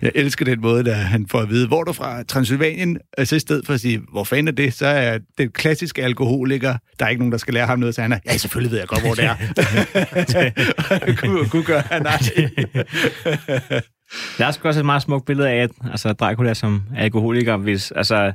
Jeg 0.01 0.11
elsker 0.15 0.45
den 0.45 0.61
måde, 0.61 0.83
der 0.83 0.93
han 0.93 1.27
får 1.27 1.39
at 1.39 1.49
vide, 1.49 1.67
hvor 1.67 1.83
du 1.83 1.93
fra? 1.93 2.23
Transylvanien? 2.23 2.97
Og 3.17 3.27
så 3.27 3.35
i 3.35 3.39
stedet 3.39 3.65
for 3.65 3.73
at 3.73 3.79
sige, 3.79 4.01
hvor 4.11 4.23
fanden 4.23 4.47
er 4.47 4.51
det? 4.51 4.73
Så 4.73 4.87
er 4.87 5.19
det 5.37 5.53
klassiske 5.53 6.03
alkoholiker, 6.03 6.77
der 6.99 7.05
er 7.05 7.09
ikke 7.09 7.19
nogen, 7.19 7.31
der 7.31 7.37
skal 7.37 7.53
lære 7.53 7.65
ham 7.65 7.79
noget, 7.79 7.95
så 7.95 8.01
han 8.01 8.11
er, 8.11 8.19
ja, 8.25 8.37
selvfølgelig 8.37 8.71
ved 8.71 8.79
jeg 8.79 8.87
godt, 8.87 9.01
hvor 9.01 9.13
det 9.13 9.23
er. 9.23 9.35
Gud, 11.21 11.49
Gud 11.49 11.63
gør 11.63 11.79
han. 11.79 12.05
Der 14.37 14.45
er 14.45 14.51
sgu 14.51 14.67
også 14.67 14.79
et 14.79 14.85
meget 14.85 15.01
smukt 15.01 15.25
billede 15.25 15.49
af, 15.49 15.63
at 15.63 15.71
altså, 15.91 16.13
Dracula 16.13 16.53
som 16.53 16.83
alkoholiker, 16.95 17.57
hvis, 17.57 17.91
altså, 17.91 18.33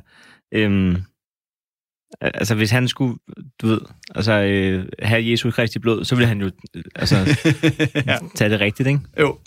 øhm, 0.53 0.95
altså, 2.21 2.55
hvis 2.55 2.71
han 2.71 2.87
skulle, 2.87 3.17
du 3.61 3.67
ved, 3.67 3.79
altså, 4.15 4.33
øh, 4.33 4.85
have 5.01 5.31
Jesus 5.31 5.53
Kristi 5.55 5.79
blod, 5.79 6.05
så 6.05 6.15
ville 6.15 6.27
han 6.27 6.41
jo 6.41 6.51
altså, 6.95 7.15
ja. 8.07 8.17
tage 8.35 8.49
det 8.49 8.59
rigtigt, 8.59 8.87
ikke? 8.87 8.99
Jo. 9.19 9.37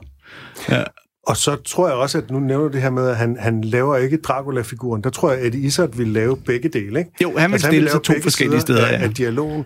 Ja. 0.70 0.82
Og 1.26 1.36
så 1.36 1.56
tror 1.56 1.88
jeg 1.88 1.96
også, 1.96 2.18
at 2.18 2.30
nu 2.30 2.40
nævner 2.40 2.68
du 2.68 2.72
det 2.72 2.82
her 2.82 2.90
med, 2.90 3.08
at 3.08 3.16
han, 3.16 3.36
han 3.40 3.60
laver 3.64 3.96
ikke 3.96 4.16
Dracula-figuren. 4.16 5.04
Der 5.04 5.10
tror 5.10 5.32
jeg, 5.32 5.40
at 5.40 5.54
Izzard 5.54 5.96
ville 5.96 6.12
lave 6.12 6.36
begge 6.36 6.68
dele. 6.68 6.98
Ikke? 6.98 7.10
Jo, 7.22 7.36
han 7.38 7.50
vil 7.50 7.54
Altså, 7.54 7.66
stille 7.66 7.84
lave 7.84 7.92
sig 7.92 8.02
to 8.02 8.12
forskellige 8.22 8.60
steder, 8.60 8.86
Af, 8.86 8.92
ja. 8.92 8.98
af 8.98 9.14
dialogen, 9.14 9.64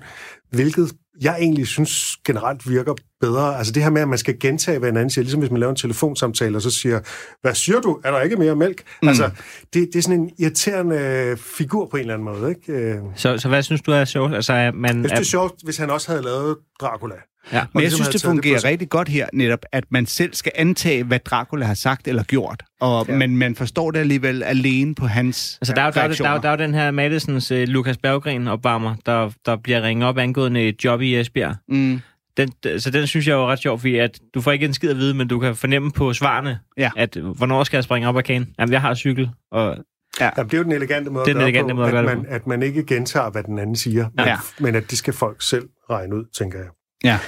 hvilket 0.50 0.92
jeg 1.20 1.36
egentlig 1.40 1.66
synes 1.66 2.16
generelt 2.24 2.70
virker 2.70 2.94
bedre. 3.20 3.58
Altså 3.58 3.72
det 3.72 3.82
her 3.82 3.90
med, 3.90 4.02
at 4.02 4.08
man 4.08 4.18
skal 4.18 4.38
gentage, 4.38 4.78
hvad 4.78 4.88
en 4.88 4.96
anden 4.96 5.10
siger, 5.10 5.22
ligesom 5.22 5.40
hvis 5.40 5.50
man 5.50 5.60
laver 5.60 5.70
en 5.70 5.76
telefonsamtale, 5.76 6.56
og 6.56 6.62
så 6.62 6.70
siger, 6.70 7.00
hvad 7.42 7.54
siger 7.54 7.80
du? 7.80 8.00
Er 8.04 8.10
der 8.10 8.20
ikke 8.20 8.36
mere 8.36 8.56
mælk? 8.56 8.82
Mm. 9.02 9.08
Altså, 9.08 9.30
det, 9.74 9.88
det 9.92 9.96
er 9.96 10.02
sådan 10.02 10.20
en 10.20 10.30
irriterende 10.38 11.36
figur 11.40 11.86
på 11.86 11.96
en 11.96 12.00
eller 12.00 12.14
anden 12.14 12.24
måde. 12.24 12.50
Ikke? 12.50 12.72
Øh, 12.72 12.88
Jeg 12.88 13.00
Så, 13.16 13.38
så 13.38 13.48
hvad 13.48 13.62
synes 13.62 13.82
du 13.82 13.92
er 13.92 14.04
sjovt? 14.04 14.34
Altså, 14.34 14.70
man, 14.74 14.90
synes, 14.94 15.12
det 15.12 15.18
er 15.18 15.24
sjovt, 15.24 15.54
hvis 15.64 15.76
han 15.76 15.90
også 15.90 16.08
havde 16.12 16.22
lavet 16.22 16.56
Dracula. 16.80 17.14
Ja. 17.52 17.60
Men 17.74 17.82
jeg 17.82 17.82
ligesom 17.82 17.96
synes, 17.96 17.98
havde 18.06 18.12
det 18.12 18.12
det 18.22 18.28
fungerer 18.30 18.58
sig. 18.58 18.70
rigtig 18.70 18.88
godt 18.88 19.08
her, 19.08 19.26
netop, 19.32 19.58
at 19.72 19.84
man 19.90 20.06
selv 20.06 20.34
skal 20.34 20.52
antage, 20.54 21.04
hvad 21.04 21.18
Dracula 21.18 21.66
har 21.66 21.74
sagt 21.74 22.08
eller 22.08 22.22
gjort. 22.22 22.62
Og, 22.80 23.06
ja. 23.08 23.16
Men 23.16 23.36
man 23.36 23.54
forstår 23.54 23.90
det 23.90 23.98
alligevel 24.00 24.42
alene 24.42 24.94
på 24.94 25.06
hans 25.06 25.58
Altså, 25.60 25.74
der 25.74 25.82
er, 25.82 25.86
jo, 25.86 25.92
der, 25.94 26.00
er, 26.00 26.08
der, 26.08 26.28
er, 26.28 26.40
der 26.40 26.48
er 26.48 26.56
den 26.56 26.74
her 26.74 26.90
Madisons 26.90 27.52
uh, 27.52 27.58
Lukas 27.58 27.96
Berggren 27.98 28.48
opvarmer, 28.48 28.94
der, 29.06 29.30
der 29.46 29.56
bliver 29.56 29.82
ringet 29.82 30.08
op 30.08 30.18
angående 30.18 30.68
et 30.68 30.84
job 30.84 31.00
i 31.00 31.16
Esbjerg. 31.20 31.56
Mm. 31.68 32.00
Den, 32.36 32.52
så 32.80 32.90
den 32.90 33.06
synes 33.06 33.26
jeg 33.28 33.32
jo 33.34 33.42
er 33.42 33.46
ret 33.46 33.58
sjov, 33.58 33.78
fordi 33.78 33.96
at 33.98 34.18
du 34.34 34.40
får 34.40 34.52
ikke 34.52 34.66
en 34.66 34.74
skid 34.74 34.90
at 34.90 34.96
vide, 34.96 35.14
men 35.14 35.28
du 35.28 35.38
kan 35.38 35.56
fornemme 35.56 35.90
på 35.92 36.12
svarene, 36.12 36.58
Ja. 36.78 36.90
at 36.96 37.16
øh, 37.16 37.24
hvornår 37.26 37.64
skal 37.64 37.76
jeg 37.76 37.84
springe 37.84 38.08
op 38.08 38.16
af 38.16 38.24
kagen? 38.24 38.48
Jamen, 38.58 38.72
jeg 38.72 38.80
har 38.80 38.94
cykel, 38.94 39.30
og 39.52 39.76
Jamen, 40.20 40.46
det 40.46 40.54
er 40.54 40.58
jo 40.58 40.64
den 40.64 40.72
elegante 40.72 41.10
måde 41.10 41.24
Det 41.24 41.34
den 41.34 41.42
at 41.42 41.48
elegante 41.48 41.70
på, 41.74 41.76
måde 41.76 41.88
at 41.88 41.94
at, 41.98 42.04
gøre 42.04 42.10
det 42.14 42.18
man, 42.22 42.26
på. 42.26 42.34
at 42.34 42.46
man 42.46 42.62
ikke 42.62 42.84
gentager, 42.86 43.30
hvad 43.30 43.42
den 43.42 43.58
anden 43.58 43.76
siger, 43.76 44.06
men, 44.16 44.26
Ja. 44.26 44.36
men 44.60 44.74
at 44.74 44.90
det 44.90 44.98
skal 44.98 45.12
folk 45.14 45.42
selv 45.42 45.68
regne 45.90 46.16
ud, 46.16 46.24
tænker 46.38 46.58
jeg. 46.58 46.68
Ja. 47.04 47.18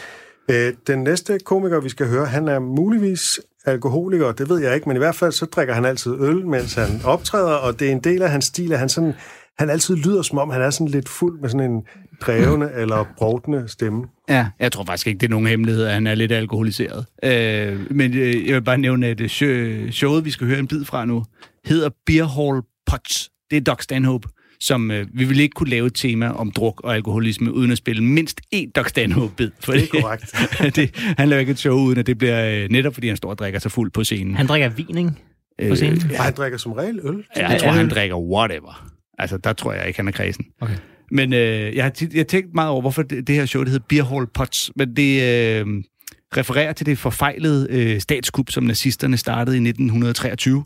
Øh, 0.50 0.72
den 0.86 0.98
næste 0.98 1.38
komiker, 1.44 1.80
vi 1.80 1.88
skal 1.88 2.06
høre, 2.08 2.26
han 2.26 2.48
er 2.48 2.58
muligvis 2.58 3.40
alkoholiker, 3.64 4.32
det 4.32 4.48
ved 4.48 4.60
jeg 4.62 4.74
ikke, 4.74 4.88
men 4.88 4.96
i 4.96 4.98
hvert 4.98 5.14
fald 5.14 5.32
så 5.32 5.46
drikker 5.46 5.74
han 5.74 5.84
altid 5.84 6.12
øl, 6.20 6.46
mens 6.46 6.74
han 6.74 7.00
optræder, 7.04 7.54
og 7.54 7.80
det 7.80 7.88
er 7.88 7.92
en 7.92 8.00
del 8.00 8.22
af 8.22 8.30
hans 8.30 8.44
stil, 8.44 8.72
at 8.72 8.78
han, 8.78 8.88
sådan, 8.88 9.12
han 9.58 9.70
altid 9.70 9.96
lyder 9.96 10.22
som 10.22 10.38
om, 10.38 10.50
han 10.50 10.62
er 10.62 10.70
sådan 10.70 10.88
lidt 10.88 11.08
fuld 11.08 11.40
med 11.40 11.48
sådan 11.48 11.70
en 11.70 11.82
drevende 12.20 12.70
eller 12.80 13.04
brovtende 13.16 13.68
stemme. 13.68 14.04
Ja, 14.28 14.46
jeg 14.60 14.72
tror 14.72 14.84
faktisk 14.84 15.06
ikke, 15.06 15.18
det 15.18 15.26
er 15.26 15.30
nogen 15.30 15.46
hemmelighed, 15.46 15.84
at 15.84 15.92
han 15.92 16.06
er 16.06 16.14
lidt 16.14 16.32
alkoholiseret. 16.32 17.06
Øh, 17.24 17.80
men 17.90 18.14
øh, 18.14 18.46
jeg 18.46 18.54
vil 18.54 18.62
bare 18.62 18.78
nævne, 18.78 19.06
at 19.06 19.20
øh, 19.20 19.26
show- 19.26 19.90
showet, 19.90 20.24
vi 20.24 20.30
skal 20.30 20.46
høre 20.46 20.58
en 20.58 20.68
bid 20.68 20.84
fra 20.84 21.04
nu, 21.04 21.24
hedder 21.64 21.88
Beer 22.06 22.24
Hall 22.24 22.62
Pots. 22.86 23.30
Det 23.50 23.56
er 23.56 23.60
Doc 23.60 23.82
Stanhope, 23.82 24.28
som 24.62 24.90
øh, 24.90 25.06
vi 25.14 25.24
vil 25.24 25.40
ikke 25.40 25.52
kunne 25.54 25.70
lave 25.70 25.86
et 25.86 25.94
tema 25.94 26.28
om 26.28 26.50
druk 26.50 26.80
og 26.84 26.94
alkoholisme, 26.94 27.52
uden 27.54 27.70
at 27.70 27.78
spille 27.78 28.04
mindst 28.04 28.40
én 28.54 28.70
Doc 28.76 28.88
Stanhope-bid. 28.88 29.50
For 29.60 29.72
Det 29.72 29.82
er 29.82 30.00
korrekt. 30.00 30.34
det, 30.76 30.90
han 31.18 31.28
laver 31.28 31.40
ikke 31.40 31.52
et 31.52 31.58
show, 31.58 31.76
uden 31.78 31.98
at 31.98 32.06
det 32.06 32.18
bliver 32.18 32.62
øh, 32.62 32.68
netop, 32.70 32.94
fordi 32.94 33.08
han 33.08 33.16
står 33.16 33.30
og 33.30 33.38
drikker 33.38 33.58
sig 33.60 33.70
fuld 33.72 33.90
på 33.90 34.04
scenen. 34.04 34.34
han 34.36 34.46
drikker 34.46 34.68
vin, 34.68 34.98
ikke? 34.98 35.10
På 35.10 35.14
Øh, 35.58 35.76
scenen. 35.76 36.02
Og 36.18 36.24
han 36.24 36.34
drikker 36.36 36.58
som 36.58 36.72
regel 36.72 37.00
øl. 37.04 37.24
Ja, 37.36 37.48
jeg 37.48 37.60
tror, 37.60 37.68
Ja. 37.68 37.74
han 37.74 37.88
drikker 37.90 38.16
whatever. 38.16 38.88
Altså, 39.18 39.36
der 39.36 39.52
tror 39.52 39.72
jeg 39.72 39.86
ikke, 39.86 39.98
han 39.98 40.08
er 40.08 40.12
kredsen. 40.12 40.44
Okay. 40.60 40.74
Men 41.10 41.32
øh, 41.32 41.76
jeg 41.76 41.84
har 41.84 41.90
tit, 41.90 42.12
jeg 42.12 42.18
har 42.20 42.24
tænkt 42.24 42.54
meget 42.54 42.70
over, 42.70 42.80
hvorfor 42.80 43.02
det, 43.02 43.26
det 43.26 43.34
her 43.34 43.46
show, 43.46 43.62
det 43.62 43.70
hedder 43.72 43.84
Beer 43.88 44.04
Hall 44.04 44.26
Pots. 44.34 44.70
Men 44.76 44.96
det 44.96 45.22
øh, 45.22 45.66
refererer 46.36 46.72
til 46.72 46.86
det 46.86 46.98
forfejlede 46.98 47.66
øh, 47.70 48.00
statskup, 48.00 48.50
som 48.50 48.64
nazisterne 48.64 49.16
startede 49.16 49.56
i 49.56 49.60
1923 49.68 50.64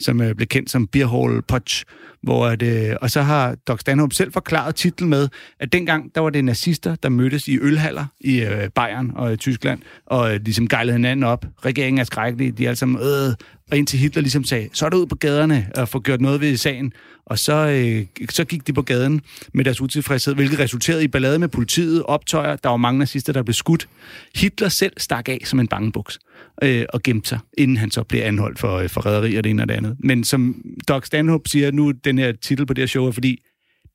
som 0.00 0.20
øh, 0.20 0.34
blev 0.34 0.46
kendt 0.46 0.70
som 0.70 0.86
Beer 0.86 1.06
Hall 1.06 1.42
Potch. 1.42 1.84
Hvor 2.22 2.46
at, 2.46 2.62
øh, 2.62 2.96
og 3.00 3.10
så 3.10 3.22
har 3.22 3.54
Doc 3.54 3.80
Stanhope 3.80 4.14
selv 4.14 4.32
forklaret 4.32 4.74
titlen 4.74 5.10
med, 5.10 5.28
at 5.60 5.72
dengang 5.72 6.14
der 6.14 6.20
var 6.20 6.30
det 6.30 6.44
nazister, 6.44 6.94
der 6.94 7.08
mødtes 7.08 7.48
i 7.48 7.58
ølhaller 7.58 8.04
i 8.20 8.40
øh, 8.40 8.68
Bayern 8.74 9.12
og 9.14 9.32
i 9.32 9.36
Tyskland, 9.36 9.80
og 10.06 10.34
øh, 10.34 10.40
ligesom 10.44 10.68
gejlede 10.68 10.96
hinanden 10.96 11.24
op. 11.24 11.46
Regeringen 11.64 12.00
er 12.00 12.04
skrækkelig, 12.04 12.58
de 12.58 12.64
er 12.64 12.68
alle 12.68 12.76
sammen, 12.76 12.98
øh, 13.02 13.34
og 13.72 13.78
indtil 13.78 13.98
Hitler 13.98 14.22
ligesom 14.22 14.44
sagde, 14.44 14.68
så 14.72 14.86
er 14.86 14.90
det 14.90 14.96
ud 14.96 15.06
på 15.06 15.14
gaderne 15.14 15.68
og 15.76 15.88
få 15.88 16.00
gjort 16.00 16.20
noget 16.20 16.40
ved 16.40 16.56
sagen. 16.56 16.92
Og 17.26 17.38
så, 17.38 17.68
øh, 17.68 18.26
så 18.30 18.44
gik 18.44 18.66
de 18.66 18.72
på 18.72 18.82
gaden 18.82 19.20
med 19.54 19.64
deres 19.64 19.80
utilfredshed, 19.80 20.34
hvilket 20.34 20.58
resulterede 20.58 21.04
i 21.04 21.08
ballade 21.08 21.38
med 21.38 21.48
politiet, 21.48 22.02
optøjer. 22.02 22.56
Der 22.56 22.68
var 22.68 22.76
mange 22.76 22.98
nazister, 22.98 23.32
der 23.32 23.42
blev 23.42 23.54
skudt. 23.54 23.88
Hitler 24.34 24.68
selv 24.68 24.92
stak 24.96 25.28
af 25.28 25.42
som 25.44 25.60
en 25.60 25.68
bangebuks 25.68 26.18
øh, 26.62 26.84
og 26.88 27.02
gemte 27.02 27.28
sig, 27.28 27.38
inden 27.58 27.76
han 27.76 27.90
så 27.90 28.02
blev 28.02 28.22
anholdt 28.22 28.58
for 28.58 28.76
øh, 28.76 28.88
forræderi 28.88 29.36
og 29.36 29.44
det 29.44 29.50
ene 29.50 29.62
og 29.62 29.68
det 29.68 29.74
andet. 29.74 29.96
Men 29.98 30.24
som 30.24 30.62
Doc 30.88 31.06
Stanhope 31.06 31.48
siger, 31.48 31.70
nu 31.70 31.90
den 31.90 32.18
her 32.18 32.32
titel 32.32 32.66
på 32.66 32.74
det 32.74 32.82
her 32.82 32.86
show 32.86 33.06
er, 33.06 33.12
fordi 33.12 33.42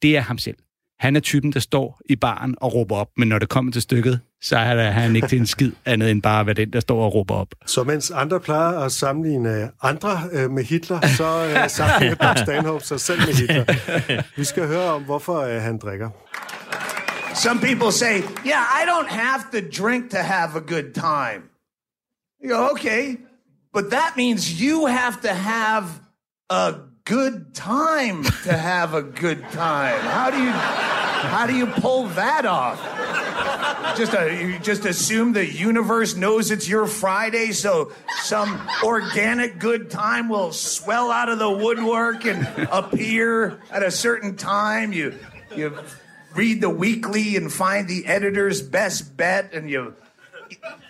det 0.01 0.17
er 0.17 0.21
ham 0.21 0.37
selv. 0.37 0.55
Han 0.99 1.15
er 1.15 1.19
typen, 1.19 1.51
der 1.53 1.59
står 1.59 2.01
i 2.09 2.15
baren 2.15 2.55
og 2.61 2.73
råber 2.73 2.95
op, 2.95 3.07
men 3.17 3.27
når 3.27 3.39
det 3.39 3.49
kommer 3.49 3.71
til 3.71 3.81
stykket, 3.81 4.19
så 4.41 4.57
er 4.57 4.75
der, 4.75 4.91
han 4.91 5.15
ikke 5.15 5.27
til 5.27 5.39
en 5.39 5.45
skid 5.45 5.71
andet 5.85 6.11
end 6.11 6.21
bare 6.21 6.39
at 6.39 6.45
være 6.45 6.53
den, 6.53 6.73
der 6.73 6.79
står 6.79 7.05
og 7.05 7.13
råber 7.13 7.35
op. 7.35 7.47
Så 7.65 7.83
mens 7.83 8.11
andre 8.11 8.39
plejer 8.39 8.79
at 8.79 8.91
sammenligne 8.91 9.71
andre 9.81 10.21
øh, 10.31 10.51
med 10.51 10.63
Hitler, 10.63 11.07
så 11.07 11.45
øh, 11.45 11.69
sammenligner 11.77 12.15
Doc 12.15 12.37
Stanhope 12.39 12.85
sig 12.85 12.99
selv 12.99 13.19
med 13.19 13.33
Hitler. 13.33 14.23
Vi 14.37 14.43
skal 14.43 14.67
høre 14.67 14.91
om, 14.91 15.03
hvorfor 15.03 15.39
øh, 15.39 15.61
han 15.61 15.77
drikker. 15.77 16.09
Some 17.35 17.59
people 17.59 17.91
say, 17.91 18.15
yeah, 18.45 18.63
I 18.79 18.85
don't 18.91 19.09
have 19.09 19.41
to 19.53 19.83
drink 19.83 20.11
to 20.11 20.17
have 20.17 20.49
a 20.55 20.59
good 20.73 20.93
time. 20.93 21.41
You 22.43 22.49
go, 22.55 22.69
okay, 22.71 23.17
but 23.73 23.91
that 23.91 24.13
means 24.15 24.61
you 24.61 24.87
have 24.87 25.15
to 25.21 25.33
have 25.33 25.85
a 26.49 26.86
good 27.07 27.53
time 27.53 28.21
to 28.43 28.51
have 28.51 28.93
a 28.93 29.01
good 29.01 29.41
time. 29.51 29.99
How 30.01 30.29
do 30.29 30.43
you, 30.43 30.51
how 30.51 31.47
do 31.47 31.55
you 31.55 31.65
pull 31.67 32.07
that 32.09 32.45
off? 32.45 32.77
Just 33.97 34.13
a, 34.13 34.43
you 34.43 34.59
just 34.59 34.83
assume 34.83 35.31
the 35.31 35.45
universe 35.45 36.17
knows 36.17 36.51
it's 36.51 36.67
your 36.67 36.85
Friday, 36.85 37.53
so 37.53 37.93
some 38.23 38.61
organic 38.83 39.57
good 39.57 39.89
time 39.89 40.27
will 40.27 40.51
swell 40.51 41.09
out 41.09 41.29
of 41.29 41.39
the 41.39 41.49
woodwork 41.49 42.25
and 42.25 42.45
appear 42.69 43.61
at 43.71 43.83
a 43.83 43.91
certain 43.91 44.35
time. 44.35 44.91
You, 44.91 45.17
you 45.55 45.77
read 46.35 46.59
the 46.59 46.69
weekly 46.69 47.37
and 47.37 47.51
find 47.51 47.87
the 47.87 48.05
editor's 48.05 48.61
best 48.61 49.15
bet, 49.15 49.53
and 49.53 49.69
you 49.69 49.95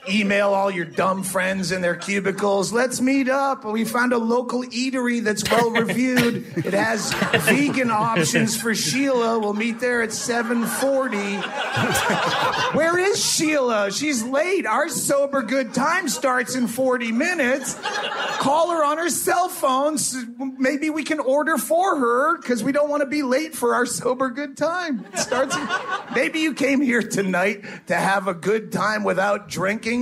email 0.09 0.53
all 0.53 0.69
your 0.71 0.85
dumb 0.85 1.23
friends 1.23 1.71
in 1.71 1.81
their 1.81 1.95
cubicles. 1.95 2.71
Let's 2.71 3.01
meet 3.01 3.29
up. 3.29 3.65
We 3.65 3.85
found 3.85 4.13
a 4.13 4.17
local 4.17 4.63
eatery 4.63 5.23
that's 5.23 5.43
well 5.49 5.71
reviewed. 5.71 6.45
It 6.57 6.73
has 6.73 7.13
vegan 7.45 7.91
options 7.91 8.55
for 8.59 8.73
Sheila. 8.75 9.39
We'll 9.39 9.53
meet 9.53 9.79
there 9.79 10.01
at 10.01 10.09
7:40. 10.09 11.41
Where 12.75 12.97
is 12.97 13.23
Sheila? 13.23 13.91
She's 13.91 14.23
late. 14.23 14.65
Our 14.65 14.89
sober 14.89 15.41
good 15.41 15.73
time 15.73 16.09
starts 16.09 16.55
in 16.55 16.67
40 16.67 17.11
minutes. 17.11 17.75
Call 18.39 18.71
her 18.71 18.83
on 18.83 18.97
her 18.97 19.09
cell 19.09 19.49
phone. 19.49 19.97
Maybe 20.57 20.89
we 20.89 21.03
can 21.03 21.19
order 21.19 21.57
for 21.57 21.97
her 21.97 22.37
because 22.37 22.63
we 22.63 22.71
don't 22.71 22.89
want 22.89 23.01
to 23.01 23.07
be 23.07 23.23
late 23.23 23.55
for 23.55 23.73
our 23.75 23.85
sober 23.85 24.29
good 24.29 24.57
time. 24.57 25.05
It 25.13 25.19
starts. 25.19 25.55
Maybe 26.13 26.39
you 26.39 26.53
came 26.53 26.81
here 26.81 27.01
tonight 27.01 27.63
to 27.87 27.95
have 27.95 28.27
a 28.27 28.33
good 28.33 28.71
time 28.71 29.03
without 29.03 29.49
drinking. 29.49 29.96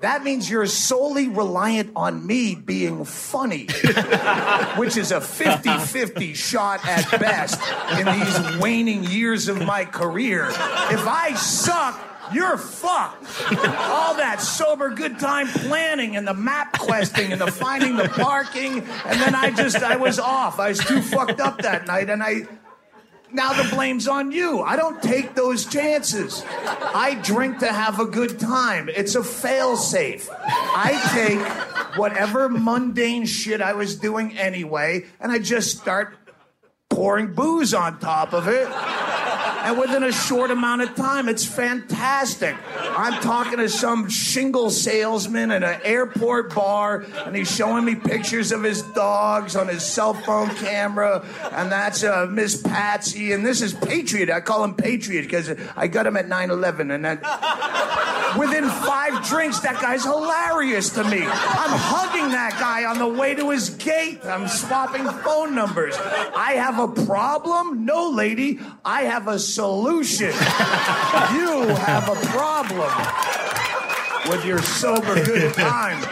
That 0.00 0.24
means 0.24 0.48
you're 0.48 0.66
solely 0.66 1.28
reliant 1.28 1.92
on 1.94 2.26
me 2.26 2.54
being 2.54 3.04
funny, 3.04 3.66
which 4.76 4.96
is 4.96 5.12
a 5.12 5.20
50 5.20 5.78
50 5.78 6.34
shot 6.34 6.86
at 6.86 7.20
best 7.20 7.60
in 7.98 8.06
these 8.06 8.58
waning 8.58 9.04
years 9.04 9.48
of 9.48 9.64
my 9.64 9.84
career. 9.84 10.46
If 10.48 11.06
I 11.06 11.34
suck, 11.34 12.00
you're 12.32 12.56
fucked. 12.56 13.26
All 13.78 14.14
that 14.14 14.40
sober 14.40 14.90
good 14.90 15.18
time 15.18 15.48
planning 15.48 16.16
and 16.16 16.26
the 16.26 16.34
map 16.34 16.78
questing 16.78 17.32
and 17.32 17.40
the 17.40 17.50
finding 17.50 17.96
the 17.96 18.08
parking, 18.08 18.78
and 18.78 19.20
then 19.20 19.34
I 19.34 19.50
just 19.50 19.82
I 19.82 19.96
was 19.96 20.18
off. 20.18 20.58
I 20.58 20.68
was 20.68 20.78
too 20.78 21.02
fucked 21.02 21.40
up 21.40 21.62
that 21.62 21.86
night, 21.86 22.08
and 22.08 22.22
I 22.22 22.46
now 23.32 23.52
the 23.52 23.68
blame's 23.74 24.08
on 24.08 24.32
you. 24.32 24.62
I 24.62 24.76
don't 24.76 25.02
take 25.02 25.34
those 25.34 25.66
chances. 25.66 26.44
I 26.48 27.18
drink 27.22 27.58
to 27.58 27.72
have 27.72 28.00
a 28.00 28.06
good 28.06 28.38
time. 28.38 28.88
It's 28.88 29.14
a 29.14 29.24
fail 29.24 29.76
safe. 29.76 30.28
I 30.32 31.00
take 31.12 31.96
whatever 31.96 32.48
mundane 32.48 33.26
shit 33.26 33.60
I 33.60 33.72
was 33.72 33.96
doing 33.96 34.36
anyway, 34.38 35.06
and 35.20 35.32
I 35.32 35.38
just 35.38 35.78
start 35.78 36.19
pouring 36.90 37.32
booze 37.32 37.72
on 37.72 37.98
top 37.98 38.34
of 38.34 38.48
it. 38.48 38.68
And 39.62 39.78
within 39.78 40.02
a 40.02 40.12
short 40.12 40.50
amount 40.50 40.82
of 40.82 40.94
time, 40.96 41.28
it's 41.28 41.44
fantastic. 41.44 42.56
I'm 42.96 43.20
talking 43.22 43.58
to 43.58 43.68
some 43.68 44.08
shingle 44.08 44.70
salesman 44.70 45.50
in 45.50 45.62
an 45.62 45.80
airport 45.84 46.54
bar, 46.54 47.04
and 47.24 47.36
he's 47.36 47.54
showing 47.54 47.84
me 47.84 47.94
pictures 47.94 48.52
of 48.52 48.62
his 48.62 48.82
dogs 48.82 49.56
on 49.56 49.68
his 49.68 49.84
cell 49.84 50.14
phone 50.14 50.48
camera, 50.56 51.24
and 51.52 51.70
that's 51.70 52.02
uh, 52.02 52.26
Miss 52.30 52.60
Patsy, 52.60 53.32
and 53.32 53.46
this 53.46 53.60
is 53.60 53.74
Patriot. 53.74 54.30
I 54.30 54.40
call 54.40 54.64
him 54.64 54.74
Patriot 54.74 55.22
because 55.22 55.54
I 55.76 55.86
got 55.86 56.06
him 56.06 56.16
at 56.16 56.26
9/11, 56.26 56.92
and 56.92 57.04
then 57.04 57.18
within 58.38 58.68
five 58.68 59.24
drinks, 59.28 59.60
that 59.60 59.80
guy's 59.80 60.04
hilarious 60.04 60.90
to 60.90 61.04
me. 61.04 61.22
I'm 61.22 61.76
hugging 61.78 62.30
that 62.30 62.56
guy 62.58 62.84
on 62.84 62.98
the 62.98 63.08
way 63.08 63.34
to 63.34 63.50
his 63.50 63.70
gate. 63.70 64.24
I'm 64.24 64.48
swapping 64.48 65.04
phone 65.22 65.54
numbers. 65.54 65.96
I 65.98 66.54
have 66.54 66.78
a 66.84 66.86
problem? 66.86 67.66
No, 67.90 68.00
lady. 68.22 68.50
I 68.84 69.00
have 69.12 69.28
a 69.28 69.38
solution. 69.38 70.30
you 71.38 71.50
have 71.88 72.06
a 72.08 72.16
problem 72.36 72.90
with 74.30 74.42
your 74.50 74.58
sober 74.62 75.14
good 75.24 75.52
time. 75.54 75.98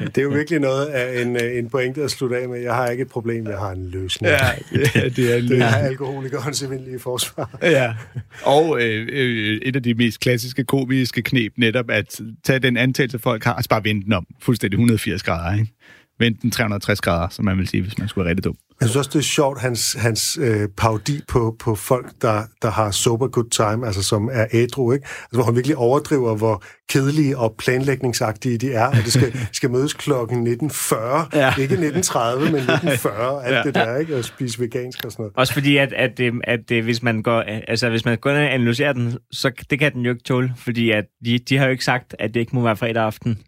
Det 0.00 0.18
er 0.18 0.22
jo 0.22 0.28
virkelig 0.28 0.60
noget 0.60 0.86
af 0.86 1.22
en, 1.22 1.36
øh, 1.36 1.58
en 1.58 1.70
pointe 1.70 2.02
at 2.02 2.10
slutte 2.10 2.36
af 2.36 2.48
med. 2.48 2.60
Jeg 2.60 2.74
har 2.74 2.88
ikke 2.88 3.02
et 3.02 3.08
problem, 3.08 3.46
jeg 3.46 3.58
har 3.58 3.70
en 3.70 3.90
løsning. 3.90 4.32
Ja, 4.32 4.46
ja, 4.72 4.78
det 4.78 5.02
er 5.02 5.04
en 5.08 5.14
Det 5.18 5.28
er 5.34 5.40
løsning. 5.40 5.62
alkoholikerens 5.62 6.62
evindelige 6.62 6.98
forsvar. 6.98 7.50
Ja, 7.62 7.94
og 8.42 8.82
øh, 8.82 9.08
øh, 9.12 9.58
et 9.62 9.76
af 9.76 9.82
de 9.82 9.94
mest 9.94 10.20
klassiske 10.20 10.64
komiske 10.64 11.22
knep 11.22 11.52
netop 11.56 11.90
at 11.90 12.20
tage 12.44 12.58
den 12.58 12.76
antagelse, 12.76 13.18
folk 13.18 13.44
har, 13.44 13.52
og 13.54 13.62
bare 13.70 13.84
vende 13.84 14.04
den 14.04 14.12
om 14.12 14.26
fuldstændig 14.42 14.76
180 14.76 15.22
grader, 15.22 15.58
ikke? 15.58 15.72
Vende 16.18 16.38
den 16.42 16.50
360 16.50 17.00
grader, 17.00 17.28
som 17.28 17.44
man 17.44 17.58
vil 17.58 17.68
sige, 17.68 17.82
hvis 17.82 17.98
man 17.98 18.08
skulle 18.08 18.24
være 18.24 18.30
rigtig 18.30 18.44
dum. 18.44 18.56
Jeg 18.80 18.88
synes 18.88 18.96
også, 18.96 19.10
det 19.12 19.18
er 19.18 19.22
sjovt, 19.22 19.60
hans, 19.60 19.92
hans 19.98 20.38
øh, 20.40 20.68
parodi 20.76 21.20
på, 21.28 21.56
på 21.60 21.74
folk, 21.74 22.12
der, 22.22 22.42
der 22.62 22.70
har 22.70 22.90
sober 22.90 23.28
good 23.28 23.50
time, 23.50 23.86
altså 23.86 24.02
som 24.02 24.30
er 24.32 24.46
ædru, 24.52 24.92
ikke? 24.92 25.04
Altså, 25.06 25.28
hvor 25.36 25.44
han 25.44 25.54
virkelig 25.54 25.76
overdriver, 25.76 26.36
hvor 26.36 26.62
kedelige 26.88 27.38
og 27.38 27.54
planlægningsagtige 27.58 28.58
de 28.58 28.72
er, 28.72 28.86
og 28.86 28.94
det 28.96 29.12
skal, 29.12 29.38
skal 29.52 29.70
mødes 29.70 29.92
klokken 29.94 30.46
19.40, 30.46 30.94
Ja. 31.32 31.54
ikke 31.60 31.74
19.30, 31.74 32.38
men 32.38 32.60
19.40, 32.60 33.08
alt 33.46 33.52
Ja. 33.52 33.56
ja. 33.56 33.62
det 33.62 33.74
der, 33.74 33.96
ikke? 33.96 34.16
Og 34.16 34.24
spise 34.24 34.60
vegansk 34.60 35.04
og 35.04 35.12
sådan 35.12 35.22
noget. 35.22 35.32
Også 35.36 35.52
fordi, 35.52 35.76
at, 35.76 35.92
at, 35.92 36.20
at, 36.20 36.32
at, 36.44 36.70
at 36.70 36.84
hvis 36.84 37.02
man 37.02 37.22
går, 37.22 37.40
altså, 37.68 37.88
hvis 37.90 38.04
man 38.04 38.18
går 38.18 38.30
ind 38.30 38.38
og 38.38 38.54
analyserer 38.54 38.92
den, 38.92 39.18
så 39.32 39.50
det 39.70 39.78
kan 39.78 39.92
den 39.92 40.02
jo 40.04 40.10
ikke 40.10 40.22
tåle, 40.24 40.52
fordi 40.56 40.90
at 40.90 41.04
de, 41.24 41.38
de 41.38 41.56
har 41.58 41.64
jo 41.64 41.70
ikke 41.70 41.84
sagt, 41.84 42.16
at 42.18 42.34
det 42.34 42.40
ikke 42.40 42.56
må 42.56 42.62
være 42.62 42.76
fredag 42.76 43.02
aften. 43.02 43.30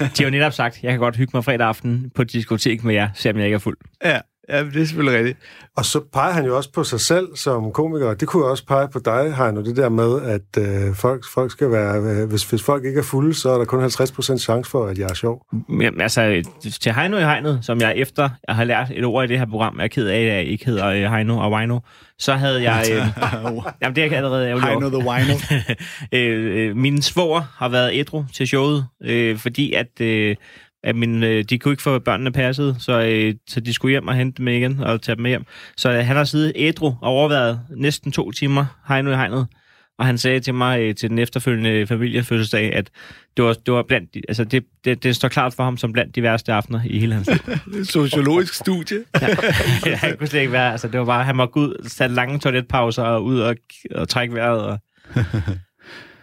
De 0.00 0.10
har 0.18 0.24
jo 0.24 0.30
netop 0.30 0.52
sagt, 0.52 0.78
jeg 0.82 0.90
kan 0.90 1.00
godt 1.00 1.16
hygge 1.16 1.30
mig 1.34 1.44
fredag 1.44 1.66
aften 1.66 2.10
på 2.14 2.22
et 2.22 2.32
diskotek 2.32 2.84
med 2.84 2.94
jer, 2.94 3.08
selvom 3.14 3.38
jeg 3.38 3.46
ikke 3.46 3.54
er 3.54 3.58
fuld. 3.58 3.76
Ja, 4.04 4.18
ja 4.48 4.64
det 4.64 4.82
er 4.82 4.84
selvfølgelig 4.84 5.18
rigtigt. 5.18 5.38
Og 5.76 5.84
så 5.84 6.00
peger 6.12 6.32
han 6.32 6.44
jo 6.44 6.56
også 6.56 6.72
på 6.72 6.84
sig 6.84 7.00
selv 7.00 7.28
som 7.34 7.72
komiker. 7.72 8.14
Det 8.14 8.28
kunne 8.28 8.44
jo 8.44 8.50
også 8.50 8.66
pege 8.66 8.88
på 8.88 8.98
dig, 9.04 9.34
Heino, 9.36 9.62
det 9.62 9.76
der 9.76 9.88
med, 9.88 10.22
at 10.22 10.62
øh, 10.62 10.94
folk, 10.94 11.24
folk 11.34 11.50
skal 11.50 11.70
være... 11.70 11.96
Øh, 11.96 12.28
hvis, 12.28 12.44
hvis 12.44 12.62
folk 12.62 12.84
ikke 12.84 12.98
er 12.98 13.04
fulde, 13.04 13.34
så 13.34 13.50
er 13.50 13.58
der 13.58 13.64
kun 13.64 13.84
50% 13.84 14.38
chance 14.38 14.70
for, 14.70 14.86
at 14.86 14.98
jeg 14.98 15.08
er 15.10 15.14
sjov. 15.14 15.46
Jamen, 15.68 16.00
altså, 16.00 16.42
til 16.80 16.92
Heino 16.92 17.16
i 17.16 17.20
Hegnet, 17.20 17.58
som 17.62 17.80
jeg 17.80 17.96
efter, 17.96 18.28
jeg 18.48 18.56
har 18.56 18.64
lært 18.64 18.90
et 18.94 19.04
ord 19.04 19.24
i 19.24 19.28
det 19.28 19.38
her 19.38 19.46
program, 19.46 19.76
jeg 19.78 19.84
er 19.84 19.88
ked 19.88 20.06
af, 20.06 20.20
at 20.20 20.26
jeg 20.26 20.44
ikke 20.44 20.66
hedder 20.66 20.86
øh, 20.86 21.12
Heino 21.12 21.38
og 21.38 21.52
Wino, 21.52 21.78
så 22.18 22.34
havde 22.34 22.70
jeg... 22.70 22.84
Øh, 22.92 22.96
jamen, 23.82 23.96
det 23.96 24.04
er 24.04 24.06
jeg 24.06 24.12
allerede 24.12 24.48
ærgerlig. 24.48 24.68
Heino 24.68 24.88
the 24.88 25.08
Wino. 25.08 25.34
øh, 26.12 26.68
øh, 26.68 26.76
min 26.76 27.02
svoger 27.02 27.42
har 27.56 27.68
været 27.68 27.90
ædru 27.94 28.24
til 28.34 28.48
showet, 28.48 28.86
øh, 29.04 29.38
fordi 29.38 29.72
at, 29.72 30.00
øh, 30.00 30.36
at 30.86 30.96
min, 30.96 31.22
øh, 31.22 31.44
de 31.44 31.58
kunne 31.58 31.72
ikke 31.72 31.82
få 31.82 31.98
børnene 31.98 32.32
passet, 32.32 32.76
så, 32.78 33.00
øh, 33.00 33.34
så 33.48 33.60
de 33.60 33.72
skulle 33.72 33.92
hjem 33.92 34.08
og 34.08 34.14
hente 34.14 34.38
dem 34.38 34.48
igen 34.48 34.80
og 34.80 35.02
tage 35.02 35.16
dem 35.16 35.24
hjem. 35.24 35.44
Så 35.76 35.90
øh, 35.92 36.06
han 36.06 36.16
har 36.16 36.24
siddet 36.24 36.52
ædru 36.56 36.86
og 36.86 37.10
overvejet 37.10 37.60
næsten 37.76 38.12
to 38.12 38.30
timer 38.30 38.66
hegnet 38.88 39.12
i 39.12 39.14
hegnet. 39.14 39.46
Og 39.98 40.06
han 40.06 40.18
sagde 40.18 40.40
til 40.40 40.54
mig 40.54 40.80
øh, 40.80 40.94
til 40.94 41.10
den 41.10 41.18
efterfølgende 41.18 41.86
familiefødselsdag, 41.86 42.74
at 42.74 42.90
det 43.36 43.44
var, 43.44 43.52
det 43.52 43.74
var 43.74 43.82
blandt, 43.82 44.16
altså 44.28 44.44
det, 44.44 44.64
det, 44.84 45.02
det 45.02 45.16
står 45.16 45.28
klart 45.28 45.54
for 45.54 45.64
ham 45.64 45.76
som 45.76 45.92
blandt 45.92 46.14
de 46.14 46.22
værste 46.22 46.52
aftener 46.52 46.80
i 46.84 46.98
hele 46.98 47.14
hans 47.14 47.28
liv. 47.28 47.84
Sociologisk 47.84 48.54
studie. 48.54 49.04
han 49.94 50.16
kunne 50.16 50.26
slet 50.26 50.40
ikke 50.40 50.52
være, 50.52 50.72
altså 50.72 50.88
det 50.88 51.00
var 51.00 51.06
bare, 51.06 51.24
han 51.24 51.36
måtte 51.36 51.52
gå 51.52 51.60
ud, 51.60 51.88
tage 51.88 52.10
lange 52.10 52.38
toiletpauser 52.38 53.02
og 53.02 53.24
ud 53.24 53.40
og, 53.40 53.56
og 53.94 54.08
trække 54.08 54.34
vejret. 54.34 54.62
Og, 54.62 54.78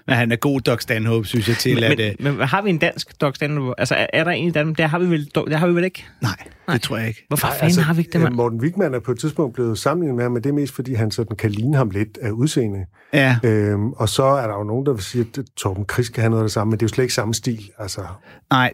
Men 0.08 0.16
han 0.16 0.32
er 0.32 0.36
god 0.36 0.62
Doc 0.62 0.82
Stanhope, 0.82 1.28
synes 1.28 1.48
jeg, 1.48 1.58
til 1.58 1.84
at... 1.84 2.00
øh, 2.00 2.16
men, 2.20 2.38
men, 2.38 2.48
har 2.48 2.62
vi 2.62 2.70
en 2.70 2.78
dansk 2.78 3.22
Doc 3.22 3.36
Stanhope? 3.36 3.74
Altså, 3.78 3.96
er, 3.96 4.08
er 4.14 4.24
der 4.24 4.32
en 4.32 4.48
i 4.48 4.52
Danmark? 4.52 4.78
Det 4.78 4.90
har 4.90 5.00
vi 5.00 5.06
vel, 5.06 5.30
det 5.36 5.60
har 5.60 5.68
vi 5.68 5.76
vel 5.76 5.84
ikke? 5.84 6.06
Nej, 6.22 6.36
det 6.70 6.82
tror 6.82 6.98
jeg 6.98 7.08
ikke. 7.08 7.26
Hvorfor 7.28 7.48
fanden 7.60 7.84
har 7.84 7.94
vi 7.94 8.00
ikke 8.00 8.12
det, 8.12 8.16
øh, 8.16 8.24
mand? 8.24 8.36
Morten 8.36 8.62
Wigman 8.62 8.94
er 8.94 9.00
på 9.00 9.12
et 9.12 9.20
tidspunkt 9.20 9.54
blevet 9.54 9.80
sammenlignet 9.80 10.16
med 10.16 10.24
ham, 10.24 10.32
men 10.32 10.44
det 10.44 10.50
er 10.50 10.54
mest, 10.54 10.76
fordi 10.76 10.94
han 10.94 11.12
sådan 11.12 11.36
kan 11.36 11.52
ligne 11.52 11.78
ham 11.78 11.90
lidt 11.90 12.18
af 12.22 12.32
udseende. 12.32 12.86
Ja, 13.14 13.38
Øhm, 13.44 13.92
og 13.92 14.10
så 14.10 14.24
er 14.24 14.48
der 14.48 14.54
jo 14.54 14.64
nogen, 14.64 14.86
der 14.86 14.94
vil 14.94 15.04
sige, 15.04 15.28
at 15.38 15.44
Torben 15.58 15.86
Chris 15.94 16.10
kan 16.10 16.22
have 16.22 16.30
noget 16.30 16.44
af 16.44 16.46
det 16.46 16.52
samme, 16.52 16.72
men 16.72 16.80
det 16.80 16.86
er 16.86 16.88
jo 16.88 16.94
slet 16.94 17.04
ikke 17.04 17.14
samme 17.14 17.34
stil. 17.34 17.62
Altså, 17.80 18.02
nej. 18.50 18.74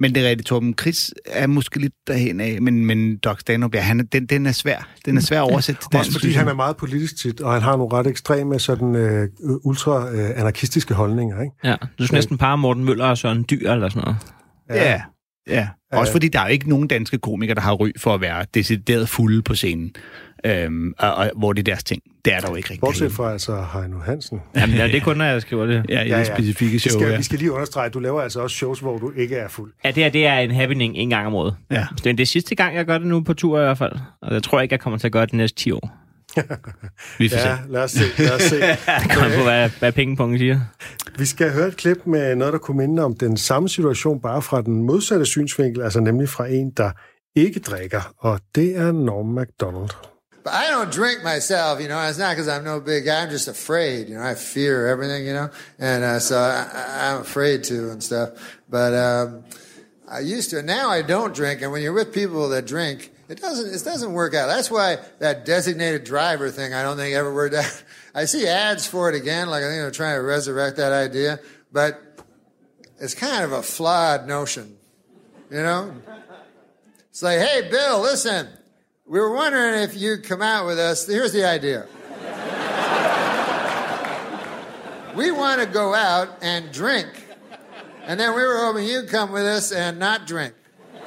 Men 0.00 0.14
det 0.14 0.24
er 0.24 0.28
rigtigt, 0.28 0.46
Torben 0.46 0.74
Chris 0.80 1.14
er 1.26 1.46
måske 1.46 1.80
lidt 1.80 1.92
derhen 2.06 2.40
af, 2.40 2.62
men, 2.62 2.86
men 2.86 3.16
Doc 3.16 3.40
Stanhope, 3.40 3.76
ja, 3.76 3.82
han, 3.82 4.06
den, 4.12 4.26
den 4.26 4.46
er 4.46 4.52
svær. 4.52 4.88
Den 5.04 5.16
er 5.16 5.20
svær 5.20 5.42
at 5.42 5.50
oversætte 5.52 5.82
til 5.82 5.88
dansk. 5.92 5.98
også 5.98 6.12
fordi 6.12 6.20
synes 6.20 6.36
han 6.36 6.48
er 6.48 6.54
meget 6.54 6.76
politisk 6.76 7.22
tit, 7.22 7.40
og 7.40 7.52
han 7.52 7.62
har 7.62 7.76
nogle 7.76 7.96
ret 7.96 8.06
ekstreme, 8.06 8.58
sådan 8.58 8.94
øh, 8.94 9.28
ultra-anarkistiske 9.64 10.94
holdninger, 10.94 11.40
ikke? 11.40 11.52
Ja, 11.64 11.76
du 11.98 12.06
skal 12.06 12.16
næsten 12.16 12.38
parre 12.38 12.58
Morten 12.58 12.84
Møller 12.84 13.06
og 13.06 13.18
Søren 13.18 13.44
Dyr 13.50 13.70
eller 13.70 13.88
sådan 13.88 14.02
noget. 14.02 14.16
Ja, 14.70 15.00
ja. 15.48 15.68
Også 15.92 16.12
fordi 16.12 16.28
der 16.28 16.40
er 16.40 16.44
jo 16.44 16.52
ikke 16.52 16.68
nogen 16.68 16.88
danske 16.88 17.18
komikere, 17.18 17.54
der 17.54 17.60
har 17.60 17.72
ry 17.72 17.90
for 17.98 18.14
at 18.14 18.20
være 18.20 18.46
decideret 18.54 19.08
fulde 19.08 19.42
på 19.42 19.54
scenen. 19.54 19.92
Øhm, 20.46 20.94
og, 20.98 21.14
og, 21.14 21.30
hvor 21.36 21.52
det 21.52 21.60
er 21.60 21.64
deres 21.72 21.84
ting. 21.84 22.02
Det 22.24 22.34
er 22.34 22.40
der 22.40 22.48
jo 22.50 22.54
ikke 22.54 22.66
rigtig. 22.70 22.80
Bortset 22.80 23.12
fra 23.12 23.32
altså 23.32 23.64
Heino 23.72 23.98
Hansen. 23.98 24.40
Jamen, 24.56 24.76
ja, 24.76 24.86
det 24.86 24.94
er 24.96 25.00
kun, 25.00 25.16
når 25.16 25.24
jeg 25.24 25.42
skriver 25.42 25.66
det. 25.66 25.84
Ja, 25.88 26.02
i 26.04 26.08
ja, 26.08 26.18
ja. 26.18 26.24
specifikke 26.24 26.72
Vi 26.72 26.78
show. 26.78 27.00
skal, 27.00 27.10
ja. 27.10 27.16
vi 27.16 27.22
skal 27.22 27.38
lige 27.38 27.52
understrege, 27.52 27.86
at 27.86 27.94
du 27.94 27.98
laver 27.98 28.20
altså 28.22 28.40
også 28.40 28.56
shows, 28.56 28.80
hvor 28.80 28.98
du 28.98 29.12
ikke 29.16 29.36
er 29.36 29.48
fuld. 29.48 29.72
Ja, 29.84 29.90
det 29.90 30.02
her 30.02 30.10
det 30.10 30.26
er 30.26 30.38
en 30.38 30.50
happening 30.50 30.96
en 30.96 31.10
gang 31.10 31.26
om 31.26 31.34
året. 31.34 31.56
Ja. 31.70 31.86
Det 32.04 32.10
er 32.10 32.14
det 32.14 32.28
sidste 32.28 32.54
gang, 32.54 32.76
jeg 32.76 32.84
gør 32.86 32.98
det 32.98 33.06
nu 33.06 33.20
på 33.20 33.34
tur 33.34 33.58
i 33.58 33.62
hvert 33.62 33.78
fald. 33.78 33.92
Og 34.22 34.34
jeg 34.34 34.42
tror 34.42 34.60
ikke, 34.60 34.72
jeg 34.72 34.80
kommer 34.80 34.98
til 34.98 35.06
at 35.08 35.12
gøre 35.12 35.22
det 35.22 35.32
de 35.32 35.36
næste 35.36 35.58
10 35.62 35.70
år. 35.72 35.90
Vi 37.18 37.28
får 37.28 37.36
Ja, 37.48 37.56
se. 37.56 37.72
lad 37.72 37.82
os 37.84 37.90
se. 37.90 38.04
Lad 38.18 38.32
os 38.34 38.42
se. 38.42 38.56
Det 39.02 39.10
kommer 39.14 39.36
på, 39.36 39.42
hvad, 39.42 39.70
hvad 39.78 39.92
pengepunkten 39.92 40.38
siger. 40.38 40.60
Vi 41.18 41.24
skal 41.24 41.52
høre 41.52 41.68
et 41.68 41.76
klip 41.76 41.98
med 42.06 42.34
noget, 42.36 42.52
der 42.52 42.58
kunne 42.58 42.76
minde 42.76 43.04
om 43.04 43.16
den 43.16 43.36
samme 43.36 43.68
situation, 43.68 44.20
bare 44.20 44.42
fra 44.42 44.62
den 44.62 44.82
modsatte 44.82 45.24
synsvinkel, 45.26 45.82
altså 45.82 46.00
nemlig 46.00 46.28
fra 46.28 46.46
en, 46.48 46.70
der 46.76 46.90
ikke 47.36 47.60
drikker, 47.60 48.00
og 48.18 48.40
det 48.54 48.76
er 48.78 48.92
Norm 48.92 49.26
MacDonald. 49.26 49.90
But 50.46 50.54
I 50.54 50.70
don't 50.70 50.92
drink 50.92 51.24
myself, 51.24 51.80
you 51.80 51.88
know. 51.88 52.00
It's 52.02 52.18
not 52.18 52.30
because 52.30 52.46
I'm 52.46 52.62
no 52.62 52.78
big 52.78 53.06
guy. 53.06 53.20
I'm 53.20 53.30
just 53.30 53.48
afraid, 53.48 54.08
you 54.08 54.14
know. 54.14 54.22
I 54.22 54.36
fear 54.36 54.86
everything, 54.86 55.26
you 55.26 55.32
know, 55.32 55.50
and 55.80 56.04
uh, 56.04 56.20
so 56.20 56.38
I, 56.38 57.10
I'm 57.10 57.22
afraid 57.22 57.64
to 57.64 57.90
and 57.90 58.00
stuff. 58.00 58.60
But 58.70 58.94
um, 58.94 59.44
I 60.08 60.20
used 60.20 60.50
to. 60.50 60.62
Now 60.62 60.88
I 60.88 61.02
don't 61.02 61.34
drink, 61.34 61.62
and 61.62 61.72
when 61.72 61.82
you're 61.82 61.92
with 61.92 62.14
people 62.14 62.48
that 62.50 62.64
drink, 62.64 63.10
it 63.28 63.40
doesn't. 63.40 63.74
It 63.74 63.84
doesn't 63.84 64.12
work 64.12 64.34
out. 64.34 64.46
That's 64.46 64.70
why 64.70 64.98
that 65.18 65.46
designated 65.46 66.04
driver 66.04 66.48
thing. 66.48 66.72
I 66.72 66.84
don't 66.84 66.96
think 66.96 67.16
ever 67.16 67.34
worked 67.34 67.56
out. 67.56 67.82
I 68.14 68.26
see 68.26 68.46
ads 68.46 68.86
for 68.86 69.08
it 69.08 69.16
again, 69.16 69.50
like 69.50 69.64
I 69.64 69.66
think 69.66 69.80
they're 69.80 69.90
trying 69.90 70.14
to 70.14 70.22
resurrect 70.22 70.76
that 70.76 70.92
idea, 70.92 71.40
but 71.72 72.00
it's 73.00 73.16
kind 73.16 73.42
of 73.42 73.50
a 73.50 73.64
flawed 73.64 74.28
notion, 74.28 74.76
you 75.50 75.64
know. 75.64 75.92
It's 77.10 77.24
like, 77.24 77.40
hey, 77.40 77.68
Bill, 77.68 78.00
listen. 78.00 78.46
We 79.08 79.20
were 79.20 79.32
wondering 79.32 79.84
if 79.84 79.96
you'd 79.96 80.24
come 80.24 80.42
out 80.42 80.66
with 80.66 80.80
us. 80.80 81.06
Here's 81.06 81.32
the 81.32 81.44
idea. 81.44 81.86
we 85.14 85.30
want 85.30 85.60
to 85.60 85.66
go 85.66 85.94
out 85.94 86.38
and 86.42 86.72
drink. 86.72 87.06
And 88.04 88.18
then 88.18 88.34
we 88.34 88.42
were 88.42 88.58
hoping 88.58 88.84
you'd 88.84 89.08
come 89.08 89.30
with 89.30 89.44
us 89.44 89.70
and 89.70 90.00
not 90.00 90.26
drink. 90.26 90.54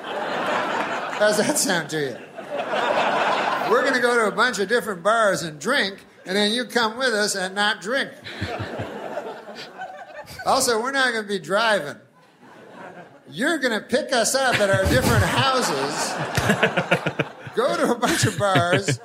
How's 0.02 1.38
that 1.38 1.58
sound 1.58 1.90
to 1.90 2.00
you? 2.00 2.18
We're 3.70 3.82
going 3.82 3.94
to 3.94 4.02
go 4.02 4.16
to 4.16 4.28
a 4.28 4.36
bunch 4.36 4.60
of 4.60 4.70
different 4.70 5.04
bars 5.04 5.44
and 5.44 5.60
drink, 5.60 6.00
and 6.26 6.38
then 6.38 6.54
you 6.54 6.66
come 6.66 6.98
with 6.98 7.14
us 7.14 7.36
and 7.36 7.54
not 7.54 7.82
drink. 7.82 8.12
Also, 10.46 10.82
we're 10.82 10.92
not 10.92 11.12
going 11.12 11.24
to 11.24 11.30
be 11.30 11.38
driving. 11.38 11.98
You're 13.30 13.58
going 13.58 13.78
to 13.78 13.86
pick 13.86 14.14
us 14.14 14.36
up 14.36 14.58
at 14.60 14.70
our 14.70 14.86
different 14.86 15.24
houses, 15.24 17.29
go 17.56 17.78
to 17.78 17.92
a 17.92 17.96
bunch 17.96 18.26
of 18.26 18.38
bars, 18.38 19.00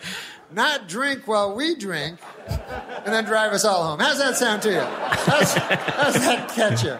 not 0.52 0.88
drink 0.88 1.26
while 1.26 1.54
we 1.54 1.74
drink, 1.74 2.18
and 3.04 3.12
then 3.12 3.24
drive 3.24 3.52
us 3.52 3.64
all 3.64 3.84
home. 3.84 4.00
How's 4.00 4.18
that 4.18 4.36
sound 4.36 4.62
to 4.62 4.70
you? 4.72 4.80
How's, 4.80 5.54
how's 5.54 6.14
that 6.14 6.48
catch 6.54 6.84
you? 6.84 6.98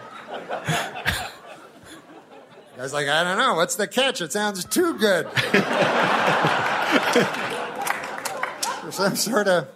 I 2.77 2.81
was 2.81 2.91
like, 2.93 3.07
I 3.07 3.23
don't 3.23 3.37
know. 3.37 3.53
What's 3.55 3.75
the 3.75 3.87
catch? 3.87 4.19
It 4.21 4.33
sounds 4.33 4.65
too 4.65 4.97
good. 4.97 5.29
For 8.81 8.91
some 8.91 9.15
sort 9.15 9.47
of. 9.47 9.67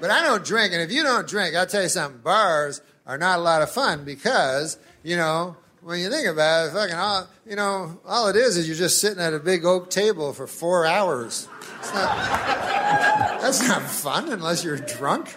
But 0.00 0.10
I 0.10 0.22
don't 0.22 0.44
drink, 0.44 0.72
and 0.74 0.82
if 0.82 0.90
you 0.92 1.02
don't 1.02 1.26
drink, 1.26 1.54
I'll 1.54 1.66
tell 1.66 1.82
you 1.82 1.88
something. 1.88 2.20
Bars 2.20 2.82
are 3.06 3.16
not 3.16 3.38
a 3.38 3.42
lot 3.42 3.62
of 3.62 3.70
fun 3.70 4.04
because, 4.04 4.76
you 5.02 5.16
know, 5.16 5.56
when 5.84 6.00
you 6.00 6.10
think 6.10 6.26
about 6.26 6.68
it, 6.68 6.72
fucking 6.72 6.96
all, 6.96 7.28
you 7.46 7.56
know, 7.56 8.00
all 8.06 8.28
it 8.28 8.36
is 8.36 8.56
is 8.56 8.66
you're 8.66 8.76
just 8.76 9.00
sitting 9.00 9.22
at 9.22 9.34
a 9.34 9.38
big 9.38 9.66
oak 9.66 9.90
table 9.90 10.32
for 10.32 10.46
four 10.46 10.86
hours. 10.86 11.46
Not, 11.92 12.16
that's 13.42 13.68
not 13.68 13.82
fun 13.82 14.32
unless 14.32 14.64
you're 14.64 14.78
drunk. 14.78 15.36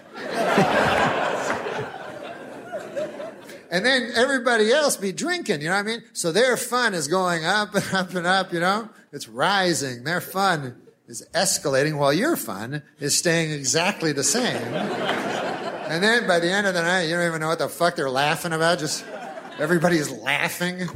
and 3.69 3.85
then 3.85 4.11
everybody 4.15 4.71
else 4.71 4.95
be 4.95 5.11
drinking, 5.11 5.61
you 5.61 5.67
know 5.67 5.75
what 5.75 5.81
I 5.81 5.83
mean? 5.83 6.03
So 6.13 6.31
their 6.31 6.55
fun 6.55 6.93
is 6.93 7.09
going 7.09 7.43
up 7.43 7.75
and 7.75 7.93
up 7.93 8.15
and 8.15 8.25
up, 8.25 8.53
you 8.53 8.61
know? 8.61 8.87
It's 9.11 9.27
rising. 9.27 10.05
Their 10.05 10.21
fun 10.21 10.81
is 11.07 11.27
escalating 11.33 11.97
while 11.97 12.13
your 12.13 12.37
fun 12.37 12.83
is 12.99 13.17
staying 13.17 13.51
exactly 13.51 14.13
the 14.13 14.23
same. 14.23 14.55
and 14.55 16.01
then 16.01 16.25
by 16.25 16.39
the 16.39 16.49
end 16.49 16.67
of 16.67 16.73
the 16.73 16.81
night, 16.81 17.03
you 17.03 17.15
don't 17.15 17.27
even 17.27 17.41
know 17.41 17.49
what 17.49 17.59
the 17.59 17.67
fuck 17.67 17.97
they're 17.97 18.09
laughing 18.09 18.53
about. 18.53 18.79
Just 18.79 19.03
everybody's 19.59 20.09
laughing. 20.09 20.89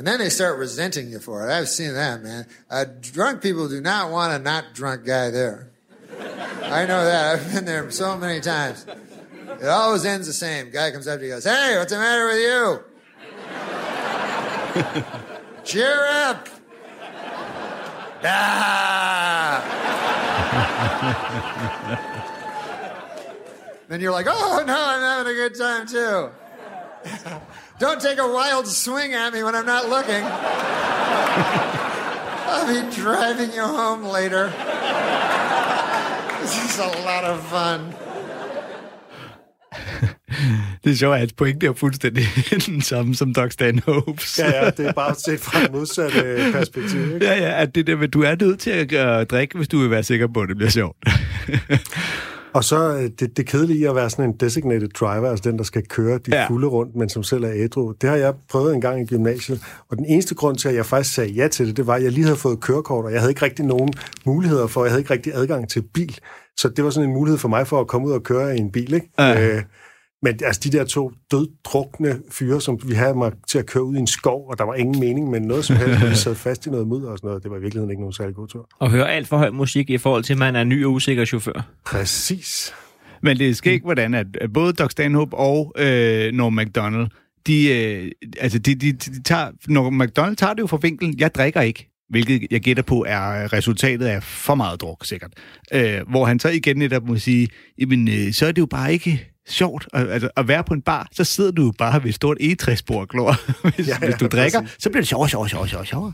And 0.00 0.06
then 0.06 0.18
they 0.18 0.30
start 0.30 0.58
resenting 0.58 1.10
you 1.10 1.18
for 1.18 1.46
it. 1.46 1.52
I've 1.52 1.68
seen 1.68 1.92
that, 1.92 2.22
man. 2.22 2.46
Uh, 2.70 2.86
drunk 3.02 3.42
people 3.42 3.68
do 3.68 3.82
not 3.82 4.10
want 4.10 4.32
a 4.32 4.38
not 4.38 4.72
drunk 4.72 5.04
guy 5.04 5.28
there. 5.30 5.68
I 6.18 6.86
know 6.86 7.04
that. 7.04 7.34
I've 7.34 7.52
been 7.52 7.66
there 7.66 7.90
so 7.90 8.16
many 8.16 8.40
times. 8.40 8.86
It 9.60 9.66
always 9.66 10.06
ends 10.06 10.26
the 10.26 10.32
same. 10.32 10.70
Guy 10.70 10.90
comes 10.90 11.06
up 11.06 11.18
to 11.18 11.26
you 11.26 11.32
goes, 11.32 11.44
Hey, 11.44 11.76
what's 11.76 11.92
the 11.92 11.98
matter 11.98 12.28
with 12.28 12.38
you? 12.38 12.82
Cheer 15.64 16.06
up. 16.06 16.48
Ah. 18.24 19.66
then 23.88 24.00
you're 24.00 24.12
like, 24.12 24.26
Oh, 24.30 24.64
no, 24.66 24.74
I'm 24.74 25.02
having 25.02 25.30
a 25.30 25.36
good 25.36 25.54
time 25.58 25.86
too. 25.86 26.30
Don't 27.80 28.00
take 28.00 28.18
a 28.18 28.26
wild 28.26 28.66
swing 28.66 29.14
at 29.14 29.32
me 29.32 29.42
when 29.42 29.54
I'm 29.54 29.66
not 29.66 29.88
looking. 29.88 30.24
I'll 32.52 32.66
be 32.66 32.80
driving 33.02 33.52
you 33.54 33.62
home 33.62 34.04
later. 34.04 34.52
This 36.40 36.54
is 36.64 36.78
a 36.78 36.88
lot 37.04 37.24
of 37.24 37.40
fun. 37.46 37.94
Det 40.84 40.92
er 40.92 40.96
sjovt, 40.96 41.14
at 41.14 41.20
hans 41.20 41.32
pointe 41.32 41.66
er 41.66 41.72
fuldstændig 41.72 42.24
den 42.66 42.82
samme 42.82 43.14
som 43.14 43.34
Doc 43.34 43.52
Stanhopes. 43.52 44.38
Ja, 44.38 44.64
ja, 44.64 44.70
det 44.70 44.86
er 44.86 44.92
bare 44.92 45.14
set 45.14 45.40
fra 45.40 45.64
et 45.64 45.72
modsat 45.72 46.24
øh, 46.24 46.52
perspektiv. 46.58 47.14
Ikke? 47.14 47.26
Ja, 47.26 47.34
ja, 47.34 47.62
at 47.62 47.74
det 47.74 47.86
der 47.86 47.96
med, 47.96 48.08
du 48.08 48.22
er 48.22 48.34
nødt 48.40 48.60
til 48.60 48.70
at 48.70 48.92
øh, 48.92 49.26
drikke, 49.26 49.56
hvis 49.56 49.68
du 49.68 49.78
vil 49.78 49.90
være 49.90 50.02
sikker 50.02 50.28
på, 50.34 50.40
at 50.40 50.48
det 50.48 50.56
bliver 50.56 50.70
sjovt. 50.70 50.96
Og 52.52 52.64
så 52.64 52.96
øh, 52.96 53.10
det, 53.20 53.36
det 53.36 53.46
kedelige 53.46 53.88
at 53.88 53.94
være 53.94 54.10
sådan 54.10 54.24
en 54.24 54.32
designated 54.32 54.88
driver, 54.88 55.30
altså 55.30 55.50
den, 55.50 55.58
der 55.58 55.64
skal 55.64 55.86
køre 55.86 56.18
de 56.18 56.36
ja. 56.36 56.48
fulde 56.48 56.66
rundt, 56.66 56.96
men 56.96 57.08
som 57.08 57.22
selv 57.22 57.44
er 57.44 57.52
ædru, 57.54 57.92
det 58.00 58.10
har 58.10 58.16
jeg 58.16 58.34
prøvet 58.50 58.74
en 58.74 58.80
gang 58.80 59.00
i 59.00 59.04
gymnasiet. 59.04 59.62
Og 59.88 59.96
den 59.96 60.04
eneste 60.04 60.34
grund 60.34 60.56
til, 60.56 60.68
at 60.68 60.74
jeg 60.74 60.86
faktisk 60.86 61.14
sagde 61.14 61.30
ja 61.30 61.48
til 61.48 61.66
det, 61.66 61.76
det 61.76 61.86
var, 61.86 61.94
at 61.94 62.02
jeg 62.02 62.12
lige 62.12 62.24
havde 62.24 62.36
fået 62.36 62.60
kørekort, 62.60 63.04
og 63.04 63.12
jeg 63.12 63.20
havde 63.20 63.30
ikke 63.30 63.42
rigtig 63.42 63.64
nogen 63.64 63.92
muligheder 64.24 64.66
for, 64.66 64.84
jeg 64.84 64.90
havde 64.90 65.00
ikke 65.00 65.12
rigtig 65.12 65.34
adgang 65.34 65.68
til 65.68 65.82
bil. 65.82 66.18
Så 66.56 66.68
det 66.68 66.84
var 66.84 66.90
sådan 66.90 67.08
en 67.08 67.14
mulighed 67.14 67.38
for 67.38 67.48
mig 67.48 67.66
for 67.66 67.80
at 67.80 67.86
komme 67.86 68.08
ud 68.08 68.12
og 68.12 68.22
køre 68.22 68.56
i 68.56 68.60
en 68.60 68.72
bil, 68.72 68.94
ikke? 68.94 69.10
Ja. 69.18 69.56
Øh, 69.56 69.62
men 70.22 70.38
altså 70.44 70.60
de 70.64 70.78
der 70.78 70.84
to 70.84 71.12
døddrukne 71.30 72.20
fyre, 72.30 72.60
som 72.60 72.78
vi 72.88 72.94
havde 72.94 73.14
mig 73.14 73.32
til 73.48 73.58
at 73.58 73.66
køre 73.66 73.84
ud 73.84 73.96
i 73.96 73.98
en 73.98 74.06
skov, 74.06 74.48
og 74.50 74.58
der 74.58 74.64
var 74.64 74.74
ingen 74.74 75.00
mening 75.00 75.30
med 75.30 75.40
noget 75.40 75.64
som 75.64 75.76
helst, 75.76 76.00
de 76.00 76.16
sad 76.16 76.34
fast 76.34 76.66
i 76.66 76.70
noget 76.70 76.86
mudder 76.86 77.10
og 77.10 77.18
sådan 77.18 77.28
noget. 77.28 77.42
Det 77.42 77.50
var 77.50 77.56
i 77.56 77.60
virkeligheden 77.60 77.90
ikke 77.90 78.02
nogen 78.02 78.12
særlig 78.12 78.34
god 78.34 78.48
tur. 78.48 78.68
Og 78.78 78.90
høre 78.90 79.12
alt 79.12 79.28
for 79.28 79.36
høj 79.36 79.50
musik 79.50 79.90
i 79.90 79.98
forhold 79.98 80.24
til, 80.24 80.32
at 80.32 80.38
man 80.38 80.56
er 80.56 80.60
en 80.60 80.68
ny 80.68 80.84
og 80.84 80.92
usikker 80.92 81.24
chauffør. 81.24 81.68
Præcis. 81.86 82.74
Men 83.22 83.38
det 83.38 83.48
er 83.48 83.54
skægt, 83.54 83.84
hvordan 83.84 84.14
at, 84.14 84.26
at 84.40 84.52
både 84.52 84.72
Doc 84.72 84.90
Stanhope 84.90 85.36
og 85.36 85.72
øh, 85.78 86.32
Norm 86.32 86.52
MacDonald, 86.52 87.06
de, 87.46 87.68
øh, 87.68 88.10
altså 88.40 88.58
de, 88.58 88.74
de, 88.74 88.92
de 88.92 89.22
tager, 89.22 89.50
Norm 89.68 89.92
MacDonald 89.92 90.36
tager 90.36 90.54
det 90.54 90.62
jo 90.62 90.66
fra 90.66 90.78
vinkelen, 90.82 91.14
jeg 91.18 91.34
drikker 91.34 91.60
ikke 91.60 91.86
hvilket 92.10 92.46
jeg 92.50 92.60
gætter 92.60 92.82
på 92.82 93.04
er 93.08 93.52
resultatet 93.52 94.06
af 94.06 94.22
for 94.22 94.54
meget 94.54 94.80
druk, 94.80 95.04
sikkert. 95.04 95.30
Øh, 95.74 96.00
hvor 96.08 96.24
han 96.24 96.38
så 96.38 96.48
igen 96.48 96.76
netop 96.76 97.08
må 97.08 97.16
sige, 97.16 97.48
jamen, 97.78 98.08
øh, 98.08 98.32
så 98.32 98.46
er 98.46 98.52
det 98.52 98.60
jo 98.60 98.66
bare 98.66 98.92
ikke 98.92 99.29
sjovt 99.48 99.88
at, 99.92 100.10
altså, 100.10 100.28
at 100.36 100.48
være 100.48 100.64
på 100.64 100.74
en 100.74 100.82
bar, 100.82 101.08
så 101.12 101.24
sidder 101.24 101.50
du 101.50 101.64
jo 101.64 101.72
bare 101.78 102.02
ved 102.02 102.08
et 102.08 102.14
stort 102.14 102.36
egetræsbord, 102.40 103.08
klor. 103.08 103.34
hvis, 103.76 103.88
ja, 103.88 103.96
ja, 104.00 104.06
hvis 104.06 104.14
du 104.14 104.26
drikker, 104.26 104.60
præcis. 104.60 104.82
så 104.82 104.90
bliver 104.90 105.00
det 105.00 105.08
sjovere, 105.08 105.28
sjovere, 105.28 105.48
sjovere, 105.48 105.68
sjovere, 105.68 105.86
sjovere. 105.86 106.12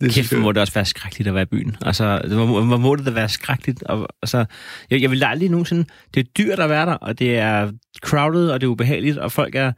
Det 0.00 0.12
Kæft, 0.12 0.32
hvor 0.32 0.40
må 0.40 0.52
det 0.52 0.60
også 0.60 0.74
være 0.74 0.84
skrækkeligt 0.84 1.28
at 1.28 1.34
være 1.34 1.42
i 1.42 1.46
byen. 1.46 1.76
Altså, 1.82 2.22
hvor, 2.26 2.60
hvor 2.60 2.76
må 2.76 2.96
det 2.96 3.06
da 3.06 3.10
være 3.10 3.28
skrækkeligt? 3.28 3.82
Og, 3.82 4.08
altså, 4.22 4.44
jeg, 4.90 5.02
jeg 5.02 5.10
vil 5.10 5.24
aldrig 5.24 5.48
nogensinde... 5.48 5.84
Det 6.14 6.20
er 6.20 6.30
dyrt 6.38 6.58
at 6.58 6.70
være 6.70 6.86
der, 6.86 6.92
og 6.94 7.18
det 7.18 7.38
er 7.38 7.72
crowded, 8.02 8.50
og 8.50 8.60
det 8.60 8.66
er 8.66 8.70
ubehageligt, 8.70 9.18
og 9.18 9.32
folk 9.32 9.54
er... 9.54 9.72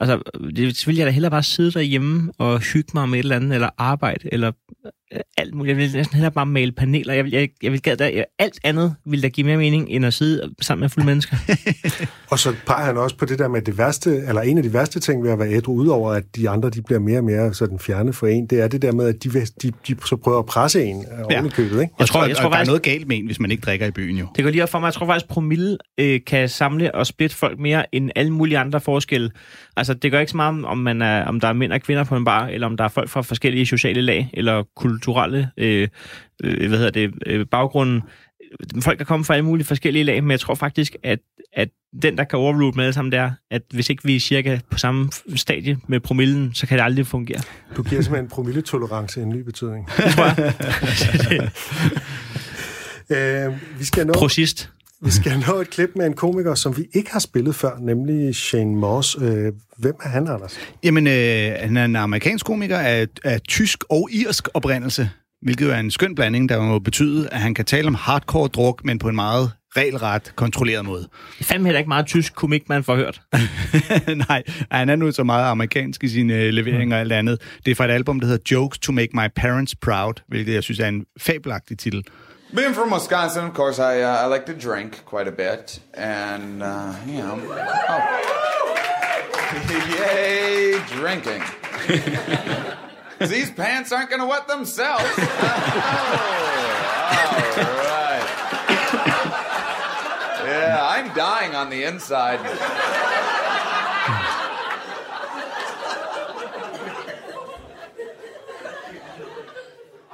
Altså, 0.00 0.22
det 0.56 0.86
vil 0.86 0.96
jeg 0.96 1.06
da 1.06 1.10
hellere 1.10 1.30
bare 1.30 1.42
sidde 1.42 1.72
derhjemme 1.72 2.32
og 2.38 2.60
hygge 2.60 2.90
mig 2.94 3.08
med 3.08 3.18
et 3.18 3.22
eller 3.22 3.36
andet, 3.36 3.54
eller 3.54 3.70
arbejde, 3.78 4.28
eller 4.32 4.52
alt 5.36 5.54
muligt. 5.54 5.68
Jeg 5.68 5.76
vil 5.76 5.96
næsten 5.96 6.14
hellere 6.14 6.32
bare 6.32 6.46
male 6.46 6.72
paneler. 6.72 7.14
Jeg 7.14 7.24
vil, 7.24 7.32
jeg, 7.32 7.48
jeg 7.62 7.72
vil 7.72 7.80
da, 7.84 8.24
alt 8.38 8.58
andet 8.64 8.94
vil 9.04 9.22
da 9.22 9.28
give 9.28 9.46
mere 9.46 9.56
mening, 9.56 9.86
end 9.90 10.06
at 10.06 10.14
sidde 10.14 10.54
sammen 10.60 10.80
med 10.80 10.88
fulde 10.88 11.06
mennesker. 11.06 11.36
og 12.32 12.38
så 12.38 12.54
peger 12.66 12.84
han 12.84 12.96
også 12.96 13.16
på 13.16 13.24
det 13.24 13.38
der 13.38 13.48
med 13.48 13.62
det 13.62 13.78
værste, 13.78 14.16
eller 14.28 14.40
en 14.40 14.56
af 14.56 14.62
de 14.62 14.72
værste 14.72 15.00
ting 15.00 15.24
ved 15.24 15.30
at 15.30 15.38
være 15.38 15.52
ædru, 15.52 15.72
udover 15.74 16.12
at 16.12 16.36
de 16.36 16.50
andre 16.50 16.70
de 16.70 16.82
bliver 16.82 16.98
mere 17.00 17.18
og 17.18 17.24
mere 17.24 17.54
sådan 17.54 17.78
fjerne 17.78 18.12
for 18.12 18.26
en, 18.26 18.46
det 18.46 18.60
er 18.60 18.68
det 18.68 18.82
der 18.82 18.92
med, 18.92 19.06
at 19.06 19.24
de, 19.24 19.30
de, 19.62 19.72
de 19.88 19.96
så 20.06 20.16
prøver 20.16 20.38
at 20.38 20.46
presse 20.46 20.84
en 20.84 21.04
ja. 21.30 21.36
oven 21.36 21.46
i 21.46 21.48
købet. 21.48 21.80
Ikke? 21.80 21.94
Jeg 21.98 22.06
tror, 22.06 22.26
jeg 22.26 22.36
tror, 22.36 22.48
der 22.48 22.50
faktisk, 22.50 22.68
er 22.68 22.70
noget 22.70 22.82
galt 22.82 23.08
med 23.08 23.16
en, 23.16 23.26
hvis 23.26 23.40
man 23.40 23.50
ikke 23.50 23.60
drikker 23.60 23.86
i 23.86 23.90
byen 23.90 24.16
jo. 24.16 24.26
Det 24.36 24.44
går 24.44 24.50
lige 24.50 24.62
op 24.62 24.68
for 24.68 24.78
mig. 24.78 24.86
Jeg 24.86 24.94
tror 24.94 25.06
faktisk, 25.06 25.28
promille 25.28 25.78
øh, 25.98 26.20
kan 26.26 26.48
samle 26.48 26.94
og 26.94 27.06
splitte 27.06 27.36
folk 27.36 27.58
mere 27.58 27.94
end 27.94 28.10
alle 28.16 28.32
mulige 28.32 28.58
andre 28.58 28.80
forskelle. 28.80 29.30
Altså, 29.76 29.94
det 29.94 30.10
gør 30.10 30.20
ikke 30.20 30.30
så 30.30 30.36
meget, 30.36 30.64
om, 30.64 30.78
man 30.78 31.02
er, 31.02 31.24
om 31.24 31.40
der 31.40 31.48
er 31.48 31.52
mænd 31.52 31.72
og 31.72 31.80
kvinder 31.80 32.04
på 32.04 32.16
en 32.16 32.24
bar, 32.24 32.46
eller 32.46 32.66
om 32.66 32.76
der 32.76 32.84
er 32.84 32.88
folk 32.88 33.08
fra 33.08 33.22
forskellige 33.22 33.66
sociale 33.66 34.00
lag, 34.00 34.30
eller 34.34 34.62
kulturelle 35.02 35.50
øh, 35.56 35.88
øh, 36.44 36.68
hvad 36.68 36.78
hedder 36.78 36.90
det, 36.90 37.12
øh, 37.26 37.46
baggrunden. 37.46 38.02
Folk 38.82 38.96
kan 38.96 39.06
komme 39.06 39.24
fra 39.24 39.34
alle 39.34 39.44
mulige 39.44 39.66
forskellige 39.66 40.04
lag, 40.04 40.22
men 40.24 40.30
jeg 40.30 40.40
tror 40.40 40.54
faktisk, 40.54 40.96
at, 41.02 41.18
at 41.52 41.68
den, 42.02 42.18
der 42.18 42.24
kan 42.24 42.38
overrule 42.38 42.72
med 42.76 42.84
alle 42.84 42.92
sammen, 42.92 43.12
det 43.12 43.18
er, 43.20 43.30
at 43.50 43.62
hvis 43.70 43.90
ikke 43.90 44.04
vi 44.04 44.16
er 44.16 44.20
cirka 44.20 44.58
på 44.70 44.78
samme 44.78 45.10
stadie 45.36 45.78
med 45.86 46.00
promillen, 46.00 46.54
så 46.54 46.66
kan 46.66 46.78
det 46.78 46.84
aldrig 46.84 47.06
fungere. 47.06 47.40
Du 47.76 47.82
giver 47.82 48.02
simpelthen 48.02 48.28
promilletolerance 48.28 49.22
en 49.22 49.28
ny 49.28 49.40
betydning. 49.40 49.88
Det 49.96 50.04
tror 50.04 50.24
jeg. 53.10 53.46
øh, 53.48 53.78
vi 53.78 53.84
skal 53.84 54.06
nå... 54.06 54.12
Prosist. 54.12 54.70
Vi 55.04 55.10
skal 55.10 55.44
nå 55.48 55.60
et 55.60 55.70
klip 55.70 55.90
med 55.96 56.06
en 56.06 56.14
komiker, 56.14 56.54
som 56.54 56.76
vi 56.76 56.84
ikke 56.92 57.12
har 57.12 57.20
spillet 57.20 57.54
før, 57.54 57.78
nemlig 57.80 58.34
Shane 58.34 58.76
Moss. 58.76 59.16
Øh, 59.22 59.52
hvem 59.78 59.94
er 60.02 60.08
han, 60.08 60.28
Anders? 60.28 60.58
Jamen, 60.84 61.06
øh, 61.06 61.52
han 61.60 61.76
er 61.76 61.84
en 61.84 61.96
amerikansk 61.96 62.46
komiker 62.46 62.78
af, 62.78 63.06
af 63.24 63.40
tysk 63.40 63.84
og 63.90 64.08
irsk 64.12 64.48
oprindelse, 64.54 65.10
hvilket 65.42 65.66
jo 65.66 65.70
er 65.70 65.76
en 65.78 65.90
skøn 65.90 66.14
blanding, 66.14 66.48
der 66.48 66.62
må 66.62 66.78
betyde, 66.78 67.28
at 67.28 67.40
han 67.40 67.54
kan 67.54 67.64
tale 67.64 67.86
om 67.86 67.94
hardcore 67.94 68.48
druk, 68.48 68.84
men 68.84 68.98
på 68.98 69.08
en 69.08 69.14
meget 69.14 69.50
regelret, 69.76 70.32
kontrolleret 70.36 70.84
måde. 70.84 71.02
Det 71.02 71.40
er 71.40 71.44
fandme 71.44 71.66
heller 71.66 71.78
ikke 71.78 71.88
meget 71.88 72.06
tysk 72.06 72.34
komik, 72.34 72.68
man 72.68 72.84
får 72.84 72.96
hørt. 72.96 73.20
Nej, 74.28 74.42
han 74.70 74.88
er 74.88 74.96
nu 74.96 75.12
så 75.12 75.24
meget 75.24 75.50
amerikansk 75.50 76.04
i 76.04 76.08
sine 76.08 76.34
øh, 76.34 76.52
leveringer 76.52 76.96
og 76.96 77.00
alt 77.00 77.12
andet. 77.12 77.40
Det 77.64 77.70
er 77.70 77.74
fra 77.74 77.84
et 77.84 77.90
album, 77.90 78.20
der 78.20 78.26
hedder 78.26 78.42
Jokes 78.50 78.78
to 78.78 78.92
Make 78.92 79.10
My 79.14 79.28
Parents 79.36 79.74
Proud, 79.74 80.14
hvilket 80.28 80.54
jeg 80.54 80.62
synes 80.62 80.80
er 80.80 80.88
en 80.88 81.04
fabelagtig 81.20 81.78
titel. 81.78 82.04
Being 82.54 82.74
from 82.74 82.90
Wisconsin, 82.90 83.46
of 83.46 83.54
course, 83.54 83.78
I 83.78 84.02
uh, 84.02 84.14
I 84.14 84.26
like 84.26 84.44
to 84.44 84.52
drink 84.52 85.06
quite 85.06 85.26
a 85.26 85.32
bit, 85.32 85.80
and 85.94 86.62
uh, 86.62 86.94
you 87.06 87.14
know, 87.14 87.40
oh. 87.88 88.22
yay, 89.98 90.78
drinking. 90.88 91.42
These 93.18 93.52
pants 93.52 93.90
aren't 93.90 94.10
going 94.10 94.20
to 94.20 94.26
wet 94.26 94.48
themselves. 94.48 95.02
oh, 95.18 95.22
all 97.56 97.64
right. 97.88 98.26
Yeah, 100.44 100.78
I'm 100.82 101.14
dying 101.14 101.54
on 101.54 101.70
the 101.70 101.84
inside. 101.84 102.40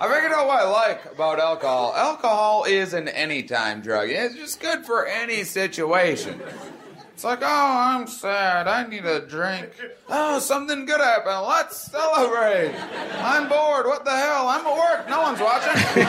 I 0.00 0.06
figured 0.06 0.30
out 0.30 0.46
what 0.46 0.60
I 0.60 0.70
like 0.70 1.04
about 1.06 1.40
alcohol. 1.40 1.92
Alcohol 1.92 2.64
is 2.64 2.92
an 2.92 3.08
anytime 3.08 3.80
drug. 3.80 4.10
It's 4.10 4.36
just 4.36 4.60
good 4.60 4.86
for 4.86 5.04
any 5.04 5.42
situation. 5.42 6.40
It's 7.12 7.24
like, 7.24 7.40
oh, 7.42 7.46
I'm 7.46 8.06
sad. 8.06 8.68
I 8.68 8.86
need 8.86 9.04
a 9.04 9.18
drink. 9.18 9.70
Oh, 10.08 10.38
something 10.38 10.84
good 10.84 11.00
happened. 11.00 11.44
Let's 11.48 11.90
celebrate. 11.90 12.76
I'm 13.20 13.48
bored. 13.48 13.86
What 13.86 14.04
the 14.04 14.12
hell? 14.12 14.46
I'm 14.46 14.64
at 14.64 14.76
work. 14.76 15.08
No 15.08 15.22
one's 15.22 15.40
watching. 15.40 16.06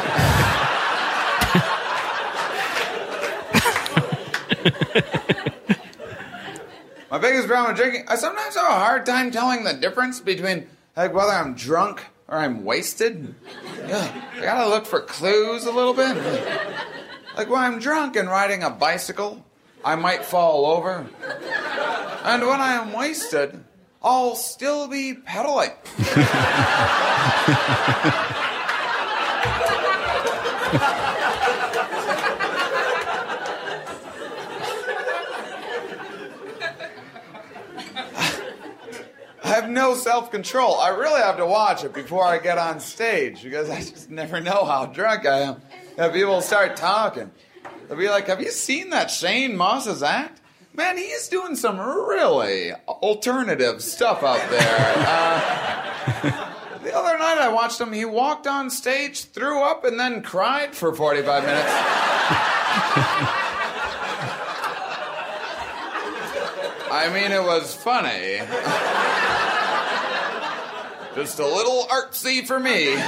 My 7.10 7.18
biggest 7.18 7.48
problem 7.48 7.72
with 7.72 7.82
drinking, 7.82 8.06
I 8.08 8.16
sometimes 8.18 8.56
have 8.56 8.66
a 8.66 8.76
hard 8.76 9.08
time 9.08 9.32
telling 9.32 9.64
the 9.64 9.74
difference 9.74 10.20
between 10.20 10.70
like 10.96 11.12
whether 11.12 11.32
I'm 11.32 11.56
drunk 11.56 12.06
or 12.30 12.38
I'm 12.38 12.64
wasted. 12.64 13.36
I 13.86 14.42
gotta 14.42 14.70
look 14.70 14.86
for 14.86 15.02
clues 15.02 15.66
a 15.66 15.72
little 15.72 15.94
bit. 15.94 16.16
Like 17.36 17.50
when 17.50 17.62
I'm 17.62 17.80
drunk 17.80 18.16
and 18.16 18.30
riding 18.30 18.64
a 18.64 18.70
bicycle, 18.70 19.46
I 19.84 19.96
might 19.96 20.24
fall 20.24 20.66
over. 20.66 21.08
And 22.24 22.46
when 22.46 22.62
I 22.62 22.74
am 22.74 22.94
wasted, 22.94 23.64
I'll 24.02 24.36
still 24.36 24.88
be 24.88 25.14
pedaling. 25.14 25.72
have 39.60 39.70
no 39.70 39.96
self 39.96 40.32
control. 40.32 40.76
I 40.76 40.90
really 40.90 41.22
have 41.22 41.38
to 41.38 41.46
watch 41.46 41.84
it 41.84 41.94
before 41.94 42.24
I 42.24 42.40
get 42.40 42.58
on 42.58 42.80
stage 42.80 43.44
because 43.44 43.70
I 43.70 43.80
just 43.80 44.10
never 44.10 44.40
know 44.40 44.64
how 44.66 44.86
drunk 44.86 45.26
I 45.26 45.40
am. 45.40 45.62
And 45.98 46.14
people 46.14 46.42
start 46.42 46.78
talking. 46.78 47.32
They'll 47.88 47.98
be 47.98 48.10
like, 48.10 48.28
Have 48.28 48.42
you 48.42 48.52
seen 48.52 48.92
that 48.92 49.12
Shane 49.12 49.58
Moss's 49.58 50.02
act? 50.04 50.42
Man, 50.74 50.98
he's 50.98 51.28
doing 51.28 51.56
some 51.58 51.80
really 51.80 52.72
alternative 52.88 53.82
stuff 53.82 54.24
out 54.24 54.50
there. 54.50 54.94
Uh, 54.98 56.54
the 56.84 56.96
other 56.96 57.18
night 57.18 57.38
I 57.40 57.50
watched 57.50 57.82
him, 57.82 57.92
he 57.92 58.06
walked 58.06 58.48
on 58.48 58.70
stage, 58.70 59.26
threw 59.26 59.62
up, 59.62 59.84
and 59.84 60.00
then 60.00 60.22
cried 60.22 60.74
for 60.74 60.94
45 60.96 61.44
minutes. 61.44 61.70
I 66.92 67.10
mean, 67.14 67.32
it 67.32 67.44
was 67.44 67.74
funny. 67.76 68.40
Just 71.20 71.40
a 71.40 71.46
little 71.46 71.86
artsy 71.92 72.48
for 72.48 72.58
me. 72.58 72.94
A 72.94 73.02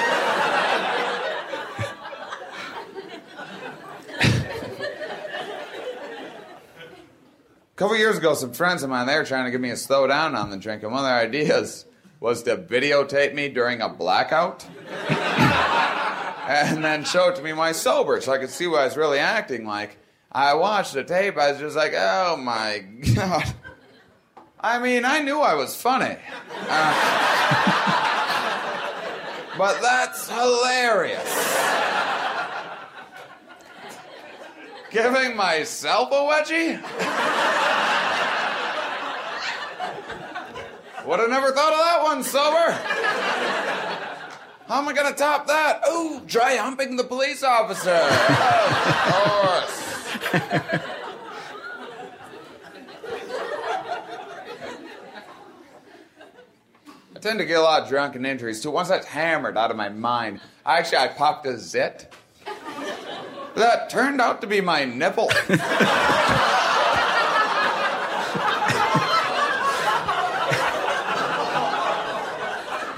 couple 7.78 7.96
years 7.96 8.18
ago, 8.18 8.34
some 8.34 8.52
friends 8.52 8.84
of 8.84 8.90
mine, 8.90 9.08
they 9.08 9.16
were 9.16 9.24
trying 9.24 9.46
to 9.46 9.52
give 9.52 9.62
me 9.62 9.70
a 9.70 9.78
slow 9.78 10.08
down 10.08 10.36
on 10.36 10.50
the 10.50 10.58
drink, 10.58 10.84
and 10.84 10.92
one 10.92 11.06
of 11.06 11.10
their 11.10 11.20
ideas 11.20 11.86
was 12.20 12.44
to 12.44 12.58
videotape 12.58 13.34
me 13.34 13.48
during 13.48 13.80
a 13.80 13.88
blackout 13.88 14.68
and 16.50 16.84
then 16.84 17.06
show 17.06 17.30
it 17.30 17.38
to 17.38 17.42
me 17.42 17.54
my 17.54 17.72
sober 17.72 18.20
so 18.20 18.34
I 18.34 18.40
could 18.40 18.50
see 18.50 18.68
what 18.68 18.82
I 18.82 18.86
was 18.86 18.98
really 18.98 19.20
acting 19.20 19.66
like. 19.66 19.96
I 20.30 20.56
watched 20.56 20.96
the 20.96 21.06
tape, 21.06 21.38
I 21.38 21.52
was 21.54 21.62
just 21.62 21.78
like, 21.78 21.94
oh 21.96 22.36
my 22.36 22.80
God. 23.16 23.56
I 24.60 24.80
mean, 24.80 25.06
I 25.06 25.22
knew 25.22 25.40
I 25.40 25.54
was 25.56 25.76
funny. 25.76 26.18
Uh, 26.68 28.01
but 29.62 29.80
that's 29.80 30.28
hilarious. 30.28 31.22
Giving 34.90 35.36
myself 35.36 36.10
a 36.12 36.16
wedgie? 36.16 36.82
Would 41.06 41.20
have 41.20 41.30
never 41.30 41.52
thought 41.52 41.74
of 41.74 41.80
that 41.80 42.00
one 42.02 42.24
sober. 42.24 42.72
How 44.68 44.80
am 44.80 44.88
I 44.88 44.94
gonna 44.94 45.14
top 45.14 45.46
that? 45.46 45.84
Ooh, 45.92 46.22
dry 46.26 46.56
humping 46.56 46.96
the 46.96 47.04
police 47.04 47.44
officer. 47.44 47.92
Of 47.92 49.14
course. 50.72 50.88
Tend 57.22 57.40
to 57.40 57.46
get 57.46 57.58
a 57.60 57.62
lot 57.62 57.84
of 57.84 57.90
drunken 57.90 58.26
injuries 58.26 58.62
too. 58.62 58.72
Once 58.72 58.90
that's 58.90 59.06
hammered 59.06 59.58
out 59.58 59.72
of 59.72 59.78
my 59.78 59.90
mind, 59.90 60.42
actually 60.66 60.98
I 60.98 61.08
popped 61.08 61.46
a 61.46 61.58
zit. 61.58 62.12
That 63.56 63.90
turned 63.90 64.20
out 64.22 64.42
to 64.42 64.48
be 64.48 64.62
my 64.62 64.86
nipple. 64.86 65.30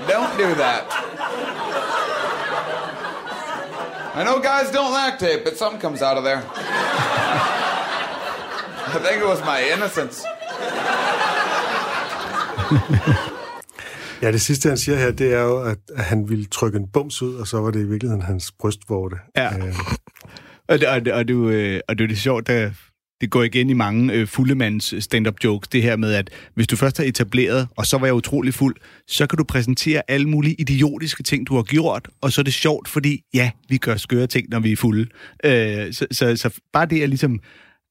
Don't 0.07 0.37
do 0.37 0.53
that. 0.55 0.85
I 4.15 4.23
know 4.23 4.39
guys 4.39 4.69
don't 4.69 4.93
lactate, 4.93 5.43
but 5.43 5.57
something 5.57 5.79
comes 5.79 6.03
out 6.03 6.17
of 6.17 6.23
there. 6.23 6.43
I 8.85 8.99
think 9.01 9.21
it 9.21 9.25
was 9.25 9.41
my 9.41 9.63
innocence. 9.63 10.23
Ja, 14.23 14.31
det 14.31 14.41
sidste, 14.41 14.69
han 14.69 14.77
siger 14.77 14.97
her, 14.97 15.11
det 15.11 15.33
er 15.33 15.41
jo, 15.41 15.61
at 15.61 15.77
at 15.95 16.03
han 16.03 16.29
ville 16.29 16.45
trykke 16.45 16.77
en 16.77 16.87
bums 16.93 17.21
ud, 17.21 17.35
og 17.35 17.47
så 17.47 17.57
var 17.57 17.71
det 17.71 17.79
i 17.79 17.87
virkeligheden 17.87 18.21
hans 18.21 18.51
brystvorte. 18.59 19.15
Ja. 19.37 19.57
Øh, 19.57 19.73
Og, 20.67 20.79
det, 20.79 20.87
og, 20.87 21.05
det, 21.05 21.13
og, 21.13 21.27
det, 21.27 21.33
øh, 21.33 21.79
og 21.89 21.97
det 21.97 22.03
er 22.03 22.07
det 22.07 22.17
sjovt, 22.17 22.47
der, 22.47 22.71
det 23.21 23.31
går 23.31 23.43
igen 23.43 23.69
i 23.69 23.73
mange 23.73 24.13
øh, 24.13 24.27
fuldemands 24.27 25.03
stand-up 25.03 25.35
jokes, 25.43 25.67
det 25.67 25.81
her 25.81 25.95
med, 25.95 26.13
at 26.13 26.29
hvis 26.55 26.67
du 26.67 26.75
først 26.75 26.97
har 26.97 27.03
etableret, 27.03 27.67
og 27.77 27.85
så 27.85 27.97
var 27.97 28.05
jeg 28.05 28.13
utrolig 28.13 28.53
fuld, 28.53 28.75
så 29.07 29.27
kan 29.27 29.37
du 29.37 29.43
præsentere 29.43 30.01
alle 30.07 30.29
mulige 30.29 30.55
idiotiske 30.59 31.23
ting, 31.23 31.47
du 31.47 31.55
har 31.55 31.63
gjort, 31.63 32.09
og 32.21 32.31
så 32.31 32.41
er 32.41 32.43
det 32.43 32.53
sjovt, 32.53 32.87
fordi 32.87 33.21
ja, 33.33 33.51
vi 33.69 33.77
gør 33.77 33.95
skøre 33.95 34.27
ting, 34.27 34.49
når 34.49 34.59
vi 34.59 34.71
er 34.71 34.75
fulde. 34.75 35.07
Øh, 35.45 35.93
så, 35.93 36.07
så, 36.11 36.35
så 36.35 36.59
bare 36.73 36.85
det 36.85 37.03
er 37.03 37.07
ligesom 37.07 37.39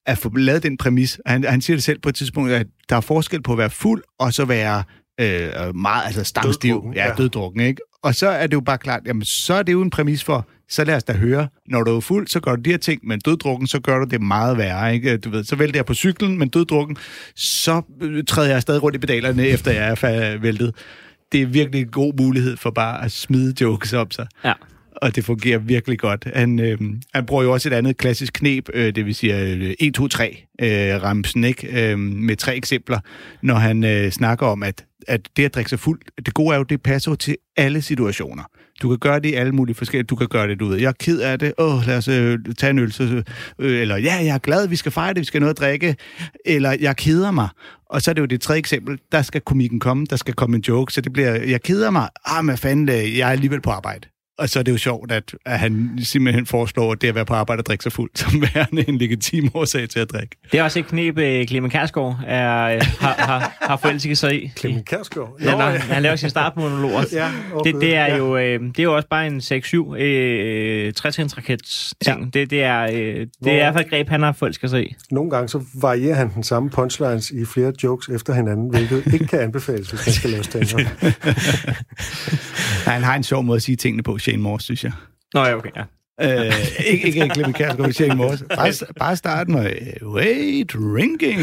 at 0.07 0.19
få 0.19 0.37
lavet 0.37 0.63
den 0.63 0.77
præmis, 0.77 1.21
han, 1.27 1.45
han 1.45 1.61
siger 1.61 1.77
det 1.77 1.85
selv 1.85 1.99
på 1.99 2.09
et 2.09 2.15
tidspunkt, 2.15 2.51
at 2.51 2.67
der 2.89 2.97
er 2.97 3.01
forskel 3.01 3.43
på 3.43 3.53
at 3.53 3.59
være 3.59 3.71
fuld, 3.71 4.03
og 4.19 4.35
så 4.35 4.45
være 4.45 4.83
øh, 5.21 5.77
meget, 5.77 6.07
altså 6.07 6.25
stamstiv, 6.25 6.71
Døddrukken, 6.71 6.95
ja, 6.95 7.09
ja. 7.09 7.15
døddrukken, 7.15 7.61
ikke? 7.61 7.83
Og 8.03 8.15
så 8.15 8.29
er 8.29 8.47
det 8.47 8.55
jo 8.55 8.61
bare 8.61 8.79
klart, 8.79 9.03
jamen 9.07 9.25
så 9.25 9.55
er 9.55 9.63
det 9.63 9.73
jo 9.73 9.83
en 9.83 9.91
præmis 9.91 10.25
for, 10.25 10.47
så 10.69 10.85
lad 10.85 10.97
os 10.97 11.05
da 11.05 11.13
høre, 11.13 11.49
når 11.67 11.83
du 11.83 11.97
er 11.97 12.01
fuld, 12.01 12.27
så 12.27 12.41
gør 12.41 12.57
du 12.57 12.63
de 12.63 12.71
her 12.71 12.79
ting, 12.79 13.07
men 13.07 13.21
døddrukken, 13.21 13.67
så 13.67 13.81
gør 13.81 13.99
du 13.99 14.05
det 14.05 14.21
meget 14.21 14.59
værre, 14.59 14.95
ikke? 14.95 15.17
Du 15.17 15.31
ved, 15.31 15.45
så 15.45 15.57
vælter 15.57 15.79
jeg 15.79 15.87
på 15.87 15.95
cyklen, 15.95 16.39
men 16.39 16.49
døddrukken, 16.49 16.97
så 17.37 17.83
øh, 18.01 18.25
træder 18.25 18.51
jeg 18.51 18.63
stadig 18.63 18.83
rundt 18.83 18.97
i 18.97 18.99
pedalerne, 18.99 19.47
efter 19.47 19.71
jeg 19.71 19.97
er 20.03 20.39
væltet. 20.39 20.75
Det 21.33 21.43
er 21.43 21.47
virkelig 21.47 21.81
en 21.81 21.89
god 21.89 22.15
mulighed 22.15 22.57
for 22.57 22.71
bare 22.71 23.05
at 23.05 23.13
smide 23.13 23.55
jokes 23.61 23.93
op 23.93 24.13
sig. 24.13 24.27
Ja. 24.45 24.53
Og 25.03 25.17
det 25.17 25.25
fungerer 25.25 25.59
virkelig 25.59 25.99
godt. 25.99 26.27
Han, 26.35 26.59
øh, 26.59 26.79
han 27.15 27.27
bruger 27.27 27.43
jo 27.43 27.53
også 27.53 27.69
et 27.69 27.73
andet 27.73 27.97
klassisk 27.97 28.33
knep, 28.33 28.69
øh, 28.75 28.95
det 28.95 29.07
vil 29.07 29.15
sige 29.15 29.41
øh, 29.41 29.75
1, 29.81 29.95
2, 29.95 30.09
3 30.09 30.45
øh, 30.61 31.03
ramsen, 31.03 31.45
ikke? 31.45 31.91
Øh, 31.91 31.99
med 31.99 32.37
tre 32.37 32.57
eksempler, 32.57 32.99
når 33.43 33.55
han 33.55 33.85
øh, 33.85 34.11
snakker 34.11 34.47
om, 34.47 34.63
at, 34.63 34.85
at 35.09 35.29
det 35.37 35.45
at 35.45 35.55
drikke 35.55 35.71
sig 35.71 35.79
fuld, 35.79 36.01
det 36.27 36.35
gode 36.35 36.55
er 36.55 36.59
jo, 36.59 36.63
det 36.63 36.83
passer 36.83 37.11
jo 37.11 37.17
til 37.17 37.37
alle 37.57 37.83
situationer. 37.83 38.43
Du 38.83 38.89
kan 38.89 38.99
gøre 38.99 39.21
det 39.21 39.29
i 39.29 39.33
alle 39.33 39.53
mulige 39.53 39.75
forskellige, 39.75 40.07
du 40.07 40.17
kan 40.17 40.27
gøre 40.29 40.49
det, 40.49 40.61
du 40.61 40.67
ved, 40.67 40.79
jeg 40.79 40.89
er 40.89 40.93
ked 40.93 41.21
af 41.21 41.39
det, 41.39 41.53
åh, 41.59 41.87
lad 41.87 41.97
os 41.97 42.09
øh, 42.09 42.39
tage 42.59 42.71
en 42.71 42.79
øl, 42.79 42.93
så, 42.93 43.23
øh, 43.59 43.81
eller 43.81 43.97
ja, 43.97 44.15
jeg 44.15 44.35
er 44.35 44.39
glad, 44.39 44.69
vi 44.69 44.77
skal 44.77 44.93
fejre 44.93 45.15
det, 45.15 45.21
vi 45.21 45.25
skal 45.25 45.41
noget 45.41 45.55
at 45.55 45.59
drikke, 45.59 45.97
eller 46.45 46.77
jeg 46.81 46.97
keder 46.97 47.31
mig. 47.31 47.49
Og 47.87 48.03
så 48.03 48.11
er 48.11 48.13
det 48.13 48.21
jo 48.21 48.27
det 48.27 48.41
tredje 48.41 48.59
eksempel, 48.59 48.99
der 49.13 49.23
skal 49.23 49.41
komikken 49.41 49.81
komme, 49.81 50.07
der 50.11 50.17
skal 50.17 50.35
komme 50.35 50.57
en 50.57 50.63
joke, 50.69 50.93
så 50.93 51.01
det 51.01 51.13
bliver, 51.13 51.33
jeg 51.33 51.63
keder 51.63 51.91
mig, 51.91 52.09
ah, 52.25 52.45
men 52.45 52.57
fanden, 52.57 52.89
øh, 52.89 53.19
jeg 53.19 53.29
er 53.29 53.33
alligevel 53.33 53.61
på 53.61 53.71
arbejde. 53.71 54.12
Og 54.39 54.49
så 54.49 54.59
er 54.59 54.63
det 54.63 54.73
jo 54.73 54.79
sjovt, 54.79 55.13
at, 55.13 55.35
at 55.47 55.59
han 55.59 55.99
simpelthen 56.03 56.47
foreslår, 56.47 56.93
at 56.93 57.03
det 57.03 57.09
at 57.09 57.15
være 57.15 57.25
på 57.25 57.35
arbejde 57.35 57.61
og 57.61 57.67
drikke 57.67 57.83
sig 57.83 57.93
fuld, 57.93 58.11
som 58.23 58.43
værende 58.55 58.89
en 58.89 58.99
legitim 58.99 59.51
årsag 59.55 59.89
til 59.89 59.99
at 60.01 60.11
drikke. 60.13 60.37
Det 60.53 60.61
er 60.61 60.65
også 60.65 60.79
et 60.79 60.87
knep, 60.87 61.19
øh, 61.19 61.47
Clemen 61.47 61.71
Kærsgaard 61.71 62.19
er, 62.27 62.63
øh, 62.65 62.81
har, 63.01 63.15
har, 63.19 63.57
har 63.61 63.77
forelsket 63.77 64.19
sig 64.19 64.45
i. 64.45 64.53
Clemen 64.59 64.83
Kærsgaard? 64.85 65.37
Ja, 65.41 65.51
når, 65.51 65.63
han 65.63 66.03
laver 66.03 66.17
sin 66.17 66.31
startmonologer. 66.31 67.05
Ja, 67.13 67.29
åh, 67.55 67.65
det, 67.65 67.75
det, 67.75 67.97
er 67.97 68.07
ja. 68.07 68.17
jo, 68.17 68.37
øh, 68.37 68.61
det 68.61 68.79
er 68.79 68.83
jo 68.83 68.97
også 68.97 69.09
bare 69.09 69.27
en 69.27 69.39
6-7 69.39 69.97
øh, 69.97 70.93
trætrinsrakets 70.93 71.95
ting. 72.05 72.21
Ja. 72.21 72.41
Det, 72.41 72.51
det, 72.51 72.63
er, 72.63 72.83
øh, 72.83 72.91
det 72.93 73.29
Hvor- 73.41 73.51
er 73.51 73.55
i 73.55 73.57
hvert 73.57 73.75
fald 73.75 73.85
et 73.85 73.91
greb, 73.91 74.09
han 74.09 74.23
har 74.23 74.33
forelsket 74.33 74.71
sig 74.71 74.87
i. 74.87 74.95
Nogle 75.11 75.31
gange 75.31 75.49
så 75.49 75.65
varierer 75.75 76.15
han 76.15 76.31
den 76.35 76.43
samme 76.43 76.71
punchlines 76.71 77.31
i 77.31 77.45
flere 77.45 77.73
jokes 77.83 78.09
efter 78.09 78.35
hinanden, 78.35 78.71
hvilket 78.71 79.13
ikke 79.13 79.27
kan 79.27 79.41
anbefales, 79.41 79.91
hvis 79.91 80.07
man 80.07 80.13
skal 80.13 80.31
lave 80.31 80.45
stand-up. 80.45 80.81
Han 82.93 83.03
har 83.03 83.15
en 83.15 83.23
sjov 83.23 83.43
måde 83.45 83.57
at 83.57 83.63
sige 83.63 83.77
tingene 83.77 84.03
på, 84.03 84.19
Shane 84.23 84.43
Morse, 84.43 84.65
synes 84.65 84.85
jeg. 84.85 84.93
Nå 85.35 85.41
ja, 85.41 85.57
okay, 85.57 85.71
ja. 85.77 85.83
Øh, 86.21 86.53
ikke, 86.87 87.07
ikke 87.07 87.31
Clemen 87.35 87.53
Kærsgaard, 87.53 87.81
men 87.81 87.93
Shane 87.93 88.15
Morse. 88.15 88.45
Bare, 88.45 88.73
bare 88.99 89.17
starte 89.17 89.51
med, 89.51 89.73
way 90.03 90.67
drinking. 90.73 91.41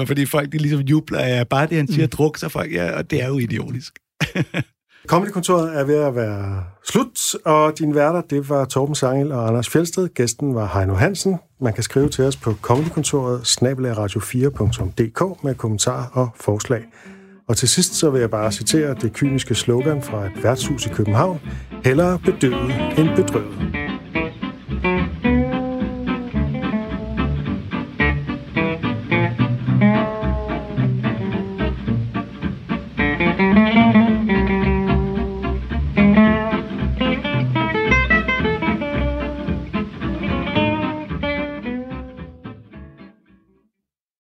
Øh, 0.00 0.06
Fordi 0.06 0.26
folk 0.26 0.52
de 0.52 0.58
ligesom 0.58 0.80
jubler 0.80 1.18
af 1.18 1.48
bare 1.48 1.66
det, 1.66 1.76
han 1.76 1.88
siger, 1.88 2.06
druk, 2.06 2.36
så 2.36 2.48
folk, 2.48 2.72
ja, 2.72 2.98
og 2.98 3.10
det 3.10 3.22
er 3.22 3.28
jo 3.28 3.38
idiotisk. 3.38 3.98
Comedykontoret 5.06 5.78
er 5.78 5.84
ved 5.84 5.94
at 5.94 6.16
være 6.16 6.64
slut, 6.84 7.34
og 7.44 7.78
din 7.78 7.94
værter, 7.94 8.20
det 8.20 8.48
var 8.48 8.64
Torben 8.64 8.94
Sangel 8.94 9.32
og 9.32 9.48
Anders 9.48 9.68
Fjeldsted. 9.68 10.08
Gæsten 10.08 10.54
var 10.54 10.78
Heino 10.78 10.94
Hansen. 10.94 11.36
Man 11.60 11.72
kan 11.72 11.82
skrive 11.82 12.08
til 12.08 12.24
os 12.24 12.36
på 12.36 12.54
comedykontoret 12.62 13.40
snabelagradio4.dk 13.40 15.44
med 15.44 15.54
kommentarer 15.54 16.06
og 16.12 16.28
forslag. 16.40 16.84
Og 17.48 17.56
til 17.56 17.68
sidst 17.68 17.94
så 17.94 18.10
vil 18.10 18.20
jeg 18.20 18.30
bare 18.30 18.52
citere 18.52 18.94
det 18.94 19.12
kyniske 19.12 19.54
slogan 19.54 20.02
fra 20.02 20.26
et 20.26 20.42
værtshus 20.42 20.86
i 20.86 20.88
København. 20.88 21.40
Hellere 21.84 22.18
bedøvet 22.18 22.72
end 22.98 23.08
bedrøvet. 23.16 23.85